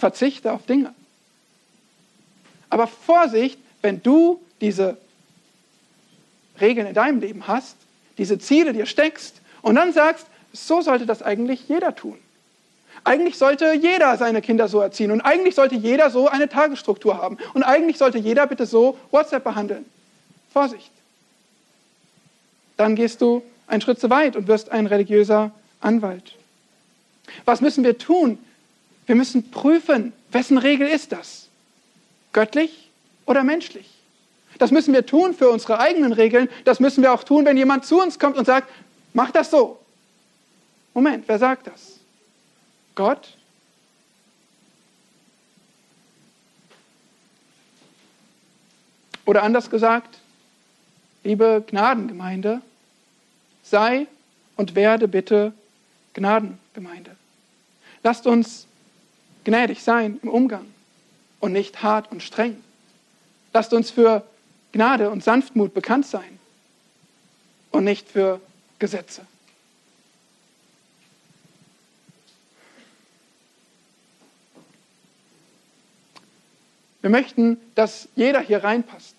Verzichte 0.03 0.53
auf 0.53 0.67
Dinge. 0.67 0.93
Aber 2.71 2.89
Vorsicht, 2.89 3.57
wenn 3.83 4.03
du 4.03 4.41
diese 4.61 4.97
Regeln 6.61 6.89
in 6.89 6.95
deinem 6.95 7.21
Leben 7.21 7.47
hast, 7.47 7.77
diese 8.19 8.41
Ziele 8.41 8.73
dir 8.73 8.87
steckst 8.87 9.41
und 9.63 9.77
dann 9.77 9.93
sagst, 9.93 10.27
so 10.53 10.81
sollte 10.81 11.07
das 11.07 11.23
eigentlich 11.23 11.69
jeder 11.69 11.95
tun. 11.95 12.19
Eigentlich 13.05 13.39
sollte 13.39 13.75
jeder 13.75 14.17
seine 14.17 14.43
Kinder 14.43 14.67
so 14.67 14.81
erziehen 14.81 15.13
und 15.13 15.21
eigentlich 15.21 15.55
sollte 15.55 15.77
jeder 15.77 16.11
so 16.11 16.27
eine 16.27 16.49
Tagesstruktur 16.49 17.19
haben 17.19 17.39
und 17.55 17.63
eigentlich 17.63 17.97
sollte 17.97 18.19
jeder 18.19 18.49
bitte 18.49 18.67
so 18.67 18.99
WhatsApp 19.13 19.45
behandeln. 19.45 19.85
Vorsicht. 20.53 20.91
Dann 22.77 22.97
gehst 22.97 23.21
du 23.21 23.45
einen 23.69 23.81
Schritt 23.83 24.01
zu 24.01 24.11
weit 24.11 24.35
und 24.35 24.49
wirst 24.49 24.73
ein 24.73 24.87
religiöser 24.89 25.53
Anwalt. 25.81 26.35
Was 27.45 27.61
müssen 27.61 27.85
wir 27.85 27.99
tun? 27.99 28.41
Wir 29.07 29.15
müssen 29.15 29.51
prüfen, 29.51 30.13
wessen 30.31 30.59
Regel 30.59 30.89
ist 30.89 31.13
das? 31.13 31.49
Göttlich 32.33 32.91
oder 33.27 33.45
menschlich. 33.45 33.89
Das 34.59 34.71
müssen 34.71 34.95
wir 34.95 35.05
tun 35.07 35.35
für 35.35 35.51
unsere 35.51 35.79
eigenen 35.79 36.13
Regeln. 36.13 36.49
Das 36.65 36.79
müssen 36.79 37.03
wir 37.03 37.13
auch 37.13 37.25
tun, 37.25 37.45
wenn 37.45 37.57
jemand 37.57 37.85
zu 37.85 38.01
uns 38.01 38.19
kommt 38.19 38.37
und 38.37 38.45
sagt, 38.45 38.69
mach 39.13 39.31
das 39.31 39.51
so. 39.51 39.79
Moment, 40.95 41.25
wer 41.27 41.39
sagt 41.39 41.67
das? 41.67 41.99
Gott? 42.95 43.37
Oder 49.25 49.43
anders 49.43 49.71
gesagt, 49.71 50.19
liebe 51.25 51.65
Gnadengemeinde, 51.67 52.61
sei 53.63 54.07
und 54.57 54.75
werde 54.75 55.09
bitte 55.09 55.53
Gnadengemeinde. 56.15 57.17
Lasst 58.03 58.27
uns 58.27 58.67
gnädig 59.45 59.83
sein 59.83 60.19
im 60.23 60.29
Umgang 60.29 60.67
und 61.41 61.53
nicht 61.53 61.83
hart 61.83 62.11
und 62.13 62.23
streng. 62.23 62.63
Lasst 63.53 63.73
uns 63.73 63.91
für 63.91 64.25
Gnade 64.73 65.11
und 65.11 65.23
Sanftmut 65.23 65.75
bekannt 65.75 66.07
sein 66.07 66.39
und 67.71 67.85
nicht 67.85 68.09
für 68.09 68.41
Gesetze. 68.79 69.27
Wir 77.03 77.11
möchten, 77.11 77.59
dass 77.75 78.09
jeder 78.15 78.41
hier 78.41 78.63
reinpasst. 78.63 79.17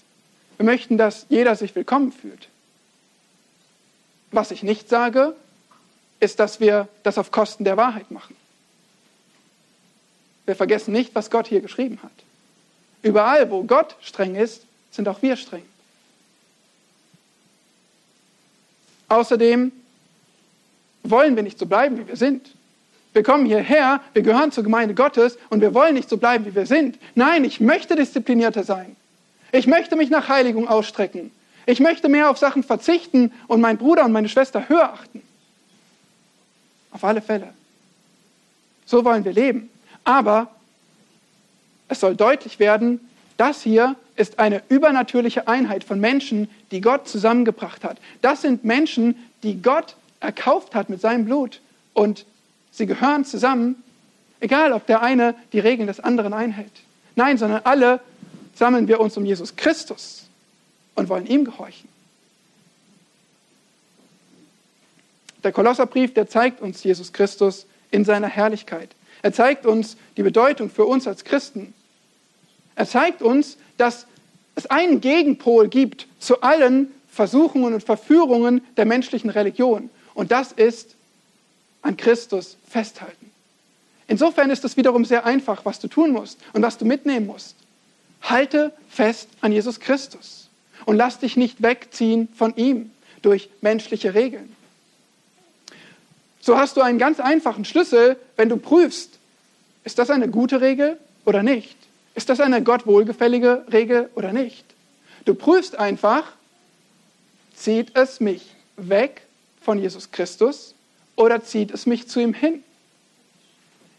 Wir 0.58 0.66
möchten, 0.66 0.98
dass 0.98 1.26
jeder 1.30 1.56
sich 1.56 1.76
willkommen 1.76 2.14
fühlt. 2.14 2.48
Was 4.32 4.52
ich 4.52 4.64
nicht 4.64 4.88
sage, 4.88 5.36
ist, 6.20 6.40
dass 6.40 6.60
wir 6.60 6.88
das 7.04 7.18
auf 7.18 7.32
Kosten 7.32 7.66
der 7.66 7.76
Wahrheit 7.76 8.10
machen. 8.10 8.36
Wir 10.46 10.56
vergessen 10.56 10.92
nicht, 10.92 11.16
was 11.16 11.30
Gott 11.30 11.48
hier 11.48 11.62
geschrieben 11.62 12.00
hat. 12.04 12.12
Überall, 13.02 13.50
wo 13.50 13.64
Gott 13.64 13.96
streng 14.02 14.36
ist, 14.36 14.66
sind 14.92 15.08
auch 15.08 15.22
wir 15.22 15.36
streng. 15.36 15.64
Außerdem 19.10 19.72
wollen 21.04 21.36
wir 21.36 21.44
nicht 21.44 21.60
so 21.60 21.66
bleiben, 21.66 21.98
wie 22.00 22.08
wir 22.08 22.16
sind. 22.16 22.50
Wir 23.14 23.22
kommen 23.22 23.46
hierher, 23.46 24.02
wir 24.14 24.24
gehören 24.24 24.52
zur 24.52 24.64
Gemeinde 24.64 24.96
Gottes 24.96 25.38
und 25.50 25.62
wir 25.62 25.74
wollen 25.74 25.94
nicht 25.94 26.10
so 26.10 26.18
bleiben, 26.18 26.46
wie 26.46 26.56
wir 26.56 26.66
sind. 26.66 26.98
Nein, 27.14 27.44
ich 27.44 27.60
möchte 27.60 27.96
disziplinierter 27.96 28.64
sein. 28.64 28.96
Ich 29.52 29.68
möchte 29.68 29.96
mich 29.96 30.10
nach 30.10 30.30
Heiligung 30.30 30.68
ausstrecken. 30.68 31.32
Ich 31.66 31.80
möchte 31.80 32.10
mehr 32.10 32.30
auf 32.30 32.40
Sachen 32.40 32.64
verzichten 32.64 33.32
und 33.48 33.62
meinen 33.62 33.78
Bruder 33.78 34.04
und 34.04 34.12
meine 34.12 34.30
Schwester 34.30 34.68
höher 34.68 34.92
achten. 34.94 35.22
Auf 36.92 37.04
alle 37.04 37.22
Fälle. 37.22 37.54
So 38.86 39.06
wollen 39.06 39.24
wir 39.24 39.34
leben. 39.34 39.70
Aber 40.04 40.50
es 41.88 42.00
soll 42.00 42.16
deutlich 42.16 42.60
werden, 42.60 43.00
das 43.38 43.62
hier 43.62 43.96
ist 44.16 44.40
eine 44.40 44.62
übernatürliche 44.70 45.48
Einheit 45.48 45.84
von 45.84 46.00
Menschen, 46.00 46.50
die 46.72 46.82
Gott 46.82 47.08
zusammengebracht 47.08 47.84
hat. 47.84 47.98
Das 48.22 48.42
sind 48.42 48.64
Menschen, 48.64 49.16
die 49.42 49.62
Gott 49.62 49.96
erkauft 50.20 50.76
hat 50.76 50.90
mit 50.90 51.02
seinem 51.02 51.26
Blut. 51.26 51.62
Und 51.94 52.26
sie 52.72 52.86
gehören 52.86 53.26
zusammen, 53.26 53.84
egal 54.40 54.74
ob 54.74 54.86
der 54.86 55.02
eine 55.02 55.36
die 55.52 55.60
Regeln 55.60 55.88
des 55.88 56.00
anderen 56.00 56.34
einhält. 56.34 56.72
Nein, 57.16 57.38
sondern 57.38 57.62
alle 57.64 58.00
sammeln 58.56 58.88
wir 58.88 59.00
uns 59.00 59.18
um 59.18 59.26
Jesus 59.26 59.56
Christus 59.56 60.26
und 60.96 61.10
wollen 61.10 61.26
ihm 61.26 61.46
gehorchen. 61.46 61.90
Der 65.44 65.52
Kolosserbrief, 65.52 66.14
der 66.14 66.28
zeigt 66.28 66.62
uns 66.62 66.84
Jesus 66.84 67.12
Christus 67.12 67.66
in 67.92 68.06
seiner 68.06 68.28
Herrlichkeit. 68.28 68.90
Er 69.24 69.34
zeigt 69.34 69.66
uns 69.66 69.98
die 70.18 70.24
Bedeutung 70.24 70.70
für 70.70 70.86
uns 70.86 71.08
als 71.08 71.24
Christen. 71.24 71.74
Er 72.76 72.86
zeigt 72.86 73.22
uns, 73.22 73.58
dass 73.78 74.06
es 74.56 74.68
einen 74.68 75.02
Gegenpol 75.02 75.70
gibt 75.70 76.08
zu 76.20 76.42
allen 76.42 76.92
Versuchungen 77.10 77.74
und 77.74 77.84
Verführungen 77.84 78.62
der 78.78 78.86
menschlichen 78.86 79.30
Religion. 79.30 79.90
Und 80.14 80.32
das 80.32 80.52
ist 80.52 80.96
an 81.82 81.98
Christus 81.98 82.58
festhalten. 82.70 83.32
Insofern 84.08 84.50
ist 84.50 84.66
es 84.66 84.78
wiederum 84.78 85.06
sehr 85.06 85.26
einfach, 85.26 85.66
was 85.66 85.80
du 85.80 85.88
tun 85.88 86.12
musst 86.12 86.40
und 86.52 86.62
was 86.62 86.78
du 86.78 86.86
mitnehmen 86.86 87.26
musst. 87.26 87.56
Halte 88.22 88.74
fest 88.90 89.30
an 89.42 89.52
Jesus 89.52 89.80
Christus 89.80 90.50
und 90.86 90.98
lass 90.98 91.20
dich 91.20 91.38
nicht 91.38 91.64
wegziehen 91.64 92.28
von 92.36 92.56
ihm 92.58 92.92
durch 93.22 93.50
menschliche 93.62 94.14
Regeln. 94.14 94.54
So 96.46 96.58
hast 96.58 96.76
du 96.76 96.82
einen 96.82 97.00
ganz 97.00 97.22
einfachen 97.22 97.64
Schlüssel, 97.64 98.18
wenn 98.36 98.50
du 98.50 98.58
prüfst, 98.58 99.18
ist 99.86 99.98
das 99.98 100.10
eine 100.10 100.28
gute 100.28 100.60
Regel 100.60 100.98
oder 101.24 101.42
nicht? 101.42 101.78
Ist 102.16 102.28
das 102.28 102.42
eine 102.42 102.62
Gott 102.62 102.86
wohlgefällige 102.86 103.64
Regel 103.72 104.10
oder 104.14 104.34
nicht? 104.34 104.66
Du 105.24 105.36
prüfst 105.36 105.80
einfach, 105.80 106.34
zieht 107.56 107.96
es 107.96 108.20
mich 108.20 108.54
weg 108.76 109.22
von 109.62 109.80
Jesus 109.80 110.12
Christus 110.12 110.76
oder 111.16 111.42
zieht 111.46 111.72
es 111.72 111.86
mich 111.86 112.10
zu 112.10 112.20
ihm 112.20 112.34
hin? 112.34 112.62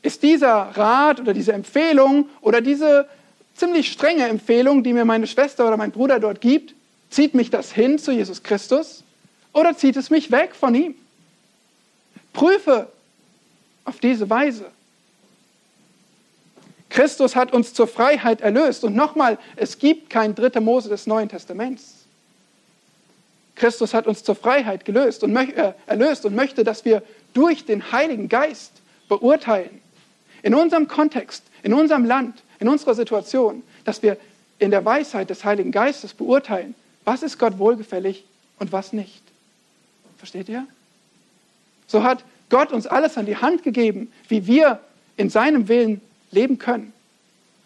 Ist 0.03 0.23
dieser 0.23 0.55
Rat 0.55 1.21
oder 1.21 1.33
diese 1.33 1.55
Empfehlung 1.55 2.29
oder 2.43 2.61
diese 2.61 3.09
ziemlich 3.55 3.91
strenge 3.91 4.29
Empfehlung, 4.29 4.85
die 4.85 4.93
mir 4.93 5.07
meine 5.07 5.27
Schwester 5.27 5.67
oder 5.67 5.79
mein 5.79 5.93
Bruder 5.93 6.21
dort 6.21 6.43
gibt, 6.43 6.75
zieht 7.09 7.33
mich 7.33 7.49
das 7.49 7.73
hin 7.73 7.99
zu 7.99 8.13
Jesus 8.13 8.43
Christus 8.43 9.03
oder 9.55 9.75
zieht 9.79 9.97
es 9.97 10.11
mich 10.11 10.31
weg 10.31 10.55
von 10.55 10.75
ihm? 10.75 10.95
Prüfe 12.35 12.89
auf 13.87 13.99
diese 14.01 14.29
Weise. 14.29 14.67
Christus 16.91 17.35
hat 17.35 17.53
uns 17.53 17.73
zur 17.73 17.89
Freiheit 17.89 18.43
erlöst. 18.43 18.85
Und 18.85 18.95
nochmal, 18.95 19.39
es 19.57 19.79
gibt 19.79 20.11
kein 20.11 20.35
dritte 20.35 20.61
Mose 20.61 20.91
des 20.91 21.07
Neuen 21.07 21.29
Testaments. 21.29 22.05
Christus 23.55 23.95
hat 23.95 24.07
uns 24.07 24.23
zur 24.23 24.35
Freiheit 24.35 24.85
gelöst 24.85 25.25
und 25.25 25.35
äh, 25.35 25.73
erlöst 25.87 26.27
und 26.27 26.35
möchte, 26.35 26.65
dass 26.65 26.85
wir 26.85 27.03
durch 27.33 27.65
den 27.65 27.93
Heiligen 27.93 28.29
Geist 28.29 28.73
beurteilen, 29.09 29.81
in 30.43 30.55
unserem 30.55 30.89
Kontext, 30.89 31.43
in 31.63 31.73
unserem 31.73 32.05
Land, 32.05 32.43
in 32.59 32.69
unserer 32.69 32.95
Situation, 32.95 33.63
dass 33.85 34.03
wir 34.03 34.17
in 34.59 34.71
der 34.71 34.85
Weisheit 34.85 35.31
des 35.31 35.45
Heiligen 35.45 35.73
Geistes 35.73 36.15
beurteilen, 36.15 36.75
was 37.05 37.23
ist 37.23 37.39
Gott 37.39 37.59
wohlgefällig 37.59 38.25
und 38.59 38.73
was 38.73 38.93
nicht. 38.93 39.23
Versteht 40.19 40.49
ihr? 40.49 40.67
So 41.87 42.03
hat 42.03 42.25
Gott 42.51 42.73
uns 42.73 42.87
alles 42.87 43.17
an 43.17 43.27
die 43.27 43.37
Hand 43.37 43.63
gegeben, 43.63 44.13
wie 44.29 44.47
wir 44.47 44.81
in 45.17 45.31
seinem 45.31 45.69
Willen 45.69 46.01
leben 46.31 46.59
können, 46.59 46.93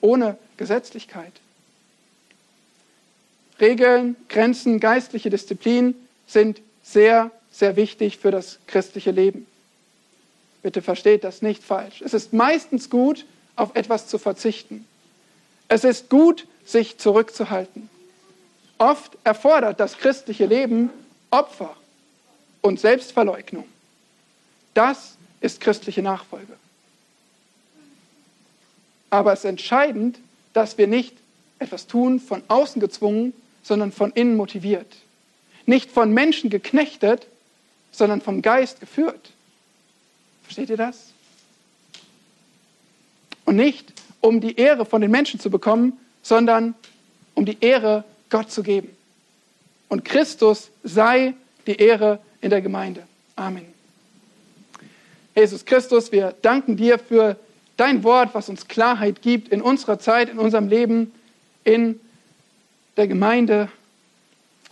ohne 0.00 0.38
Gesetzlichkeit. 0.56 1.32
Regeln, 3.60 4.16
Grenzen, 4.28 4.80
geistliche 4.80 5.30
Disziplin 5.30 5.94
sind 6.26 6.60
sehr, 6.82 7.30
sehr 7.50 7.76
wichtig 7.76 8.18
für 8.18 8.30
das 8.30 8.58
christliche 8.66 9.10
Leben. 9.10 9.46
Bitte 10.62 10.82
versteht 10.82 11.24
das 11.24 11.42
nicht 11.42 11.62
falsch. 11.62 12.02
Es 12.02 12.14
ist 12.14 12.32
meistens 12.32 12.90
gut, 12.90 13.26
auf 13.56 13.74
etwas 13.74 14.06
zu 14.06 14.18
verzichten. 14.18 14.86
Es 15.68 15.84
ist 15.84 16.08
gut, 16.08 16.46
sich 16.64 16.98
zurückzuhalten. 16.98 17.88
Oft 18.78 19.18
erfordert 19.24 19.80
das 19.80 19.98
christliche 19.98 20.46
Leben 20.46 20.90
Opfer 21.30 21.76
und 22.60 22.78
Selbstverleugnung. 22.78 23.64
Das 24.78 25.16
ist 25.40 25.60
christliche 25.60 26.02
Nachfolge. 26.02 26.52
Aber 29.10 29.32
es 29.32 29.40
ist 29.40 29.46
entscheidend, 29.46 30.20
dass 30.52 30.78
wir 30.78 30.86
nicht 30.86 31.16
etwas 31.58 31.88
tun 31.88 32.20
von 32.20 32.44
außen 32.46 32.80
gezwungen, 32.80 33.32
sondern 33.64 33.90
von 33.90 34.12
innen 34.12 34.36
motiviert. 34.36 34.94
Nicht 35.66 35.90
von 35.90 36.12
Menschen 36.12 36.48
geknechtet, 36.48 37.26
sondern 37.90 38.20
vom 38.20 38.40
Geist 38.40 38.78
geführt. 38.78 39.32
Versteht 40.44 40.70
ihr 40.70 40.76
das? 40.76 41.06
Und 43.46 43.56
nicht, 43.56 43.92
um 44.20 44.40
die 44.40 44.54
Ehre 44.58 44.86
von 44.86 45.00
den 45.00 45.10
Menschen 45.10 45.40
zu 45.40 45.50
bekommen, 45.50 45.98
sondern 46.22 46.76
um 47.34 47.44
die 47.44 47.58
Ehre 47.60 48.04
Gott 48.30 48.52
zu 48.52 48.62
geben. 48.62 48.96
Und 49.88 50.04
Christus 50.04 50.70
sei 50.84 51.34
die 51.66 51.74
Ehre 51.74 52.20
in 52.40 52.50
der 52.50 52.62
Gemeinde. 52.62 53.02
Amen. 53.34 53.77
Jesus 55.38 55.64
Christus, 55.64 56.10
wir 56.10 56.34
danken 56.42 56.76
dir 56.76 56.98
für 56.98 57.36
dein 57.76 58.02
Wort, 58.02 58.30
was 58.32 58.48
uns 58.48 58.66
Klarheit 58.66 59.22
gibt 59.22 59.50
in 59.50 59.62
unserer 59.62 60.00
Zeit, 60.00 60.28
in 60.28 60.40
unserem 60.40 60.66
Leben, 60.66 61.14
in 61.62 62.00
der 62.96 63.06
Gemeinde. 63.06 63.68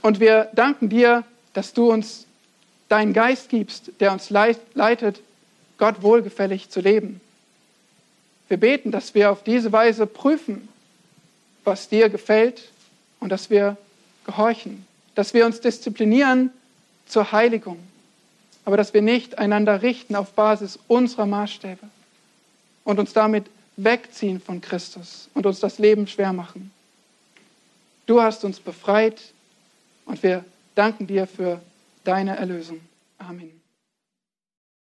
Und 0.02 0.18
wir 0.18 0.48
danken 0.56 0.88
dir, 0.88 1.22
dass 1.52 1.72
du 1.72 1.92
uns 1.92 2.26
deinen 2.88 3.12
Geist 3.12 3.48
gibst, 3.48 3.92
der 4.00 4.10
uns 4.10 4.28
leitet, 4.28 5.20
Gott 5.78 6.02
wohlgefällig 6.02 6.68
zu 6.68 6.80
leben. 6.80 7.20
Wir 8.48 8.56
beten, 8.56 8.90
dass 8.90 9.14
wir 9.14 9.30
auf 9.30 9.44
diese 9.44 9.70
Weise 9.70 10.08
prüfen, 10.08 10.66
was 11.62 11.88
dir 11.88 12.08
gefällt 12.08 12.72
und 13.20 13.28
dass 13.28 13.50
wir 13.50 13.76
gehorchen, 14.24 14.84
dass 15.14 15.32
wir 15.32 15.46
uns 15.46 15.60
disziplinieren 15.60 16.50
zur 17.06 17.30
Heiligung, 17.30 17.78
aber 18.66 18.76
dass 18.76 18.92
wir 18.92 19.00
nicht 19.00 19.38
einander 19.38 19.80
richten 19.80 20.16
auf 20.16 20.32
Basis 20.32 20.78
unserer 20.88 21.24
Maßstäbe 21.24 21.86
und 22.84 22.98
uns 22.98 23.12
damit 23.12 23.46
wegziehen 23.76 24.40
von 24.40 24.60
Christus 24.60 25.30
und 25.34 25.46
uns 25.46 25.60
das 25.60 25.78
Leben 25.78 26.06
schwer 26.08 26.32
machen. 26.32 26.72
Du 28.06 28.20
hast 28.20 28.44
uns 28.44 28.58
befreit 28.58 29.20
und 30.04 30.22
wir 30.22 30.44
danken 30.74 31.06
dir 31.06 31.26
für 31.26 31.60
deine 32.04 32.36
Erlösung. 32.36 32.80
Amen. 33.18 33.55